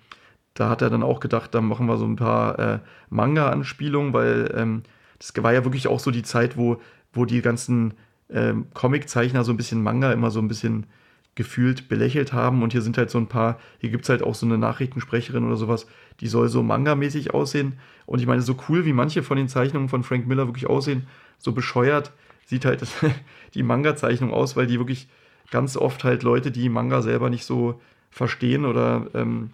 [0.54, 2.78] da hat er dann auch gedacht, da machen wir so ein paar äh,
[3.10, 4.82] Manga-Anspielungen, weil ähm,
[5.18, 6.80] das war ja wirklich auch so die Zeit, wo,
[7.12, 7.92] wo die ganzen
[8.30, 10.86] ähm, Comiczeichner so ein bisschen Manga immer so ein bisschen
[11.34, 12.62] gefühlt belächelt haben.
[12.62, 15.44] Und hier sind halt so ein paar, hier gibt es halt auch so eine Nachrichtensprecherin
[15.44, 15.86] oder sowas,
[16.20, 17.78] die soll so Manga-mäßig aussehen.
[18.06, 21.06] Und ich meine, so cool wie manche von den Zeichnungen von Frank Miller wirklich aussehen,
[21.38, 22.12] so bescheuert
[22.46, 22.86] sieht halt
[23.54, 25.08] die Manga-Zeichnung aus, weil die wirklich
[25.50, 29.50] ganz oft halt Leute, die Manga selber nicht so verstehen oder ähm,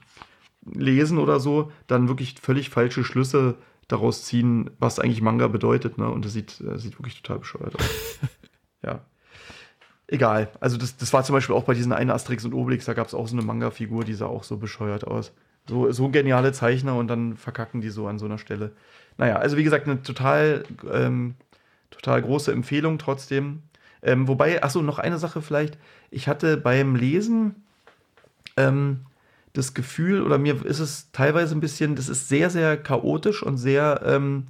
[0.65, 3.57] lesen oder so, dann wirklich völlig falsche Schlüsse
[3.89, 5.99] daraus ziehen, was eigentlich Manga bedeutet.
[5.99, 6.09] Ne?
[6.09, 8.19] Und das sieht, das sieht wirklich total bescheuert aus.
[8.83, 9.01] ja
[10.13, 10.51] egal.
[10.61, 13.07] Also das, das war zum Beispiel auch bei diesen einen Asterix und Obelix, da gab
[13.07, 15.33] es auch so eine Manga-Figur, die sah auch so bescheuert aus.
[15.69, 18.73] So, so geniale Zeichner und dann verkacken die so an so einer Stelle.
[19.17, 21.35] Naja, also wie gesagt, eine total, ähm,
[21.91, 23.63] total große Empfehlung trotzdem.
[24.03, 25.79] Ähm, wobei, achso, noch eine Sache vielleicht.
[26.11, 27.55] Ich hatte beim Lesen
[28.57, 29.07] ähm,
[29.53, 33.59] das Gefühl, oder mir ist es teilweise ein bisschen, das ist sehr, sehr chaotisch und
[33.59, 34.47] sehr, ähm,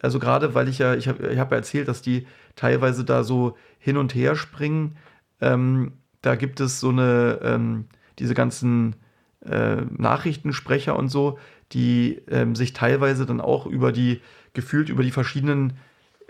[0.00, 2.26] also gerade weil ich ja, ich habe ich hab ja erzählt, dass die
[2.56, 4.96] teilweise da so hin und her springen.
[5.40, 7.86] Ähm, da gibt es so eine, ähm,
[8.18, 8.96] diese ganzen
[9.44, 11.38] äh, Nachrichtensprecher und so,
[11.72, 14.20] die ähm, sich teilweise dann auch über die,
[14.52, 15.74] gefühlt über die verschiedenen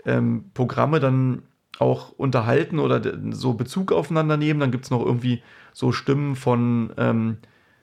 [0.05, 1.43] ähm, Programme dann
[1.79, 3.01] auch unterhalten oder
[3.31, 4.59] so Bezug aufeinander nehmen.
[4.59, 5.41] Dann gibt es noch irgendwie
[5.73, 7.37] so Stimmen von, ähm,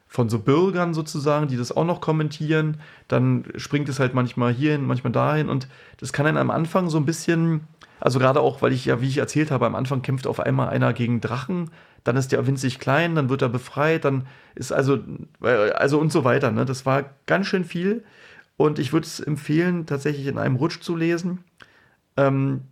[0.06, 2.78] von so Bürgern sozusagen, die das auch noch kommentieren.
[3.08, 5.68] Dann springt es halt manchmal hierhin, manchmal dahin und
[5.98, 7.62] das kann dann am Anfang so ein bisschen
[8.00, 10.68] also gerade auch, weil ich ja, wie ich erzählt habe, am Anfang kämpft auf einmal
[10.68, 11.70] einer gegen Drachen,
[12.08, 14.98] dann ist der winzig klein, dann wird er befreit, dann ist also,
[15.40, 16.50] also und so weiter.
[16.50, 16.64] Ne?
[16.64, 18.02] Das war ganz schön viel
[18.56, 21.44] und ich würde es empfehlen, tatsächlich in einem Rutsch zu lesen.
[22.16, 22.62] Ähm,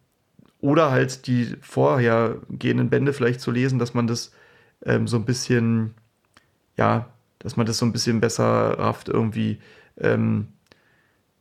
[0.62, 4.32] oder halt die vorhergehenden Bände vielleicht zu lesen, dass man das
[4.86, 5.92] ähm, so ein bisschen,
[6.78, 9.58] ja, dass man das so ein bisschen besser rafft irgendwie.
[9.98, 10.48] Ähm,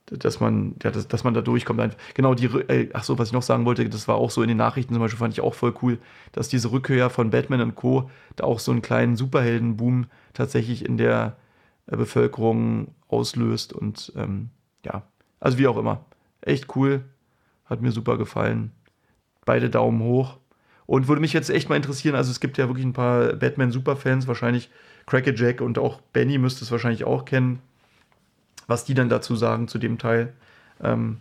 [0.07, 1.97] dass man, ja, dass, dass man da durchkommt.
[2.13, 4.47] Genau, die, äh, ach so, was ich noch sagen wollte, das war auch so in
[4.47, 5.97] den Nachrichten zum Beispiel, fand ich auch voll cool,
[6.31, 8.09] dass diese Rückkehr von Batman und Co.
[8.35, 11.37] da auch so einen kleinen Superheldenboom tatsächlich in der
[11.87, 14.49] äh, Bevölkerung auslöst und ähm,
[14.83, 15.03] ja,
[15.39, 16.05] also wie auch immer.
[16.41, 17.03] Echt cool,
[17.65, 18.71] hat mir super gefallen.
[19.43, 20.37] Beide Daumen hoch.
[20.87, 24.27] Und würde mich jetzt echt mal interessieren, also es gibt ja wirklich ein paar Batman-Superfans,
[24.27, 24.69] wahrscheinlich
[25.11, 27.59] Jack und auch Benny müsste es wahrscheinlich auch kennen
[28.67, 30.33] was die dann dazu sagen zu dem Teil.
[30.83, 31.17] Ähm,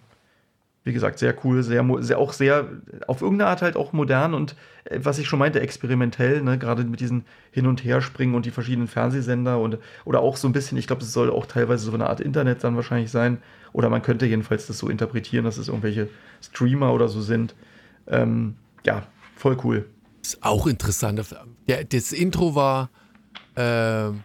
[0.84, 2.68] wie gesagt, sehr cool, sehr, sehr, auch sehr,
[3.06, 6.58] auf irgendeine Art halt auch modern und äh, was ich schon meinte, experimentell, ne?
[6.58, 10.52] gerade mit diesen Hin- und Herspringen und die verschiedenen Fernsehsender und oder auch so ein
[10.52, 13.38] bisschen, ich glaube, es soll auch teilweise so eine Art Internet dann wahrscheinlich sein.
[13.72, 16.08] Oder man könnte jedenfalls das so interpretieren, dass es irgendwelche
[16.40, 17.54] Streamer oder so sind.
[18.06, 19.02] Ähm, ja,
[19.34, 19.86] voll cool.
[20.22, 21.20] Ist auch interessant.
[21.66, 22.90] Der, das Intro war
[23.56, 24.22] äh, ein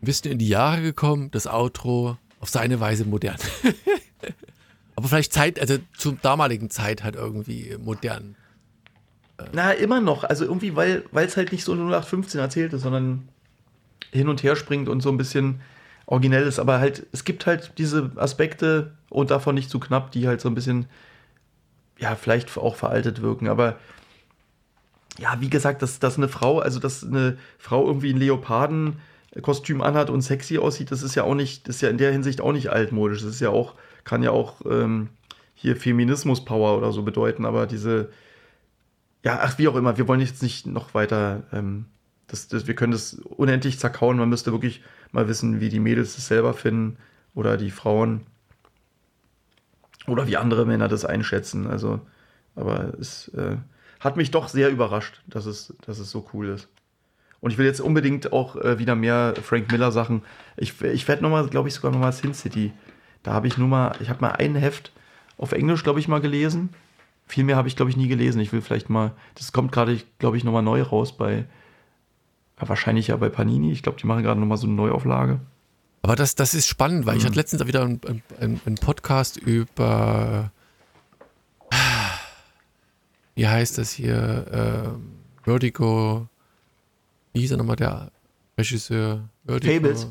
[0.00, 3.36] bisschen in die Jahre gekommen, das Outro auf seine Weise modern.
[4.96, 8.36] Aber vielleicht Zeit, also zur damaligen Zeit halt irgendwie modern.
[9.52, 10.24] Na, immer noch.
[10.24, 13.28] Also irgendwie, weil es halt nicht so 0815 erzählt ist, sondern
[14.10, 15.60] hin und her springt und so ein bisschen
[16.06, 16.58] originell ist.
[16.58, 20.48] Aber halt, es gibt halt diese Aspekte und davon nicht zu knapp, die halt so
[20.48, 20.86] ein bisschen,
[21.98, 23.48] ja, vielleicht auch veraltet wirken.
[23.48, 23.78] Aber
[25.18, 28.98] ja, wie gesagt, dass, dass eine Frau, also dass eine Frau irgendwie in Leoparden
[29.40, 32.12] Kostüm anhat und sexy aussieht, das ist ja auch nicht, das ist ja in der
[32.12, 33.22] Hinsicht auch nicht altmodisch.
[33.22, 33.74] Das ist ja auch,
[34.04, 35.08] kann ja auch ähm,
[35.54, 38.10] hier Feminismus-Power oder so bedeuten, aber diese,
[39.24, 41.86] ja, ach, wie auch immer, wir wollen jetzt nicht noch weiter, ähm,
[42.26, 44.16] das, das, wir können das unendlich zerkauen.
[44.16, 46.96] Man müsste wirklich mal wissen, wie die Mädels das selber finden
[47.34, 48.22] oder die Frauen
[50.06, 51.66] oder wie andere Männer das einschätzen.
[51.66, 52.00] Also,
[52.56, 53.56] aber es äh,
[54.00, 56.68] hat mich doch sehr überrascht, dass es, dass es so cool ist.
[57.42, 60.22] Und ich will jetzt unbedingt auch äh, wieder mehr Frank Miller Sachen.
[60.56, 62.72] Ich, ich werde nochmal, glaube ich, sogar nochmal Sin City.
[63.24, 64.92] Da habe ich nur mal, ich habe mal ein Heft
[65.38, 66.70] auf Englisch, glaube ich, mal gelesen.
[67.26, 68.40] Viel mehr habe ich, glaube ich, nie gelesen.
[68.40, 71.44] Ich will vielleicht mal, das kommt gerade, glaube ich, nochmal neu raus bei,
[72.60, 73.72] ja, wahrscheinlich ja bei Panini.
[73.72, 75.40] Ich glaube, die machen gerade nochmal so eine Neuauflage.
[76.02, 77.20] Aber das, das ist spannend, weil mhm.
[77.20, 78.00] ich hatte letztens wieder einen,
[78.40, 80.52] einen, einen Podcast über,
[83.34, 86.28] wie heißt das hier, äh, Vertigo
[87.32, 88.10] wie hieß er nochmal, der
[88.58, 89.28] Regisseur?
[89.44, 89.74] Vertigo.
[89.74, 90.08] Fables.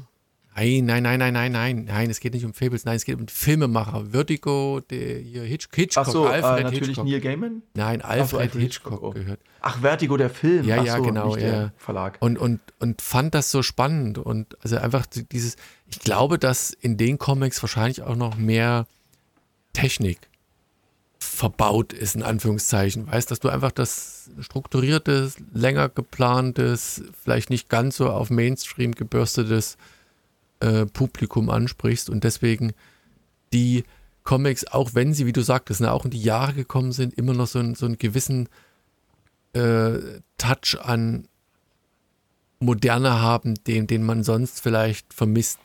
[0.53, 3.17] Nein, nein, nein, nein, nein, nein, nein, es geht nicht um Fables, nein, es geht
[3.17, 4.07] um Filmemacher.
[4.11, 7.05] Vertigo, der hier Hitch, Hitchcock, Ach so, äh, Alfred äh, natürlich Hitchcock.
[7.05, 7.61] Neil Gaiman?
[7.73, 9.11] Nein, Alfred, so, Hitchcock, Hitchcock oh.
[9.11, 9.39] gehört.
[9.61, 10.65] Ach, Vertigo, der Film.
[10.65, 11.71] Ja, ja, so, genau, ja.
[11.77, 12.17] Verlag.
[12.19, 15.55] Und, und, und fand das so spannend und also einfach dieses,
[15.89, 18.87] ich glaube, dass in den Comics wahrscheinlich auch noch mehr
[19.71, 20.19] Technik
[21.41, 23.11] verbaut ist, in Anführungszeichen.
[23.11, 29.75] Weißt, dass du einfach das strukturiertes, länger geplantes, vielleicht nicht ganz so auf Mainstream gebürstetes
[30.59, 32.73] äh, Publikum ansprichst und deswegen
[33.53, 33.85] die
[34.23, 37.33] Comics, auch wenn sie, wie du sagtest, ne, auch in die Jahre gekommen sind, immer
[37.33, 38.47] noch so, so einen gewissen
[39.53, 39.97] äh,
[40.37, 41.27] Touch an
[42.59, 45.57] Moderne haben, den, den man sonst vielleicht vermisst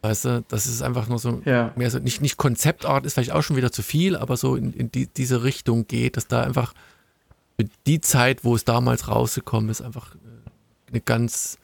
[0.00, 1.72] Weißt du, das ist einfach nur so ja.
[1.74, 4.72] mehr so, nicht, nicht Konzeptart ist vielleicht auch schon wieder zu viel, aber so in,
[4.72, 6.72] in die, diese Richtung geht, dass da einfach
[7.86, 10.18] die Zeit, wo es damals rausgekommen ist, einfach äh,
[10.90, 11.58] eine ganz,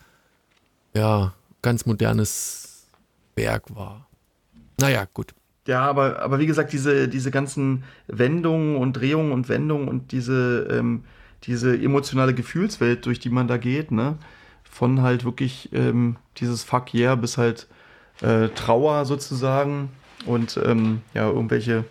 [0.94, 1.32] ja,
[1.62, 2.86] ganz modernes
[3.36, 4.08] Werk war.
[4.80, 5.32] Naja, gut.
[5.66, 10.66] Ja, aber, aber wie gesagt, diese, diese ganzen Wendungen und Drehungen und Wendungen und diese,
[10.70, 11.04] ähm,
[11.44, 14.18] diese emotionale Gefühlswelt, durch die man da geht, ne?
[14.64, 17.68] Von halt wirklich ähm, dieses Fuck yeah bis halt
[18.20, 19.90] äh, Trauer sozusagen
[20.26, 21.84] und ähm, ja, irgendwelche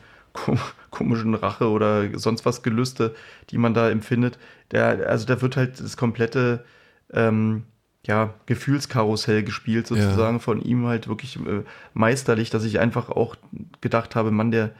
[0.89, 3.15] komischen Rache oder sonst was Gelüste,
[3.49, 4.39] die man da empfindet.
[4.71, 6.63] Der, also da wird halt das komplette
[7.11, 7.63] ähm,
[8.05, 10.39] ja, Gefühlskarussell gespielt, sozusagen, ja.
[10.39, 11.63] von ihm halt wirklich äh,
[11.93, 13.36] meisterlich, dass ich einfach auch
[13.82, 14.71] gedacht habe, Mann, der,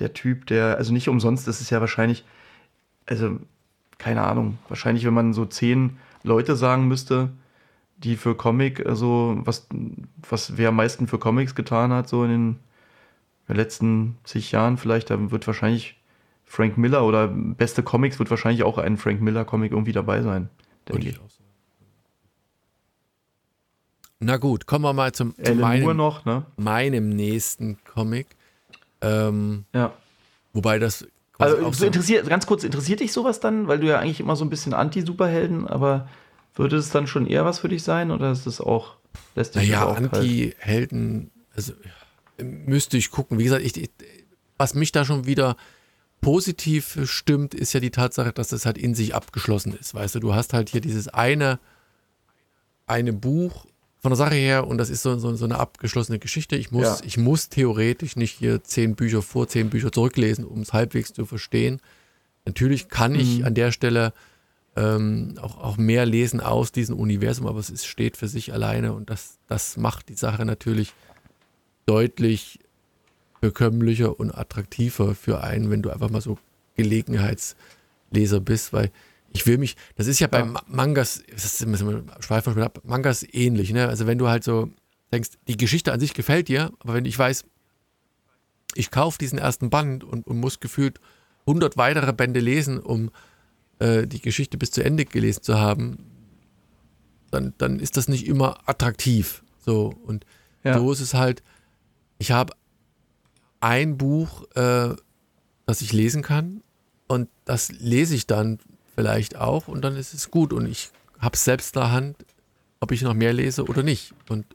[0.00, 2.24] der Typ, der, also nicht umsonst, das ist ja wahrscheinlich,
[3.06, 3.38] also
[3.98, 7.30] keine Ahnung, wahrscheinlich, wenn man so zehn Leute sagen müsste,
[8.04, 9.66] die für Comic, also was,
[10.28, 15.10] was wer am meisten für Comics getan hat, so in den letzten zig Jahren vielleicht,
[15.10, 15.96] da wird wahrscheinlich
[16.44, 20.50] Frank Miller oder beste Comics wird wahrscheinlich auch ein Frank Miller Comic irgendwie dabei sein,
[20.88, 21.20] denke ich.
[24.20, 26.44] Na gut, kommen wir mal zum, zu meinem, noch, ne?
[26.56, 28.26] meinem nächsten Comic.
[29.00, 29.92] Ähm, ja.
[30.52, 31.06] Wobei das.
[31.36, 33.66] Also, so interessiert, ganz kurz, interessiert dich sowas dann?
[33.66, 36.08] Weil du ja eigentlich immer so ein bisschen Anti-Superhelden, aber
[36.54, 38.96] würde es dann schon eher was für dich sein oder ist es auch,
[39.34, 41.72] lässt dich Naja, Anti-Helden, also
[42.38, 43.38] müsste ich gucken.
[43.38, 43.90] Wie gesagt, ich, ich,
[44.56, 45.56] was mich da schon wieder
[46.20, 49.94] positiv stimmt, ist ja die Tatsache, dass das halt in sich abgeschlossen ist.
[49.94, 51.58] Weißt du, du hast halt hier dieses eine,
[52.86, 53.66] eine Buch
[54.00, 56.84] von der Sache her, und das ist so, so, so eine abgeschlossene Geschichte, ich muss,
[56.84, 56.98] ja.
[57.04, 61.26] ich muss theoretisch nicht hier zehn Bücher vor, zehn Bücher zurücklesen, um es halbwegs zu
[61.26, 61.80] verstehen.
[62.44, 63.20] Natürlich kann mhm.
[63.20, 64.12] ich an der Stelle
[64.76, 68.92] ähm, auch, auch mehr lesen aus diesem Universum, aber es ist, steht für sich alleine
[68.92, 70.92] und das, das macht die Sache natürlich
[71.86, 72.58] deutlich
[73.40, 76.38] bekömmlicher und attraktiver für einen, wenn du einfach mal so
[76.76, 78.90] Gelegenheitsleser bist, weil
[79.32, 81.84] ich will mich, das ist ja bei Mangas, das ist
[82.20, 83.88] schweifen ab, Mangas ähnlich, ne?
[83.88, 84.70] Also wenn du halt so
[85.12, 87.44] denkst, die Geschichte an sich gefällt dir, aber wenn ich weiß,
[88.74, 91.00] ich kaufe diesen ersten Band und, und, muss gefühlt
[91.46, 93.10] 100 weitere Bände lesen, um
[93.78, 95.98] äh, die Geschichte bis zu Ende gelesen zu haben,
[97.30, 99.42] dann, dann ist das nicht immer attraktiv.
[99.64, 100.24] So, und
[100.62, 100.78] ja.
[100.78, 101.42] so ist es halt,
[102.18, 102.52] ich habe
[103.60, 104.94] ein Buch, äh,
[105.66, 106.62] das ich lesen kann
[107.06, 108.58] und das lese ich dann
[108.94, 112.24] vielleicht auch und dann ist es gut und ich habe es selbst in der Hand,
[112.80, 114.14] ob ich noch mehr lese oder nicht.
[114.28, 114.46] Und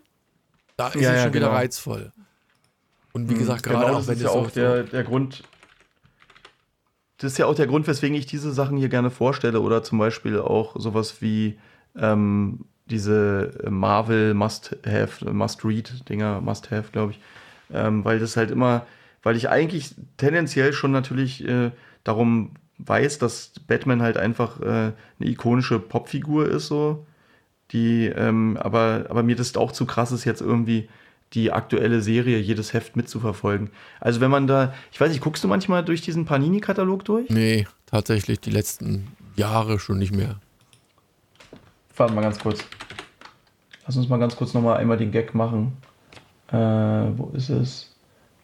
[0.78, 1.48] da ist ja, es ja, schon genau.
[1.48, 2.12] wieder reizvoll.
[3.12, 5.44] Und wie mhm, gesagt, gerade genau, auch wenn ist ja auch der, der Grund,
[7.20, 10.00] das ist ja auch der Grund, weswegen ich diese Sachen hier gerne vorstelle oder zum
[10.00, 11.60] Beispiel auch sowas wie
[11.96, 17.20] ähm, diese Marvel Must-Have, Must-Read-Dinger, Must-Have, glaube ich,
[17.74, 18.88] ähm, weil das halt immer,
[19.22, 21.72] weil ich eigentlich tendenziell schon natürlich äh,
[22.06, 27.06] darum weiß, dass Batman halt einfach äh, eine ikonische Popfigur ist, so.
[27.72, 30.90] Die, ähm, aber, aber mir das auch zu krass ist, jetzt irgendwie
[31.34, 33.70] die aktuelle Serie, jedes Heft mitzuverfolgen.
[34.00, 37.30] Also wenn man da, ich weiß nicht, guckst du manchmal durch diesen Panini-Katalog durch?
[37.30, 40.40] Nee, tatsächlich die letzten Jahre schon nicht mehr.
[41.96, 42.64] Warte mal ganz kurz.
[43.86, 45.78] Lass uns mal ganz kurz nochmal einmal den Gag machen.
[46.48, 47.96] Äh, wo ist es?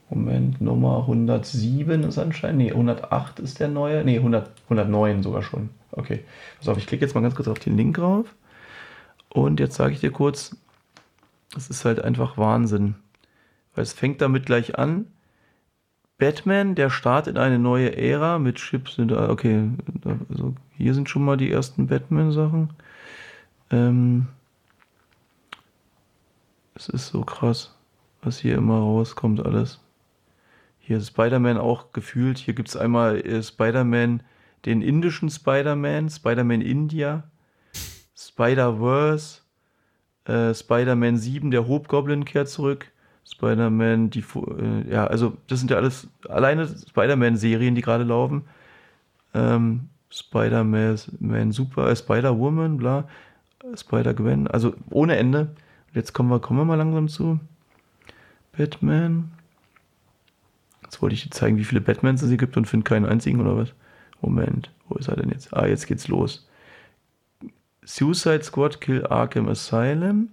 [0.09, 2.59] Moment, Nummer 107 ist anscheinend.
[2.59, 4.03] Nee, 108 ist der neue.
[4.03, 5.69] Nee, 100, 109 sogar schon.
[5.91, 6.23] Okay.
[6.59, 8.27] Pass auf, ich klicke jetzt mal ganz kurz auf den Link drauf.
[9.29, 10.55] Und jetzt sage ich dir kurz,
[11.55, 12.95] es ist halt einfach Wahnsinn.
[13.73, 15.07] Weil es fängt damit gleich an.
[16.17, 19.29] Batman, der Start in eine neue Ära mit Chips sind da.
[19.29, 19.69] Okay,
[20.29, 22.69] also hier sind schon mal die ersten Batman-Sachen.
[23.69, 24.27] Ähm,
[26.73, 27.75] es ist so krass,
[28.21, 29.79] was hier immer rauskommt, alles.
[30.79, 32.37] Hier ist Spider-Man auch gefühlt.
[32.37, 34.23] Hier gibt es einmal äh, Spider-Man,
[34.65, 37.23] den indischen Spider-Man, Spider-Man India,
[38.15, 39.41] Spider-Verse,
[40.25, 42.91] äh, Spider-Man 7, der Hobgoblin kehrt zurück,
[43.29, 48.43] Spider-Man, die, äh, ja, also das sind ja alles alleine Spider-Man-Serien, die gerade laufen.
[49.33, 53.07] Ähm, Spider-Man Super, äh, Spider-Woman, bla,
[53.75, 55.49] Spider-Gwen, also ohne Ende.
[55.93, 57.39] Jetzt kommen wir, kommen wir mal langsam zu.
[58.57, 59.31] Batman.
[60.83, 63.57] Jetzt wollte ich dir zeigen, wie viele Batmans es gibt und finde keinen einzigen oder
[63.57, 63.73] was?
[64.21, 65.53] Moment, wo ist er denn jetzt?
[65.53, 66.47] Ah, jetzt geht's los.
[67.85, 70.29] Suicide Squad Kill Arkham Asylum.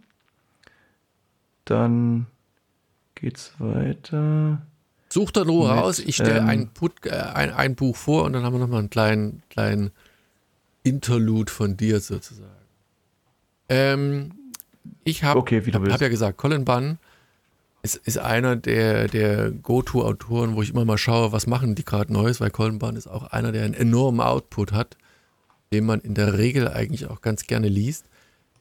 [1.64, 2.26] Dann
[3.14, 4.62] geht's weiter.
[5.08, 5.98] Such da nur raus.
[5.98, 6.70] Ich stelle ähm, ein,
[7.04, 9.90] äh, ein, ein, Buch vor und dann haben wir nochmal einen kleinen, kleinen
[10.82, 12.50] Interlude von dir sozusagen.
[13.68, 14.32] Ähm,
[15.04, 16.98] ich habe okay, hab, hab ja gesagt, Colin Bunn
[17.82, 22.12] ist, ist einer der, der Go-To-Autoren, wo ich immer mal schaue, was machen die gerade
[22.12, 24.96] Neues, weil Colin ist auch einer, der einen enormen Output hat,
[25.72, 28.04] den man in der Regel eigentlich auch ganz gerne liest.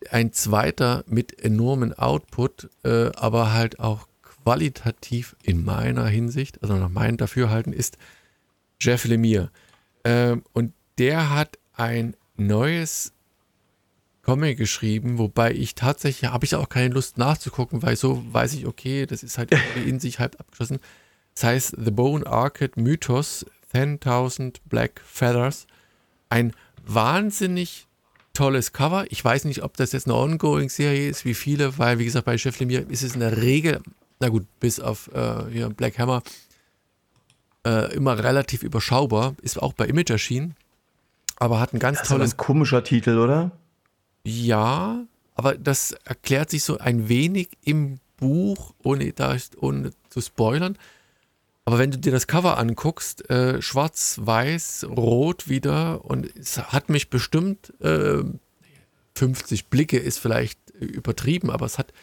[0.10, 6.90] Ein zweiter mit enormen Output, äh, aber halt auch qualitativ in meiner Hinsicht, also nach
[6.90, 7.98] meinem Dafürhalten, ist
[8.80, 9.52] Jeff Lemire.
[10.04, 13.14] Ähm, und der hat ein neues
[14.24, 18.66] Comic geschrieben, wobei ich tatsächlich, habe ich auch keine Lust nachzugucken, weil so weiß ich,
[18.66, 20.80] okay, das ist halt irgendwie in sich halb abgeschlossen.
[21.34, 25.66] Das heißt The Bone Arcade Mythos 10.000 Black Feathers.
[26.30, 26.54] Ein
[26.86, 27.88] wahnsinnig
[28.34, 29.06] tolles Cover.
[29.10, 32.38] Ich weiß nicht, ob das jetzt eine Ongoing-Serie ist, wie viele, weil, wie gesagt, bei
[32.38, 33.82] Chef Lemire ist es in der Regel,
[34.20, 36.24] na gut, bis auf äh, hier Black Hammer,
[37.66, 39.36] äh, immer relativ überschaubar.
[39.42, 40.56] Ist auch bei Image erschienen,
[41.38, 42.30] aber hat ein ganz das tolles.
[42.30, 43.52] Ist ein komischer Titel, oder?
[44.24, 45.04] Ja,
[45.36, 50.78] aber das erklärt sich so ein wenig im Buch, ohne, da, ohne zu spoilern.
[51.72, 56.90] Aber wenn du dir das Cover anguckst, äh, schwarz, weiß, rot wieder, und es hat
[56.90, 58.26] mich bestimmt, äh,
[59.16, 61.94] 50 Blicke ist vielleicht übertrieben, aber es hat.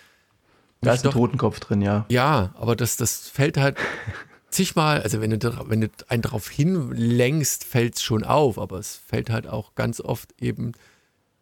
[0.81, 2.07] Da ist ein Totenkopf drin, ja.
[2.09, 3.77] Ja, aber das, das fällt halt
[4.49, 8.97] zigmal, also wenn du, wenn du einen darauf hinlenkst, fällt es schon auf, aber es
[8.97, 10.73] fällt halt auch ganz oft eben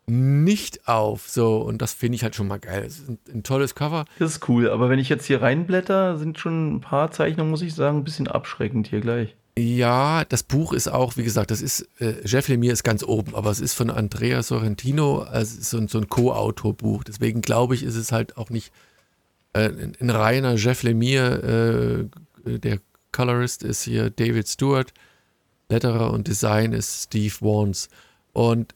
[0.06, 1.28] nicht auf.
[1.28, 2.84] So, und das finde ich halt schon mal geil.
[2.86, 4.04] Es ist ein, ein, tolles Cover.
[4.18, 7.62] Das ist cool, aber wenn ich jetzt hier reinblätter, sind schon ein paar Zeichnungen, muss
[7.62, 9.34] ich sagen, ein bisschen abschreckend hier gleich.
[9.58, 13.34] Ja, das Buch ist auch, wie gesagt, das ist, äh, Jeff Lemire ist ganz oben,
[13.34, 17.04] aber es ist von Andrea Sorrentino, also so, so ein Co-Autor-Buch.
[17.04, 18.70] Deswegen glaube ich, ist es halt auch nicht
[19.54, 22.08] äh, ein, ein, reiner Jeff Lemire.
[22.44, 22.80] Äh, der
[23.12, 24.92] Colorist ist hier David Stewart,
[25.70, 27.88] Letterer und Design ist Steve Warnes.
[28.34, 28.74] Und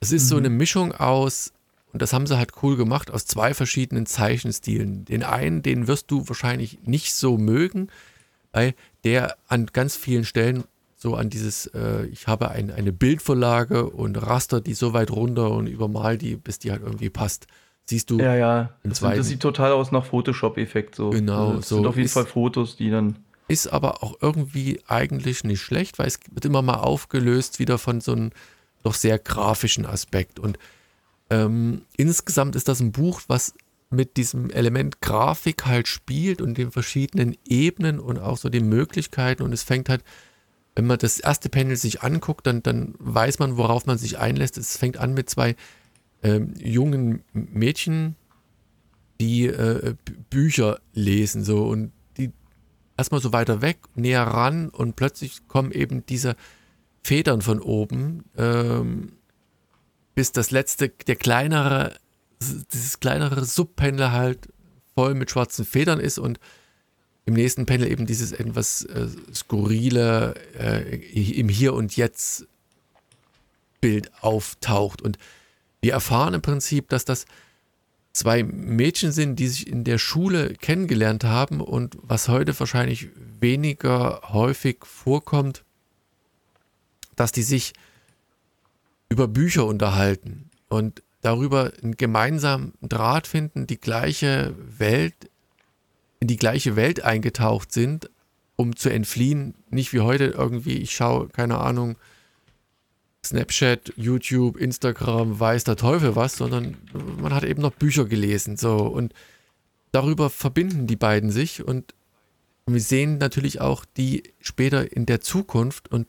[0.00, 0.28] es ist mhm.
[0.28, 1.52] so eine Mischung aus,
[1.92, 5.04] und das haben sie halt cool gemacht, aus zwei verschiedenen Zeichenstilen.
[5.04, 7.88] Den einen, den wirst du wahrscheinlich nicht so mögen,
[8.52, 8.74] weil
[9.04, 10.64] der an ganz vielen Stellen
[10.96, 15.52] so an dieses, äh, ich habe ein, eine Bildvorlage und raster die so weit runter
[15.52, 17.46] und übermal die, bis die halt irgendwie passt.
[17.84, 18.18] Siehst du?
[18.18, 18.70] Ja, ja.
[18.82, 20.94] Das, das, sieht total aus nach Photoshop-Effekt.
[20.94, 21.10] So.
[21.10, 21.54] Genau.
[21.54, 23.16] Das so sind auf jeden ist, Fall Fotos, die dann.
[23.46, 28.02] Ist aber auch irgendwie eigentlich nicht schlecht, weil es wird immer mal aufgelöst wieder von
[28.02, 28.30] so einem
[28.88, 30.38] doch sehr grafischen Aspekt.
[30.38, 30.58] Und
[31.30, 33.54] ähm, insgesamt ist das ein Buch, was
[33.90, 39.42] mit diesem Element Grafik halt spielt und den verschiedenen Ebenen und auch so den Möglichkeiten.
[39.42, 40.02] Und es fängt halt,
[40.74, 44.58] wenn man das erste Panel sich anguckt, dann, dann weiß man, worauf man sich einlässt.
[44.58, 45.56] Es fängt an mit zwei
[46.22, 48.16] ähm, jungen Mädchen,
[49.20, 49.94] die äh,
[50.30, 52.32] Bücher lesen so und die
[52.96, 56.36] erstmal so weiter weg, näher ran und plötzlich kommen eben diese
[57.02, 59.12] Federn von oben, ähm,
[60.14, 61.94] bis das letzte, der kleinere
[62.40, 64.48] dieses kleinere Subpanel halt
[64.94, 66.38] voll mit schwarzen Federn ist und
[67.26, 70.96] im nächsten Panel eben dieses etwas äh, skurrile äh,
[71.38, 72.46] im Hier und Jetzt
[73.80, 75.02] Bild auftaucht.
[75.02, 75.18] Und
[75.82, 77.26] wir erfahren im Prinzip, dass das
[78.12, 83.08] zwei Mädchen sind, die sich in der Schule kennengelernt haben und was heute wahrscheinlich
[83.40, 85.64] weniger häufig vorkommt,
[87.18, 87.72] dass die sich
[89.08, 90.50] über Bücher unterhalten.
[90.68, 95.14] Und darüber einen gemeinsamen Draht finden, die gleiche Welt,
[96.20, 98.08] in die gleiche Welt eingetaucht sind,
[98.56, 99.54] um zu entfliehen.
[99.70, 101.96] Nicht wie heute irgendwie, ich schaue, keine Ahnung,
[103.24, 106.76] Snapchat, YouTube, Instagram, weiß der Teufel was, sondern
[107.20, 108.56] man hat eben noch Bücher gelesen.
[108.56, 109.12] So und
[109.90, 111.94] darüber verbinden die beiden sich und
[112.66, 116.06] wir sehen natürlich auch die später in der Zukunft und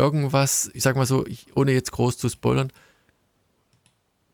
[0.00, 2.72] irgendwas, ich sag mal so, ich, ohne jetzt groß zu spoilern,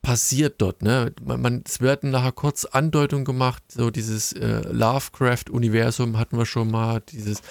[0.01, 0.83] passiert dort.
[0.83, 1.13] Ne?
[1.21, 6.71] Man, man, es werden nachher kurz Andeutungen gemacht, so dieses äh, Lovecraft-Universum hatten wir schon
[6.71, 7.43] mal, dieses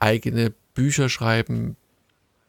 [0.00, 1.76] eigene Bücher schreiben,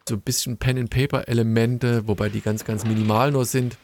[0.08, 3.76] so ein bisschen Pen-and-Paper-Elemente, wobei die ganz, ganz minimal nur sind.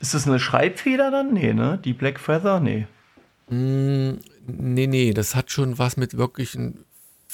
[0.00, 1.32] Ist das eine Schreibfeder dann?
[1.32, 1.78] Nee, ne?
[1.84, 2.58] Die Black Feather?
[2.58, 2.86] Nee.
[3.48, 6.84] Mm, nee, nee, das hat schon was mit wirklichen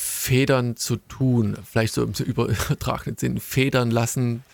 [0.00, 1.56] Federn zu tun.
[1.64, 3.40] Vielleicht so im übertragenen Sinn.
[3.40, 4.44] Federn lassen,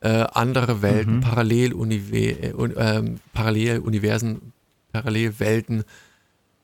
[0.00, 1.20] äh, andere Welten, mhm.
[1.20, 4.52] Paralleluniver äh, äh, Paralleluniversen,
[4.92, 5.84] Parallelwelten.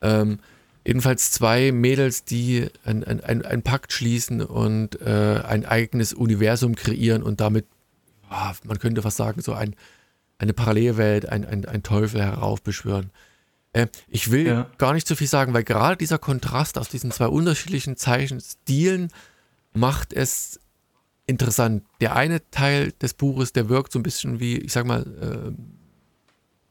[0.03, 0.41] Ähm,
[0.87, 7.22] jedenfalls zwei Mädels, die ein, ein, ein Pakt schließen und äh, ein eigenes Universum kreieren
[7.22, 7.64] und damit,
[8.31, 9.74] oh, man könnte fast sagen, so ein,
[10.37, 13.11] eine Parallelwelt, ein, ein, ein Teufel heraufbeschwören.
[13.73, 14.71] Äh, ich will ja.
[14.79, 19.12] gar nicht zu viel sagen, weil gerade dieser Kontrast aus diesen zwei unterschiedlichen Zeichenstilen
[19.73, 20.61] macht es
[21.27, 21.85] interessant.
[22.01, 25.53] Der eine Teil des Buches, der wirkt so ein bisschen wie, ich sag mal, äh,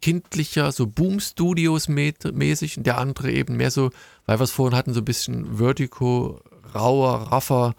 [0.01, 3.91] kindlicher, so Boom Studios mäßig und der andere eben mehr so,
[4.25, 6.41] weil wir es vorhin hatten, so ein bisschen Vertigo,
[6.73, 7.75] rauer, raffer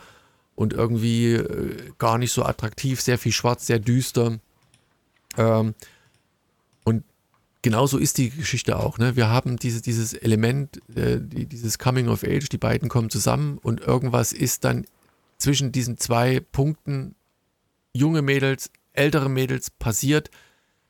[0.55, 4.39] und irgendwie äh, gar nicht so attraktiv, sehr viel schwarz, sehr düster.
[5.37, 5.75] Ähm,
[7.69, 8.97] genauso ist die Geschichte auch.
[8.97, 9.14] Ne?
[9.14, 13.59] Wir haben diese, dieses Element, äh, die, dieses Coming of Age, die beiden kommen zusammen
[13.59, 14.87] und irgendwas ist dann
[15.37, 17.14] zwischen diesen zwei Punkten
[17.93, 20.31] junge Mädels, ältere Mädels passiert,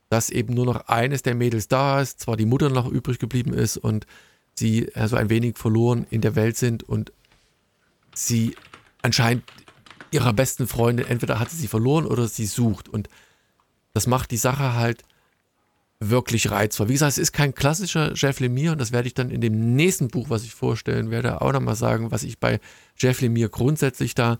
[0.09, 3.55] dass eben nur noch eines der Mädels da ist, zwar die Mutter noch übrig geblieben
[3.55, 4.07] ist und
[4.55, 7.11] sie also ein wenig verloren in der Welt sind und
[8.15, 8.55] sie
[9.02, 9.43] anscheinend
[10.12, 13.09] ihrer besten Freundin, entweder hat sie sie verloren oder sie sucht und
[13.94, 15.02] das macht die Sache halt
[16.01, 16.89] wirklich reizvoll.
[16.89, 19.75] Wie gesagt, es ist kein klassischer Jeff Lemire und das werde ich dann in dem
[19.75, 22.61] nächsten Buch, was ich vorstellen werde, auch nochmal sagen, was ich bei
[22.97, 24.39] Jeff Lemire grundsätzlich da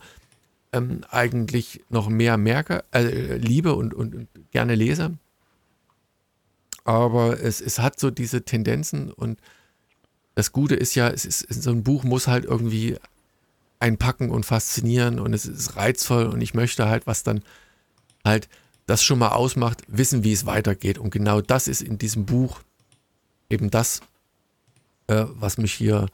[0.73, 5.19] ähm, eigentlich noch mehr merke, äh, liebe und, und, und, gerne lese.
[6.85, 9.41] Aber es, es hat so diese Tendenzen und
[10.35, 12.97] das Gute ist ja, es ist, so ein Buch muss halt irgendwie
[13.81, 17.43] einpacken und faszinieren und es ist reizvoll und ich möchte halt was dann
[18.25, 18.49] halt
[18.89, 20.99] das schon mal ausmacht, wissen, wie es weitergeht.
[20.99, 22.61] Und genau das ist in diesem Buch
[23.51, 24.01] eben das,
[25.09, 26.07] äh, was mich hier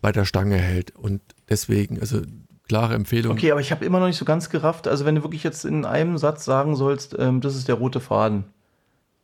[0.00, 0.96] bei der Stange hält.
[0.96, 1.20] Und
[1.50, 2.22] deswegen, also
[2.68, 3.36] klare Empfehlung.
[3.36, 4.88] Okay, aber ich habe immer noch nicht so ganz gerafft.
[4.88, 8.00] Also wenn du wirklich jetzt in einem Satz sagen sollst, ähm, das ist der rote
[8.00, 8.44] Faden.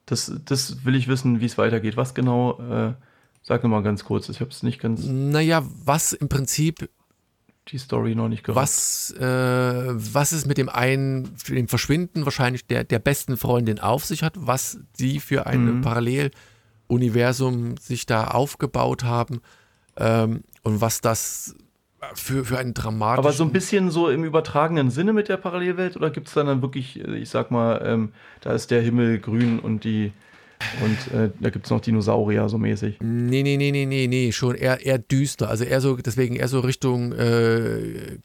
[0.05, 1.97] Das, das will ich wissen, wie es weitergeht.
[1.97, 2.93] Was genau, äh,
[3.43, 5.02] sag nochmal ganz kurz, ich habe es nicht ganz.
[5.05, 6.90] Naja, was im Prinzip
[7.69, 8.63] die Story noch nicht gehört.
[8.63, 14.05] Was, äh, was es mit dem einen, dem Verschwinden wahrscheinlich der, der besten Freundin auf
[14.05, 15.81] sich hat, was sie für ein mhm.
[15.83, 19.41] Paralleluniversum sich da aufgebaut haben
[19.97, 21.55] ähm, und was das
[22.15, 23.25] für, für einen dramatischen.
[23.25, 26.47] Aber so ein bisschen so im übertragenen Sinne mit der Parallelwelt oder gibt es dann,
[26.47, 30.13] dann wirklich, ich sag mal, ähm, da ist der Himmel grün und die
[30.83, 32.99] und äh, da gibt es noch Dinosaurier so mäßig.
[33.01, 35.49] Nee, nee, nee, nee, nee, nee, schon eher, eher düster.
[35.49, 38.19] Also eher so, deswegen eher so Richtung äh,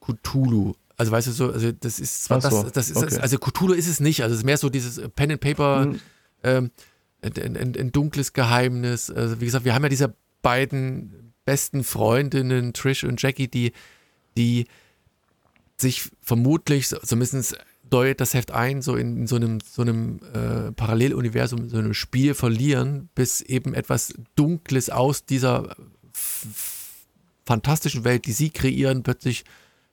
[0.00, 0.74] Cthulhu.
[0.96, 3.18] Also weißt du so, also das ist zwar so, das, das ist okay.
[3.18, 6.00] also Cthulhu ist es nicht, also es ist mehr so dieses Pen and Paper, hm.
[6.44, 6.70] ähm,
[7.22, 9.10] ein, ein, ein, dunkles Geheimnis.
[9.10, 13.72] Also wie gesagt, wir haben ja diese beiden besten Freundinnen, Trish und Jackie, die,
[14.36, 14.66] die
[15.76, 17.56] sich vermutlich, zumindest
[17.92, 21.94] deutet das Heft ein, so in, in so einem, so einem äh, Paralleluniversum, so einem
[21.94, 25.76] Spiel verlieren, bis eben etwas Dunkles aus dieser
[27.44, 29.44] fantastischen Welt, die sie kreieren, plötzlich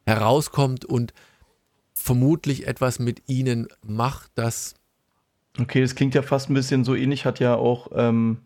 [0.05, 1.13] herauskommt und
[1.93, 4.75] vermutlich etwas mit ihnen macht, das.
[5.59, 8.37] Okay, das klingt ja fast ein bisschen so ähnlich, hat ja auch ähm,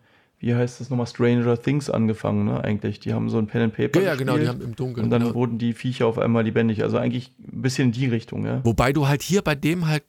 [0.44, 2.62] wie heißt das nochmal, Stranger Things angefangen, ne?
[2.62, 3.00] Eigentlich.
[3.00, 4.02] Die haben so ein Pen and Paper.
[4.02, 5.06] Ja, ja genau, die haben im Dunkeln.
[5.06, 5.36] Und dann genau.
[5.36, 6.84] wurden die Viecher auf einmal lebendig.
[6.84, 8.60] Also eigentlich ein bisschen in die Richtung, ja.
[8.66, 10.04] Wobei du halt hier bei dem halt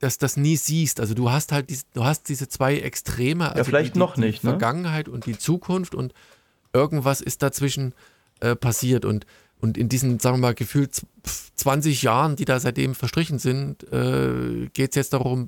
[0.00, 1.00] dass das nie siehst.
[1.00, 3.98] Also du hast halt diese, du hast diese zwei Extreme, also ja, vielleicht die, die,
[4.00, 4.52] noch nicht, die ne?
[4.52, 6.12] Vergangenheit und die Zukunft und
[6.74, 7.94] irgendwas ist dazwischen
[8.40, 9.24] äh, passiert und
[9.60, 11.00] und in diesen, sagen wir mal, gefühlt
[11.54, 15.46] 20 Jahren, die da seitdem verstrichen sind, äh, geht es jetzt darum,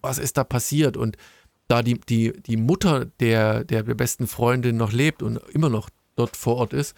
[0.00, 1.16] was ist da passiert und
[1.68, 6.36] da die, die, die Mutter der, der besten Freundin noch lebt und immer noch dort
[6.36, 6.96] vor Ort ist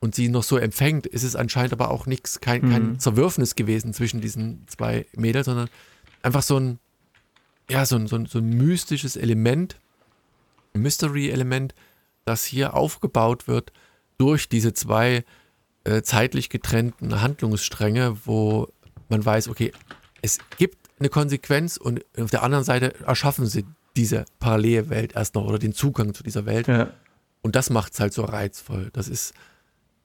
[0.00, 2.98] und sie noch so empfängt, ist es anscheinend aber auch nichts, kein, kein mhm.
[2.98, 5.70] Zerwürfnis gewesen zwischen diesen zwei Mädels, sondern
[6.22, 6.78] einfach so ein,
[7.70, 9.76] ja, so ein, so ein, so ein mystisches Element,
[10.74, 11.74] ein Mystery-Element,
[12.24, 13.72] das hier aufgebaut wird
[14.18, 15.24] durch diese zwei
[15.84, 18.68] äh, zeitlich getrennten Handlungsstränge, wo
[19.08, 19.72] man weiß, okay,
[20.20, 23.64] es gibt eine Konsequenz und auf der anderen Seite erschaffen sie
[23.96, 26.66] diese Parallelwelt erst noch oder den Zugang zu dieser Welt.
[26.66, 26.90] Ja.
[27.42, 28.90] Und das macht es halt so reizvoll.
[28.92, 29.34] Das ist,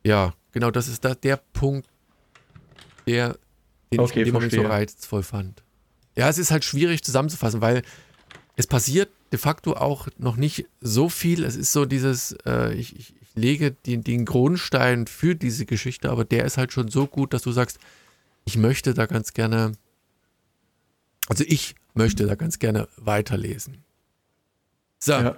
[0.03, 1.88] ja, genau, das ist da der Punkt,
[3.07, 3.38] der,
[3.91, 5.64] den okay, ich in dem Moment so reizvoll fand.
[6.16, 7.82] Ja, es ist halt schwierig zusammenzufassen, weil
[8.56, 11.44] es passiert de facto auch noch nicht so viel.
[11.44, 16.10] Es ist so dieses, äh, ich, ich, ich, lege den, den Grundstein für diese Geschichte,
[16.10, 17.80] aber der ist halt schon so gut, dass du sagst,
[18.44, 19.74] ich möchte da ganz gerne,
[21.30, 23.84] also ich möchte da ganz gerne weiterlesen.
[25.00, 25.36] So, ja.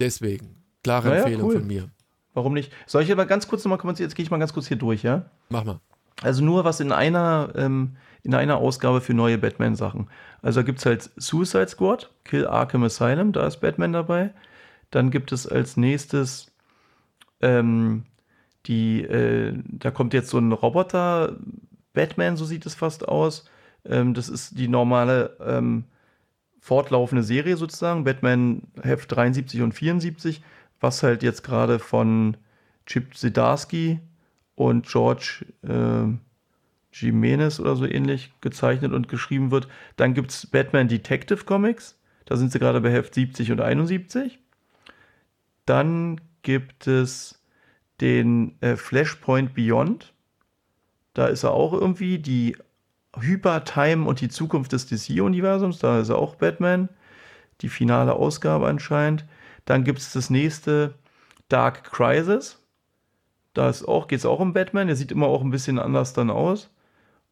[0.00, 1.58] deswegen, klare naja, Empfehlung cool.
[1.58, 1.90] von mir.
[2.32, 2.72] Warum nicht?
[2.86, 4.08] Soll ich aber ganz kurz nochmal kommentieren?
[4.08, 5.26] Jetzt gehe ich mal ganz kurz hier durch, ja?
[5.48, 5.80] Mach mal.
[6.22, 10.08] Also nur was in einer, ähm, in einer Ausgabe für neue Batman-Sachen.
[10.42, 14.32] Also da gibt es halt Suicide Squad, Kill Arkham Asylum, da ist Batman dabei.
[14.90, 16.52] Dann gibt es als nächstes
[17.40, 18.04] ähm,
[18.66, 21.36] die, äh, da kommt jetzt so ein Roboter
[21.92, 23.48] Batman, so sieht es fast aus.
[23.84, 25.84] Ähm, das ist die normale ähm,
[26.66, 30.42] fortlaufende Serie sozusagen, Batman Heft 73 und 74,
[30.80, 32.36] was halt jetzt gerade von
[32.86, 34.00] Chip Zdarsky
[34.56, 36.08] und George äh,
[36.90, 39.68] Jimenez oder so ähnlich gezeichnet und geschrieben wird.
[39.94, 44.40] Dann gibt es Batman Detective Comics, da sind sie gerade bei Heft 70 und 71.
[45.66, 47.40] Dann gibt es
[48.00, 50.14] den äh, Flashpoint Beyond.
[51.14, 52.56] Da ist er auch irgendwie die
[53.20, 55.78] Hyper-Time und die Zukunft des DC-Universums.
[55.78, 56.88] Da ist auch Batman.
[57.62, 59.24] Die finale Ausgabe anscheinend.
[59.64, 60.94] Dann gibt es das nächste
[61.48, 62.58] Dark Crisis.
[63.54, 63.72] Da
[64.08, 64.88] geht es auch um Batman.
[64.88, 66.70] Der sieht immer auch ein bisschen anders dann aus.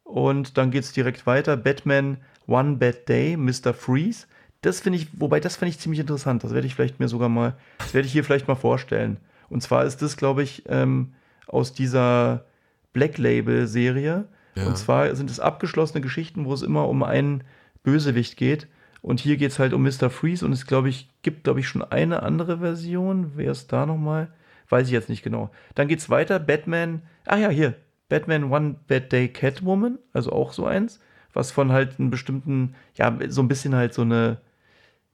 [0.02, 1.56] Und dann geht es direkt weiter.
[1.56, 3.74] Batman One Bad Day, Mr.
[3.74, 4.26] Freeze.
[4.60, 6.42] Das finde ich, wobei das finde ich ziemlich interessant.
[6.44, 9.18] Das werde ich vielleicht mir sogar mal, das werde ich hier vielleicht mal vorstellen.
[9.50, 11.12] Und zwar ist das, glaube ich, ähm,
[11.46, 12.44] aus dieser
[12.92, 14.26] Black Label Serie.
[14.54, 14.66] Ja.
[14.66, 17.44] Und zwar sind es abgeschlossene Geschichten, wo es immer um einen
[17.82, 18.68] Bösewicht geht.
[19.02, 20.08] Und hier geht es halt um Mr.
[20.08, 23.32] Freeze und es, glaube ich, gibt, glaube ich, schon eine andere Version.
[23.34, 24.28] Wer ist da nochmal?
[24.70, 25.50] Weiß ich jetzt nicht genau.
[25.74, 26.38] Dann geht es weiter.
[26.38, 27.74] Batman, ach ja, hier.
[28.08, 31.00] Batman One Bad Day Catwoman, also auch so eins,
[31.32, 34.38] was von halt einem bestimmten, ja, so ein bisschen halt so eine,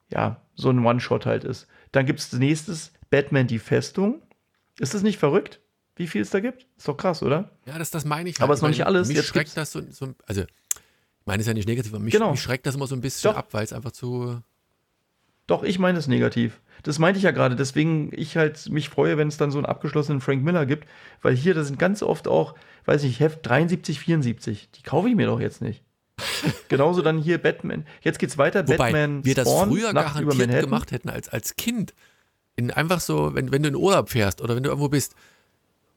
[0.09, 1.67] ja, so ein One-Shot halt ist.
[1.93, 4.23] Dann gibt es nächstes Batman die Festung.
[4.79, 5.61] Ist das nicht verrückt?
[6.01, 6.67] Wie viel es da gibt.
[6.79, 7.51] Ist doch krass, oder?
[7.67, 8.37] Ja, das, das meine ich.
[8.37, 8.45] Halt.
[8.45, 9.09] Aber es ist noch nicht alles.
[9.09, 12.15] Mich Jetzt schreckt das so, so, also, ich meine es ja nicht negativ, aber mich,
[12.15, 12.31] genau.
[12.31, 13.39] mich schreckt das immer so ein bisschen doch.
[13.39, 14.41] ab, weil es einfach zu.
[15.47, 16.61] Doch, ich meine es negativ.
[16.83, 19.67] Das meinte ich ja gerade, deswegen ich halt mich freue, wenn es dann so einen
[19.67, 20.89] abgeschlossenen Frank Miller gibt,
[21.21, 22.55] weil hier, da sind ganz oft auch,
[22.87, 24.71] weiß ich, Heft 73, 74.
[24.71, 25.85] Die kaufe ich mir doch jetzt nicht.
[26.69, 27.85] Genauso dann hier Batman.
[28.01, 28.67] Jetzt geht's weiter.
[28.67, 31.93] Wobei Batman wir das Spawn, früher Nacht garantiert gemacht hätten als, als Kind.
[32.57, 35.15] In einfach so, wenn, wenn du in Urlaub fährst oder wenn du irgendwo bist,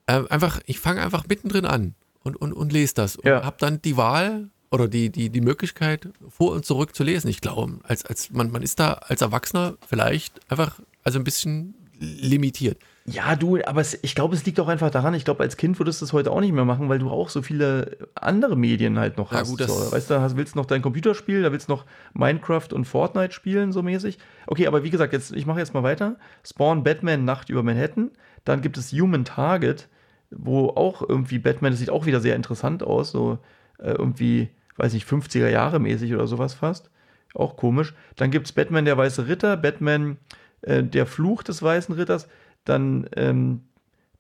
[0.08, 3.44] äh, einfach, ich fange einfach mittendrin an und, und, und lese das und Ja.
[3.44, 7.28] habe dann die Wahl oder die, die, die Möglichkeit, vor und zurück zu lesen.
[7.28, 11.76] Ich glaube, als, als man, man ist da als Erwachsener vielleicht einfach also ein bisschen
[12.00, 12.78] limitiert.
[13.06, 15.78] Ja, du, aber es, ich glaube, es liegt auch einfach daran, ich glaube, als Kind
[15.78, 18.98] würdest du es heute auch nicht mehr machen, weil du auch so viele andere Medien
[18.98, 19.50] halt noch Ja, hast.
[19.50, 22.86] gut, das- so, weißt du, hast, willst noch dein Computerspiel, da willst noch Minecraft und
[22.86, 24.20] Fortnite spielen, so mäßig.
[24.48, 26.16] Okay, aber wie gesagt, jetzt, ich mache jetzt mal weiter.
[26.46, 28.10] Spawn Batman Nacht über Manhattan.
[28.46, 29.90] Dann gibt es Human Target,
[30.38, 33.40] wo auch irgendwie Batman, das sieht auch wieder sehr interessant aus, so
[33.80, 36.90] äh, irgendwie, weiß nicht, 50er Jahre mäßig oder sowas fast.
[37.34, 37.94] Auch komisch.
[38.16, 40.18] Dann gibt es Batman der Weiße Ritter, Batman
[40.62, 42.28] äh, der Fluch des Weißen Ritters,
[42.66, 43.62] dann ähm,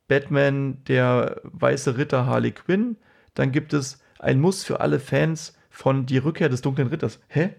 [0.07, 2.97] Batman der Weiße Ritter Harley Quinn,
[3.33, 7.19] dann gibt es ein Muss für alle Fans von Die Rückkehr des Dunklen Ritters.
[7.27, 7.55] Hä?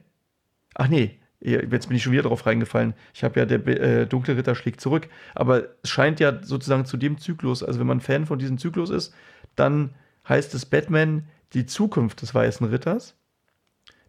[0.75, 2.95] Ach nee, jetzt bin ich schon wieder drauf reingefallen.
[3.13, 6.97] Ich habe ja der äh, Dunkle Ritter schlägt zurück, aber es scheint ja sozusagen zu
[6.97, 9.15] dem Zyklus, also wenn man Fan von diesem Zyklus ist,
[9.55, 9.91] dann
[10.29, 13.15] heißt es Batman die Zukunft des Weißen Ritters.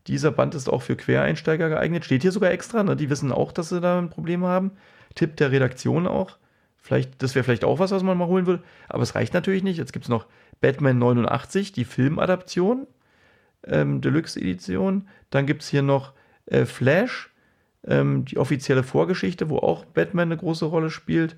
[0.08, 2.06] Dieser Band ist auch für Quereinsteiger geeignet.
[2.06, 2.84] Steht hier sogar extra.
[2.84, 2.96] Ne?
[2.96, 4.72] Die wissen auch, dass sie da ein Problem haben.
[5.16, 6.38] Tipp der Redaktion auch.
[6.78, 8.64] Vielleicht, das wäre vielleicht auch was, was man mal holen würde.
[8.88, 9.78] Aber es reicht natürlich nicht.
[9.78, 10.28] Jetzt gibt es noch
[10.62, 12.86] Batman 89, die Filmadaption,
[13.66, 15.08] ähm, Deluxe-Edition.
[15.32, 16.14] Dann gibt es hier noch
[16.48, 17.32] äh, Flash,
[17.86, 21.36] ähm, die offizielle Vorgeschichte, wo auch Batman eine große Rolle spielt.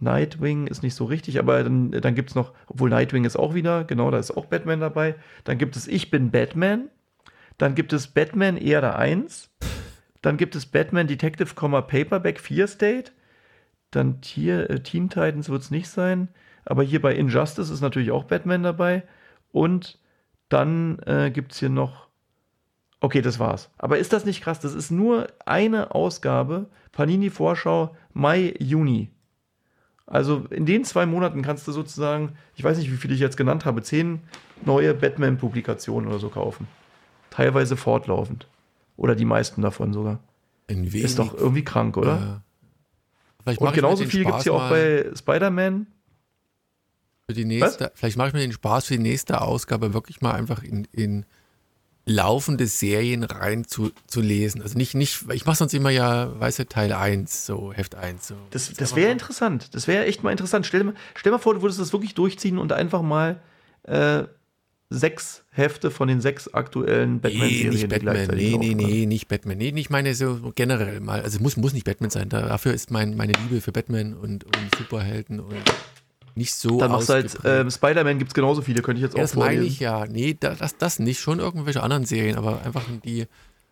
[0.00, 3.54] Nightwing ist nicht so richtig, aber dann, dann gibt es noch, obwohl Nightwing ist auch
[3.54, 5.16] wieder, genau, da ist auch Batman dabei.
[5.44, 6.88] Dann gibt es Ich bin Batman.
[7.58, 9.50] Dann gibt es Batman Erde 1.
[10.22, 13.12] Dann gibt es Batman Detective, Paperback 4 State.
[13.90, 16.28] Dann Tier, äh, Teen Titans wird es nicht sein.
[16.64, 19.02] Aber hier bei Injustice ist natürlich auch Batman dabei.
[19.50, 19.98] Und
[20.48, 22.07] dann äh, gibt es hier noch.
[23.00, 23.70] Okay, das war's.
[23.78, 24.60] Aber ist das nicht krass?
[24.60, 26.68] Das ist nur eine Ausgabe.
[26.92, 29.10] Panini Vorschau Mai, Juni.
[30.06, 33.36] Also in den zwei Monaten kannst du sozusagen, ich weiß nicht, wie viele ich jetzt
[33.36, 34.20] genannt habe, zehn
[34.64, 36.66] neue Batman-Publikationen oder so kaufen.
[37.30, 38.48] Teilweise fortlaufend.
[38.96, 40.18] Oder die meisten davon sogar.
[40.68, 42.16] Ein wenig, Ist doch irgendwie krank, oder?
[42.16, 42.42] Ja.
[43.42, 45.86] Vielleicht Und genauso viel gibt es ja auch bei Spider-Man.
[47.28, 47.92] für die nächste.
[47.94, 51.26] Vielleicht mache ich mir den Spaß für die nächste Ausgabe wirklich mal einfach in, in
[52.08, 54.62] laufende Serien rein zu, zu lesen.
[54.62, 58.28] Also nicht, nicht, ich mache sonst immer ja, weißt du, Teil 1, so Heft 1.
[58.28, 58.34] So.
[58.50, 59.74] Das, das wäre interessant.
[59.74, 60.66] Das wäre echt mal interessant.
[60.66, 63.40] Stell dir, mal, stell mal vor, du würdest das wirklich durchziehen und einfach mal
[63.84, 64.24] äh,
[64.90, 68.26] sechs Hefte von den sechs aktuellen Nee, Batman-Serien nicht die Batman.
[68.34, 69.58] Nee, nee, nee, nicht Batman.
[69.58, 71.22] Nee, ich meine so generell mal.
[71.22, 72.28] Also muss, muss nicht Batman sein.
[72.28, 75.54] Dafür ist mein, meine Liebe für Batman und, und Superhelden und
[76.34, 79.14] nicht so Dann machst du halt, ähm, Spider-Man gibt es genauso viele, könnte ich jetzt
[79.14, 79.66] ja, auch das meine vorlesen.
[79.66, 80.06] ich ja.
[80.06, 81.20] Nee, da- das, das nicht.
[81.20, 83.26] Schon irgendwelche anderen Serien, aber einfach die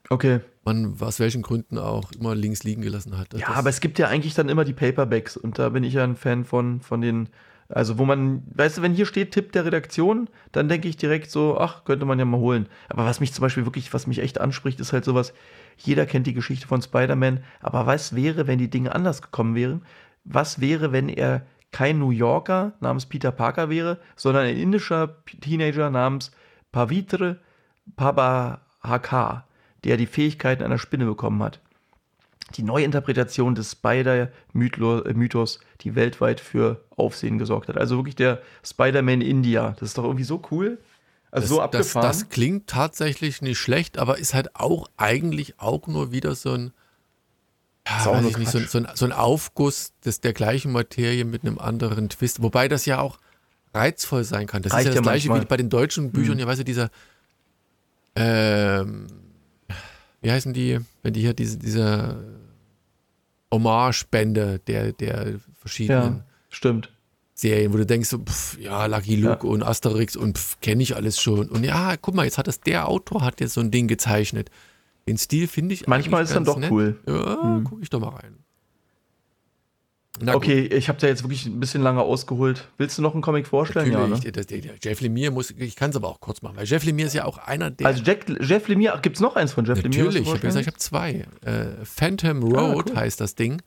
[0.08, 0.40] Okay.
[0.64, 3.34] man aus welchen Gründen auch immer links liegen gelassen hat.
[3.34, 6.04] Ja, aber es gibt ja eigentlich dann immer die Paperbacks und da bin ich ja
[6.04, 7.28] ein Fan von, von den,
[7.68, 11.30] also wo man, weißt du, wenn hier steht Tipp der Redaktion, dann denke ich direkt
[11.32, 12.68] so, ach, könnte man ja mal holen.
[12.88, 15.32] Aber was mich zum Beispiel wirklich, was mich echt anspricht, ist halt sowas,
[15.76, 19.82] jeder kennt die Geschichte von Spider-Man, aber was wäre, wenn die Dinge anders gekommen wären?
[20.24, 21.42] Was wäre, wenn er
[21.72, 26.30] kein New Yorker namens Peter Parker wäre, sondern ein indischer Teenager namens
[26.72, 27.36] Pavitra
[27.96, 29.46] Pabahakar,
[29.84, 31.60] der die Fähigkeiten einer Spinne bekommen hat?
[32.54, 37.76] die Neuinterpretation des Spider-Mythos, die weltweit für Aufsehen gesorgt hat.
[37.76, 39.74] Also wirklich der Spider-Man India.
[39.78, 40.78] Das ist doch irgendwie so cool.
[41.30, 42.06] Also das, so das, abgefahren.
[42.06, 46.72] das klingt tatsächlich nicht schlecht, aber ist halt auch eigentlich auch nur wieder so ein,
[47.86, 51.58] ja, auch nicht, so, so, ein, so ein Aufguss des, der gleichen Materie mit einem
[51.58, 52.42] anderen Twist.
[52.42, 53.18] Wobei das ja auch
[53.74, 54.62] reizvoll sein kann.
[54.62, 55.44] Das Reicht ist ja das ja gleiche manchmal.
[55.44, 56.40] wie bei den deutschen Büchern, Hm.
[56.40, 56.90] ja, weißt du, dieser,
[58.16, 59.06] ähm,
[60.20, 62.24] wie heißen die, wenn die hier diese, diese
[63.52, 66.90] Hommage-Bände der, der verschiedenen ja, stimmt.
[67.34, 71.48] Serien, wo du denkst, pff, ja, Lucky Luke und Asterix und kenne ich alles schon.
[71.50, 74.50] Und ja, guck mal, jetzt hat das der Autor hat jetzt so ein Ding gezeichnet.
[75.08, 76.70] Den Stil finde ich Manchmal ist dann doch nett.
[76.70, 76.98] cool.
[77.06, 77.64] Ja, Hm.
[77.64, 78.38] guck ich doch mal rein.
[80.18, 82.68] Na Okay, ich habe da jetzt wirklich ein bisschen lange ausgeholt.
[82.78, 83.92] Willst du noch einen Comic vorstellen?
[83.92, 84.32] Ja, Natürlich, ne?
[84.32, 86.84] das, der, der Jeff Lemire muss, ich kann es aber auch kurz machen, weil Jeff
[86.84, 87.86] Lemire ist ja auch einer der.
[87.86, 90.06] Also Jack, Jeff Lemire, ach, gibt's noch eins von Jeff Lemire?
[90.06, 91.26] was du natürlich, ich habe gesagt, ich habe zwei.
[91.44, 92.56] Äh, Phantom Road
[92.88, 92.96] Ah, cool.
[92.96, 93.60] heißt das Ding.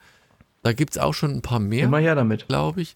[0.63, 1.85] Da gibt es auch schon ein paar mehr.
[1.85, 2.47] Immer her damit.
[2.47, 2.95] glaube ich.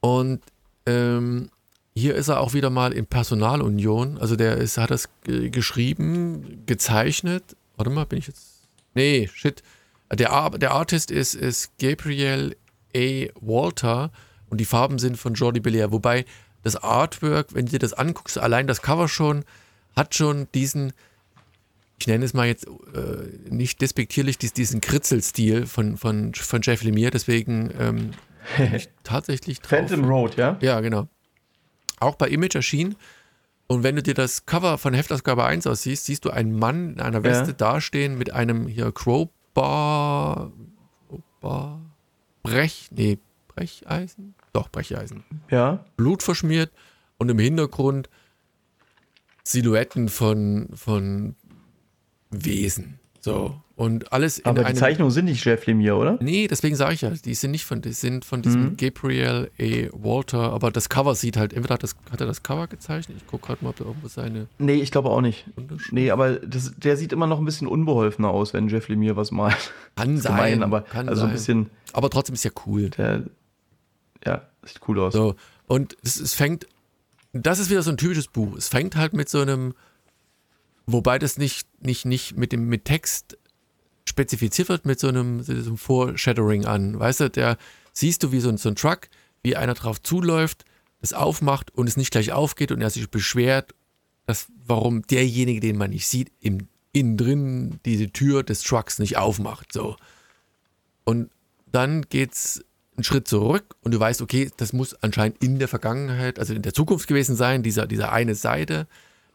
[0.00, 0.40] Und
[0.86, 1.48] ähm,
[1.96, 4.16] hier ist er auch wieder mal in Personalunion.
[4.18, 7.56] Also der ist, hat das äh, geschrieben, gezeichnet.
[7.76, 8.68] Warte mal, bin ich jetzt.
[8.94, 9.62] Nee, shit.
[10.12, 12.56] Der, Ar der Artist ist, ist Gabriel
[12.94, 13.26] A.
[13.40, 14.10] Walter
[14.48, 15.92] und die Farben sind von Jordi Belair.
[15.92, 16.24] Wobei
[16.62, 19.44] das Artwork, wenn du dir das anguckst, allein das Cover schon,
[19.94, 20.92] hat schon diesen,
[21.98, 26.82] ich nenne es mal jetzt äh, nicht despektierlich, dies, diesen Kritzelstil von, von, von Jeff
[26.82, 27.10] Lemire.
[27.10, 28.10] Deswegen ähm,
[29.04, 29.70] tatsächlich drauf.
[29.70, 30.58] Phantom Road, ja?
[30.60, 31.08] Ja, genau.
[31.98, 32.96] auch bei Image erschienen.
[33.68, 37.00] Und wenn du dir das Cover von Heftausgabe 1 aussiehst, siehst du einen Mann in
[37.00, 37.52] einer Weste ja.
[37.52, 40.52] dastehen mit einem hier Crowbar,
[41.08, 41.80] Crowbar,
[42.42, 43.18] Brech, nee,
[43.48, 44.34] Brecheisen?
[44.52, 45.24] Doch, Brecheisen.
[45.50, 45.84] Ja.
[45.96, 46.70] Blut verschmiert
[47.18, 48.08] und im Hintergrund
[49.42, 51.34] Silhouetten von, von
[52.30, 53.00] Wesen.
[53.20, 53.60] So.
[53.76, 56.18] Und alles Aber die Zeichnungen sind nicht Jeff Lemire, oder?
[56.22, 58.76] Nee, deswegen sage ich ja, die sind nicht von, die sind von diesem mhm.
[58.78, 59.88] Gabriel A.
[59.92, 63.26] Walter, aber das Cover sieht halt, entweder hat, das, hat er das Cover gezeichnet, ich
[63.26, 64.46] gucke gerade mal, ob da irgendwo seine.
[64.58, 65.44] Nee, ich glaube auch nicht.
[65.90, 69.30] Nee, aber das, der sieht immer noch ein bisschen unbeholfener aus, wenn Jeff Lemire was
[69.30, 69.74] malt.
[69.94, 70.34] Kann sein.
[70.36, 71.30] Gemein, aber kann also sein.
[71.30, 71.70] ein bisschen.
[71.92, 72.88] Aber trotzdem ist ja cool.
[72.88, 73.24] Der,
[74.24, 75.12] ja, sieht cool aus.
[75.12, 75.34] So,
[75.66, 76.66] und es, es fängt,
[77.34, 78.56] das ist wieder so ein typisches Buch.
[78.56, 79.74] Es fängt halt mit so einem,
[80.86, 83.36] wobei das nicht, nicht, nicht mit dem mit Text
[84.08, 86.98] spezifiziert wird mit so einem, so einem Foreshadowing an.
[86.98, 87.56] Weißt du, der
[87.92, 89.08] siehst du wie so ein, so ein Truck,
[89.42, 90.64] wie einer drauf zuläuft,
[91.00, 93.74] es aufmacht und es nicht gleich aufgeht und er sich beschwert,
[94.26, 99.16] dass, warum derjenige, den man nicht sieht, im, innen drin diese Tür des Trucks nicht
[99.16, 99.72] aufmacht.
[99.72, 99.96] So.
[101.04, 101.30] Und
[101.70, 102.64] dann geht's
[102.96, 106.62] einen Schritt zurück und du weißt, okay, das muss anscheinend in der Vergangenheit, also in
[106.62, 108.86] der Zukunft gewesen sein, dieser, dieser eine Seite.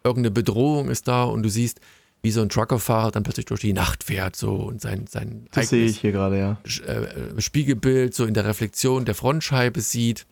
[0.04, 1.80] Irgendeine Bedrohung ist da und du siehst,
[2.22, 5.70] wie so ein Truckerfahrer dann plötzlich durch die Nacht fährt so und sein, sein das
[5.70, 6.58] sehe ich hier gerade, ja.
[6.86, 10.28] Äh, Spiegelbild so in der Reflexion der Frontscheibe sieht,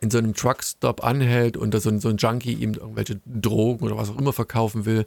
[0.00, 3.84] in so einem Truckstop anhält und da so ein, so ein Junkie ihm irgendwelche Drogen
[3.84, 5.04] oder was auch immer verkaufen will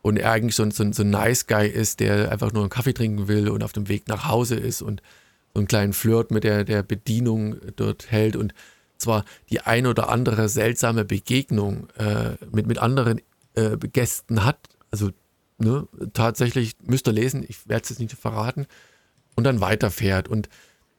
[0.00, 2.62] und er eigentlich so ein, so, ein, so ein Nice Guy ist, der einfach nur
[2.62, 5.02] einen Kaffee trinken will und auf dem Weg nach Hause ist und
[5.52, 8.54] so einen kleinen Flirt mit der, der Bedienung dort hält und
[8.96, 13.20] zwar die ein oder andere seltsame Begegnung äh, mit, mit anderen
[13.54, 15.10] äh, Gästen hat, also
[15.58, 18.66] ne, tatsächlich müsst ihr lesen, ich werde es jetzt nicht verraten,
[19.34, 20.28] und dann weiterfährt.
[20.28, 20.48] Und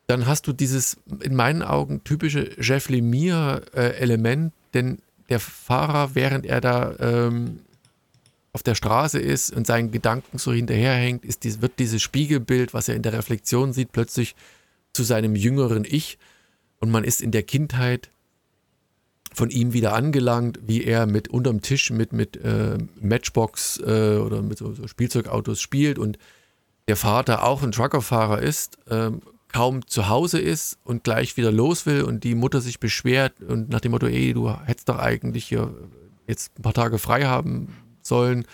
[0.08, 5.00] dann hast du dieses in meinen Augen typische Jeff Lemire-Element, denn
[5.30, 7.62] der Fahrer, während er da ähm,
[8.52, 12.90] auf der Straße ist und seinen Gedanken so hinterherhängt, ist dies, wird dieses Spiegelbild, was
[12.90, 14.36] er in der Reflexion sieht, plötzlich
[14.92, 16.18] zu seinem jüngeren Ich.
[16.82, 18.10] Und man ist in der Kindheit
[19.36, 24.42] von ihm wieder angelangt, wie er mit unterm Tisch mit, mit äh, Matchbox äh, oder
[24.42, 26.18] mit so, so, Spielzeugautos spielt und
[26.88, 29.12] der Vater auch ein Truckerfahrer ist, äh,
[29.52, 33.70] kaum zu Hause ist und gleich wieder los will und die Mutter sich beschwert und
[33.70, 35.74] nach dem Motto, ey, du hättest doch eigentlich hier
[36.28, 38.46] jetzt ein paar Tage frei haben sollen.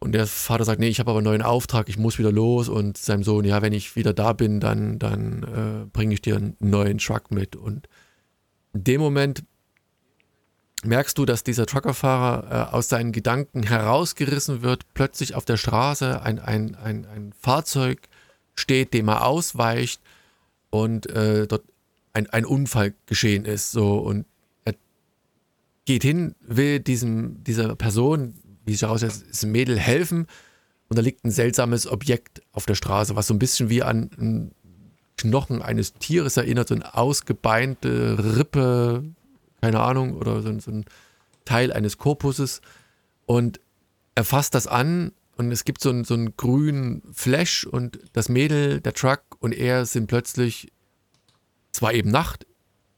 [0.00, 2.68] Und der Vater sagt, nee, ich habe aber einen neuen Auftrag, ich muss wieder los.
[2.68, 6.36] Und seinem Sohn, ja, wenn ich wieder da bin, dann, dann äh, bringe ich dir
[6.36, 7.56] einen neuen Truck mit.
[7.56, 7.88] Und
[8.74, 9.44] in dem Moment
[10.84, 16.20] merkst du, dass dieser Truckerfahrer äh, aus seinen Gedanken herausgerissen wird, plötzlich auf der Straße
[16.20, 18.08] ein, ein, ein, ein Fahrzeug
[18.54, 20.02] steht, dem er ausweicht
[20.70, 21.64] und äh, dort
[22.12, 23.72] ein, ein Unfall geschehen ist.
[23.72, 24.26] So, und
[24.64, 24.74] er
[25.84, 28.34] geht hin, will diesem, dieser Person,
[28.66, 30.26] wie sich herausstellt, ist ein Mädel, helfen.
[30.88, 34.10] Und da liegt ein seltsames Objekt auf der Straße, was so ein bisschen wie an
[34.18, 34.54] ein
[35.16, 39.04] Knochen eines Tieres erinnert, so eine ausgebeinte Rippe,
[39.60, 40.84] keine Ahnung, oder so, so ein
[41.44, 42.60] Teil eines Korpuses.
[43.26, 43.60] Und
[44.14, 48.80] er fasst das an und es gibt so einen, so grünen Flash und das Mädel,
[48.80, 50.72] der Truck und er sind plötzlich
[51.72, 52.46] zwar eben Nacht,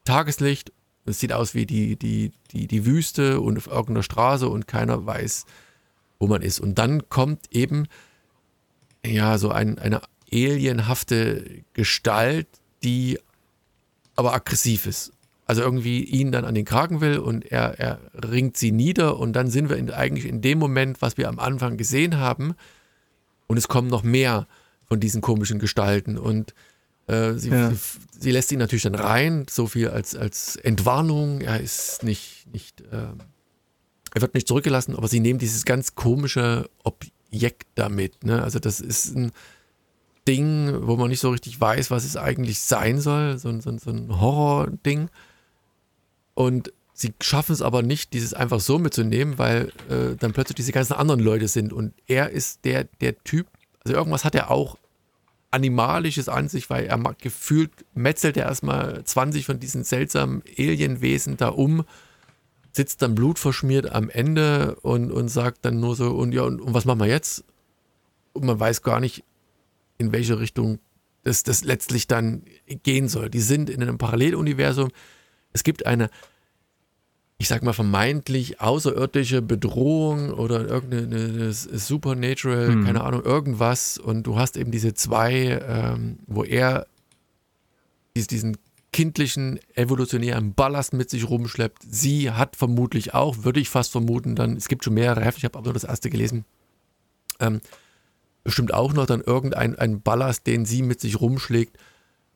[0.05, 0.73] Tageslicht,
[1.07, 5.07] es sieht aus wie die, die, die, die Wüste und auf irgendeiner Straße und keiner
[5.07, 5.47] weiß,
[6.19, 6.61] wo man ist.
[6.61, 7.87] Und dann kommt eben
[9.05, 12.47] ja so ein, eine alienhafte Gestalt,
[12.83, 13.19] die
[14.15, 15.13] aber aggressiv ist.
[15.47, 19.35] Also irgendwie ihn dann an den Kragen will und er, er ringt sie nieder und
[19.35, 22.55] dann sind wir in, eigentlich in dem Moment, was wir am Anfang gesehen haben
[23.47, 24.49] und es kommen noch mehr
[24.87, 26.53] von diesen komischen Gestalten und
[27.07, 27.71] äh, sie, ja.
[27.71, 27.77] sie,
[28.19, 31.41] sie, lässt ihn natürlich dann rein, so viel als, als Entwarnung.
[31.41, 33.15] Er ist nicht, nicht äh,
[34.15, 38.25] er wird nicht zurückgelassen, aber sie nehmen dieses ganz komische Objekt damit.
[38.25, 38.43] Ne?
[38.43, 39.31] Also das ist ein,
[40.27, 43.91] Ding, wo man nicht so richtig weiß, was es eigentlich sein soll, so, so, so
[43.91, 45.09] ein Horror-Ding.
[46.35, 50.73] Und sie schaffen es aber nicht, dieses einfach so mitzunehmen, weil äh, dann plötzlich diese
[50.73, 51.73] ganzen anderen Leute sind.
[51.73, 53.47] Und er ist der, der Typ,
[53.85, 54.77] also irgendwas hat er auch
[55.51, 61.49] Animalisches an sich, weil er gefühlt metzelt er erstmal 20 von diesen seltsamen Alienwesen da
[61.49, 61.85] um,
[62.73, 66.75] sitzt dann blutverschmiert am Ende und, und sagt dann nur so, und ja, und, und
[66.75, 67.45] was machen wir jetzt?
[68.33, 69.25] Und man weiß gar nicht,
[69.99, 70.79] in welche Richtung
[71.23, 72.43] das, das letztlich dann
[72.83, 73.31] gehen soll.
[73.31, 74.91] Die sind in einem Paralleluniversum.
[75.53, 76.09] Es gibt eine,
[77.39, 82.85] ich sag mal, vermeintlich außerirdische Bedrohung oder irgendeine Supernatural, hm.
[82.85, 83.99] keine Ahnung, irgendwas.
[83.99, 86.87] Und du hast eben diese zwei, ähm, wo er
[88.15, 88.57] diesen
[88.93, 91.83] kindlichen evolutionären Ballast mit sich rumschleppt.
[91.91, 95.45] Sie hat vermutlich auch, würde ich fast vermuten, dann, es gibt schon mehrere Hefte, ich
[95.45, 96.47] habe aber nur das erste gelesen,
[97.41, 97.61] ähm,
[98.47, 101.77] bestimmt auch noch dann irgendein Ballast, den sie mit sich rumschlägt.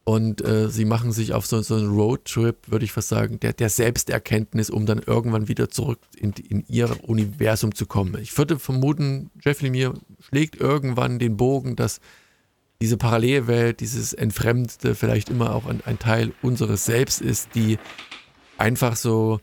[0.04, 3.52] Und äh, sie machen sich auf so, so einen Roadtrip, würde ich fast sagen, der,
[3.52, 8.16] der Selbsterkenntnis, um dann irgendwann wieder zurück in, in ihr Universum zu kommen.
[8.20, 12.00] Ich würde vermuten, Jeff Lemire schlägt irgendwann den Bogen, dass
[12.80, 17.78] diese Parallelwelt, dieses Entfremdete vielleicht immer auch ein, ein Teil unseres Selbst ist, die
[18.56, 19.38] einfach so,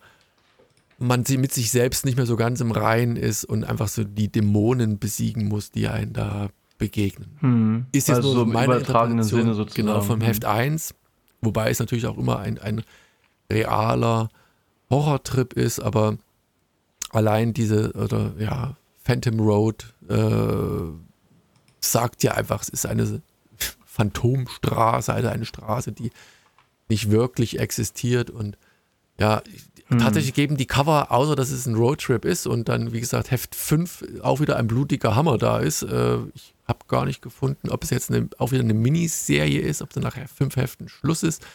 [1.00, 4.04] man sie mit sich selbst nicht mehr so ganz im Reinen ist und einfach so
[4.04, 7.38] die Dämonen besiegen muss, die einen da begegnen.
[7.40, 7.86] Hm.
[7.92, 9.88] Ist jetzt also nur so meine übertragenen Sinne sozusagen.
[9.88, 10.28] Genau, vom Hm.
[10.28, 10.94] Heft 1,
[11.42, 12.84] wobei es natürlich auch immer ein, ein
[13.52, 14.30] realer
[14.90, 16.18] Horrortrip ist, aber
[17.12, 20.94] allein diese, oder ja, Phantom Road äh,
[21.80, 23.22] sagt ja einfach, es ist eine
[23.86, 26.12] Phantomstraße, also eine Straße, die
[26.90, 28.58] nicht wirklich existiert und
[29.20, 29.42] ja,
[29.90, 30.00] Hm.
[30.00, 33.56] tatsächlich geben die Cover, außer dass es ein Roadtrip ist und dann, wie gesagt, Heft
[33.56, 35.82] 5 auch wieder ein blutiger Hammer da ist.
[35.84, 39.82] Äh, ich habe gar nicht gefunden, ob es jetzt eine, auch wieder eine Miniserie ist,
[39.82, 41.46] ob dann nachher fünf Heften Schluss ist.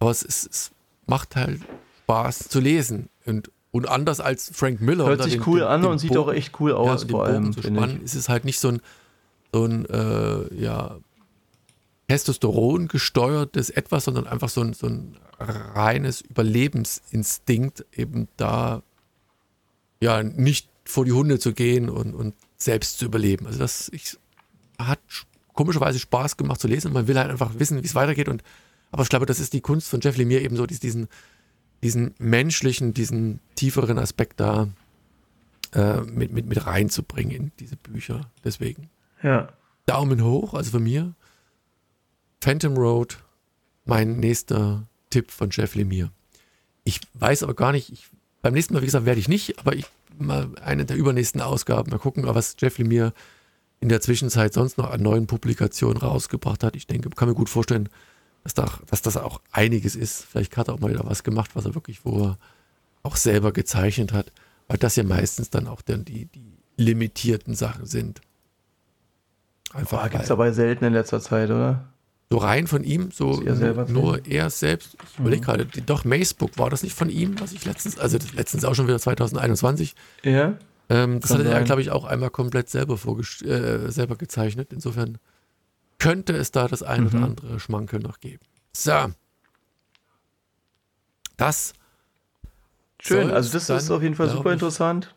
[0.00, 0.70] Aber es, ist, es
[1.06, 1.60] macht halt
[2.04, 3.08] Spaß zu lesen.
[3.26, 5.06] Und, und anders als Frank Miller.
[5.06, 7.02] Hört sich den- cool den- an den und sieht Bogen- auch echt cool ja, aus,
[7.02, 8.80] den vor allem, zu spannen, ist es halt nicht so ein,
[9.52, 10.98] so ein äh, ja,
[12.08, 18.82] Testosteron gesteuertes Etwas, sondern einfach so ein, so ein reines Überlebensinstinkt, eben da
[20.00, 23.46] ja nicht vor die Hunde zu gehen und, und selbst zu überleben.
[23.46, 24.16] Also das ich,
[24.78, 25.24] hat sch-
[25.54, 26.92] komischerweise Spaß gemacht zu lesen.
[26.92, 28.28] Man will halt einfach wissen, wie es weitergeht.
[28.28, 28.42] Und,
[28.90, 31.08] aber ich glaube, das ist die Kunst von Jeff Lemire eben so, dies- diesen,
[31.82, 34.68] diesen menschlichen, diesen tieferen Aspekt da
[35.74, 38.30] äh, mit, mit, mit reinzubringen in diese Bücher.
[38.44, 38.90] Deswegen
[39.22, 39.48] Ja.
[39.86, 41.14] Daumen hoch, also von mir.
[42.42, 43.18] Phantom Road,
[43.84, 46.10] mein nächster Tipp von Jeff Lemire.
[46.84, 48.08] Ich weiß aber gar nicht, ich,
[48.40, 49.84] beim nächsten Mal, wie gesagt, werde ich nicht, aber ich
[50.26, 53.12] mal eine der übernächsten Ausgaben, mal gucken, was Jeff Lemire
[53.80, 56.76] in der Zwischenzeit sonst noch an neuen Publikationen rausgebracht hat.
[56.76, 57.88] Ich denke, kann mir gut vorstellen,
[58.44, 60.24] dass, da, dass das auch einiges ist.
[60.24, 62.38] Vielleicht hat er auch mal wieder was gemacht, was er wirklich, wo er
[63.02, 64.32] auch selber gezeichnet hat,
[64.68, 68.20] weil das ja meistens dann auch dann die, die limitierten Sachen sind.
[69.72, 71.88] Einfach Boah, gibt's weil- dabei selten in letzter Zeit, oder?
[72.32, 74.96] So rein von ihm, so er nur er selbst.
[75.12, 78.18] Ich überlege gerade, die- doch Macebook, war das nicht von ihm, was ich letztens, also
[78.34, 79.94] letztens auch schon wieder 2021.
[80.22, 80.56] Ja.
[80.88, 82.94] Ähm, das Kann hat er, glaube ich, auch einmal komplett selber,
[83.44, 84.72] äh, selber gezeichnet.
[84.72, 85.18] Insofern
[85.98, 87.24] könnte es da das ein oder Mhm.
[87.24, 88.44] andere Schmankel noch geben.
[88.72, 89.12] So.
[91.36, 91.72] Das
[93.02, 95.14] Schön, also das ist dann, auf jeden Fall super ich, interessant.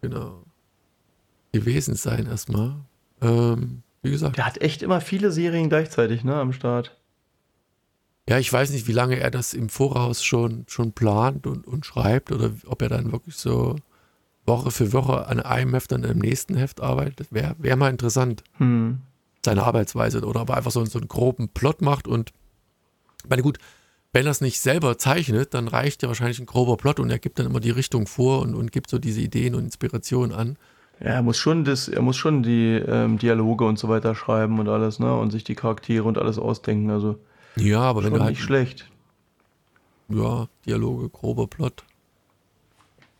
[0.00, 0.42] Genau.
[1.52, 2.76] Gewesen sein erstmal.
[3.20, 6.96] Ähm, wie gesagt, Der hat echt immer viele Serien gleichzeitig, ne, am Start.
[8.28, 11.84] Ja, ich weiß nicht, wie lange er das im Voraus schon, schon plant und, und
[11.84, 13.76] schreibt oder ob er dann wirklich so
[14.46, 17.28] Woche für Woche an einem Heft, dann am nächsten Heft arbeitet.
[17.32, 19.00] Wäre wär mal interessant, Hm.
[19.44, 20.20] seine Arbeitsweise.
[20.24, 22.32] Oder ob er einfach so, so einen groben Plot macht und,
[23.28, 23.58] meine, gut,
[24.12, 27.18] wenn er es nicht selber zeichnet, dann reicht ja wahrscheinlich ein grober Plot und er
[27.18, 30.56] gibt dann immer die Richtung vor und, und gibt so diese Ideen und Inspirationen an.
[31.02, 34.58] Ja, er muss schon das, er muss schon die ähm, Dialoge und so weiter schreiben
[34.60, 35.12] und alles, ne?
[35.16, 36.90] Und sich die Charaktere und alles ausdenken.
[36.90, 37.18] Also
[37.56, 38.88] Ja, aber wenn du halt nicht schlecht.
[40.08, 41.84] ja, Dialoge, grober Plot.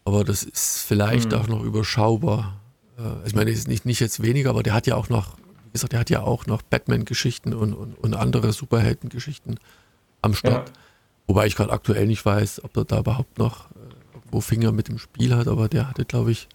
[0.05, 1.41] Aber das ist vielleicht Hm.
[1.41, 2.57] auch noch überschaubar.
[2.99, 5.37] Äh, Ich meine, ist nicht, nicht jetzt weniger, aber der hat ja auch noch,
[5.67, 9.57] wie gesagt, der hat ja auch noch Batman-Geschichten und, und, und andere Superhelden-Geschichten
[10.23, 10.69] am Start.
[10.69, 10.75] Ja.
[11.29, 13.75] Wobei ich gerade aktuell nicht weiß, ob er da überhaupt noch äh,
[14.15, 16.49] irgendwo Finger mit dem Spiel hat, aber der hatte, glaube ich,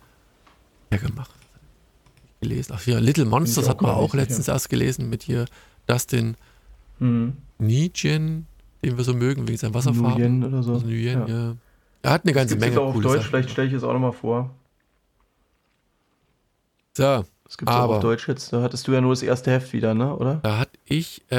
[0.91, 1.31] ja gemacht.
[2.41, 2.73] Gelesen.
[2.75, 5.45] Ach ja, Little Monsters hat man auch letztens erst gelesen mit hier
[5.87, 6.35] Dustin
[6.99, 7.33] Hm.
[7.59, 8.45] Nijin,
[8.83, 10.39] den wir so mögen, wegen seinen Wasserfarben.
[10.39, 10.73] Nuyen oder so.
[10.73, 11.35] Also Nguyen, Ja.
[11.49, 11.55] ja.
[12.03, 13.29] Er hat eine ganze Gibt's jetzt Menge auch auf Deutsch, Sachen.
[13.29, 14.51] vielleicht stelle ich es auch nochmal vor.
[16.95, 18.51] So, Das gibt es auch Aber- auf Deutsch jetzt.
[18.53, 20.15] Da hattest du ja nur das erste Heft wieder, ne?
[20.15, 20.35] Oder?
[20.43, 21.37] da hatte ich, äh,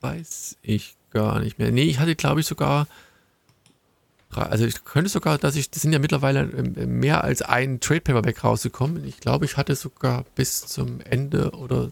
[0.00, 1.72] weiß ich gar nicht mehr.
[1.72, 2.86] Nee, ich hatte, glaube ich, sogar,
[4.30, 8.00] also ich könnte sogar, dass ich, das sind ja mittlerweile ähm, mehr als ein Trade
[8.00, 9.04] Paperback rausgekommen.
[9.04, 11.90] Ich glaube, ich hatte sogar bis zum Ende oder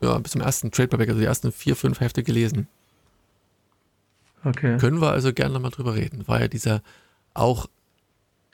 [0.00, 2.68] ja, bis zum ersten Trade Paperback, also die ersten vier, fünf Hefte gelesen.
[4.44, 4.78] Okay.
[4.78, 6.28] Können wir also gerne mal drüber reden.
[6.28, 6.82] War ja dieser
[7.34, 7.66] auch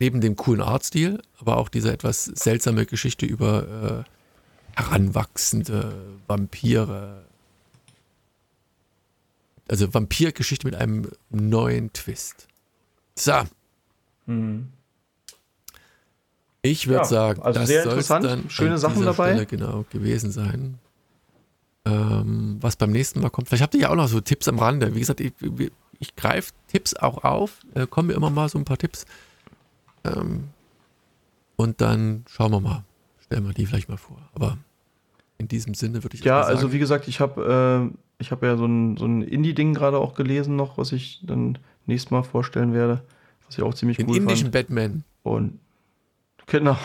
[0.00, 4.04] neben dem coolen Artstil, aber auch diese etwas seltsame Geschichte über
[4.76, 5.94] äh, heranwachsende
[6.26, 7.24] Vampire.
[9.68, 12.48] Also Vampirgeschichte mit einem neuen Twist.
[13.16, 13.32] So,
[14.26, 14.68] Hm.
[16.62, 18.24] ich würde Ja, sagen, also das sehr interessant.
[18.24, 19.32] dann Schöne Sachen dabei.
[19.32, 20.78] Stelle genau gewesen sein.
[21.86, 23.48] ähm, was beim nächsten Mal kommt.
[23.48, 24.94] Vielleicht habt ihr ja auch noch so Tipps am Rande.
[24.94, 25.34] Wie gesagt, ich,
[25.98, 29.04] ich greife Tipps auch auf, äh, kommen mir immer mal so ein paar Tipps.
[30.04, 30.44] Ähm,
[31.56, 32.84] und dann schauen wir mal,
[33.20, 34.16] stellen wir die vielleicht mal vor.
[34.34, 34.56] Aber
[35.36, 38.56] in diesem Sinne würde ich Ja, also wie gesagt, ich habe äh, ich habe ja
[38.56, 42.72] so ein, so ein Indie-Ding gerade auch gelesen noch, was ich dann nächstes Mal vorstellen
[42.72, 43.02] werde,
[43.46, 44.68] was ich auch ziemlich Den cool indischen fand.
[44.68, 45.04] Batman.
[45.22, 45.58] Und
[46.46, 46.78] genau.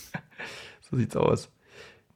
[0.90, 1.50] so sieht's aus.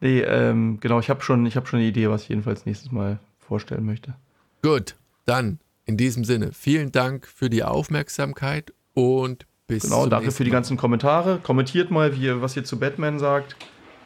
[0.00, 2.90] Nee, ähm, genau, ich habe schon, ich hab schon eine Idee, was ich jedenfalls nächstes
[2.90, 4.14] Mal vorstellen möchte.
[4.62, 10.44] Gut, dann in diesem Sinne, vielen Dank für die Aufmerksamkeit und bis Genau, danke für
[10.44, 11.38] die ganzen Kommentare.
[11.42, 13.56] Kommentiert mal, wie was ihr zu Batman sagt,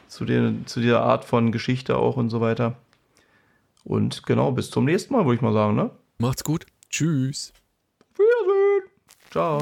[0.07, 2.77] zu, der, zu dieser Art von Geschichte auch und so weiter.
[3.83, 5.91] Und genau, bis zum nächsten Mal, würde ich mal sagen, ne?
[6.19, 6.65] Macht's gut.
[6.89, 7.53] Tschüss.
[8.17, 8.89] Wiedersehen.
[9.31, 9.61] Ciao.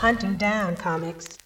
[0.00, 1.36] Hunting down comics.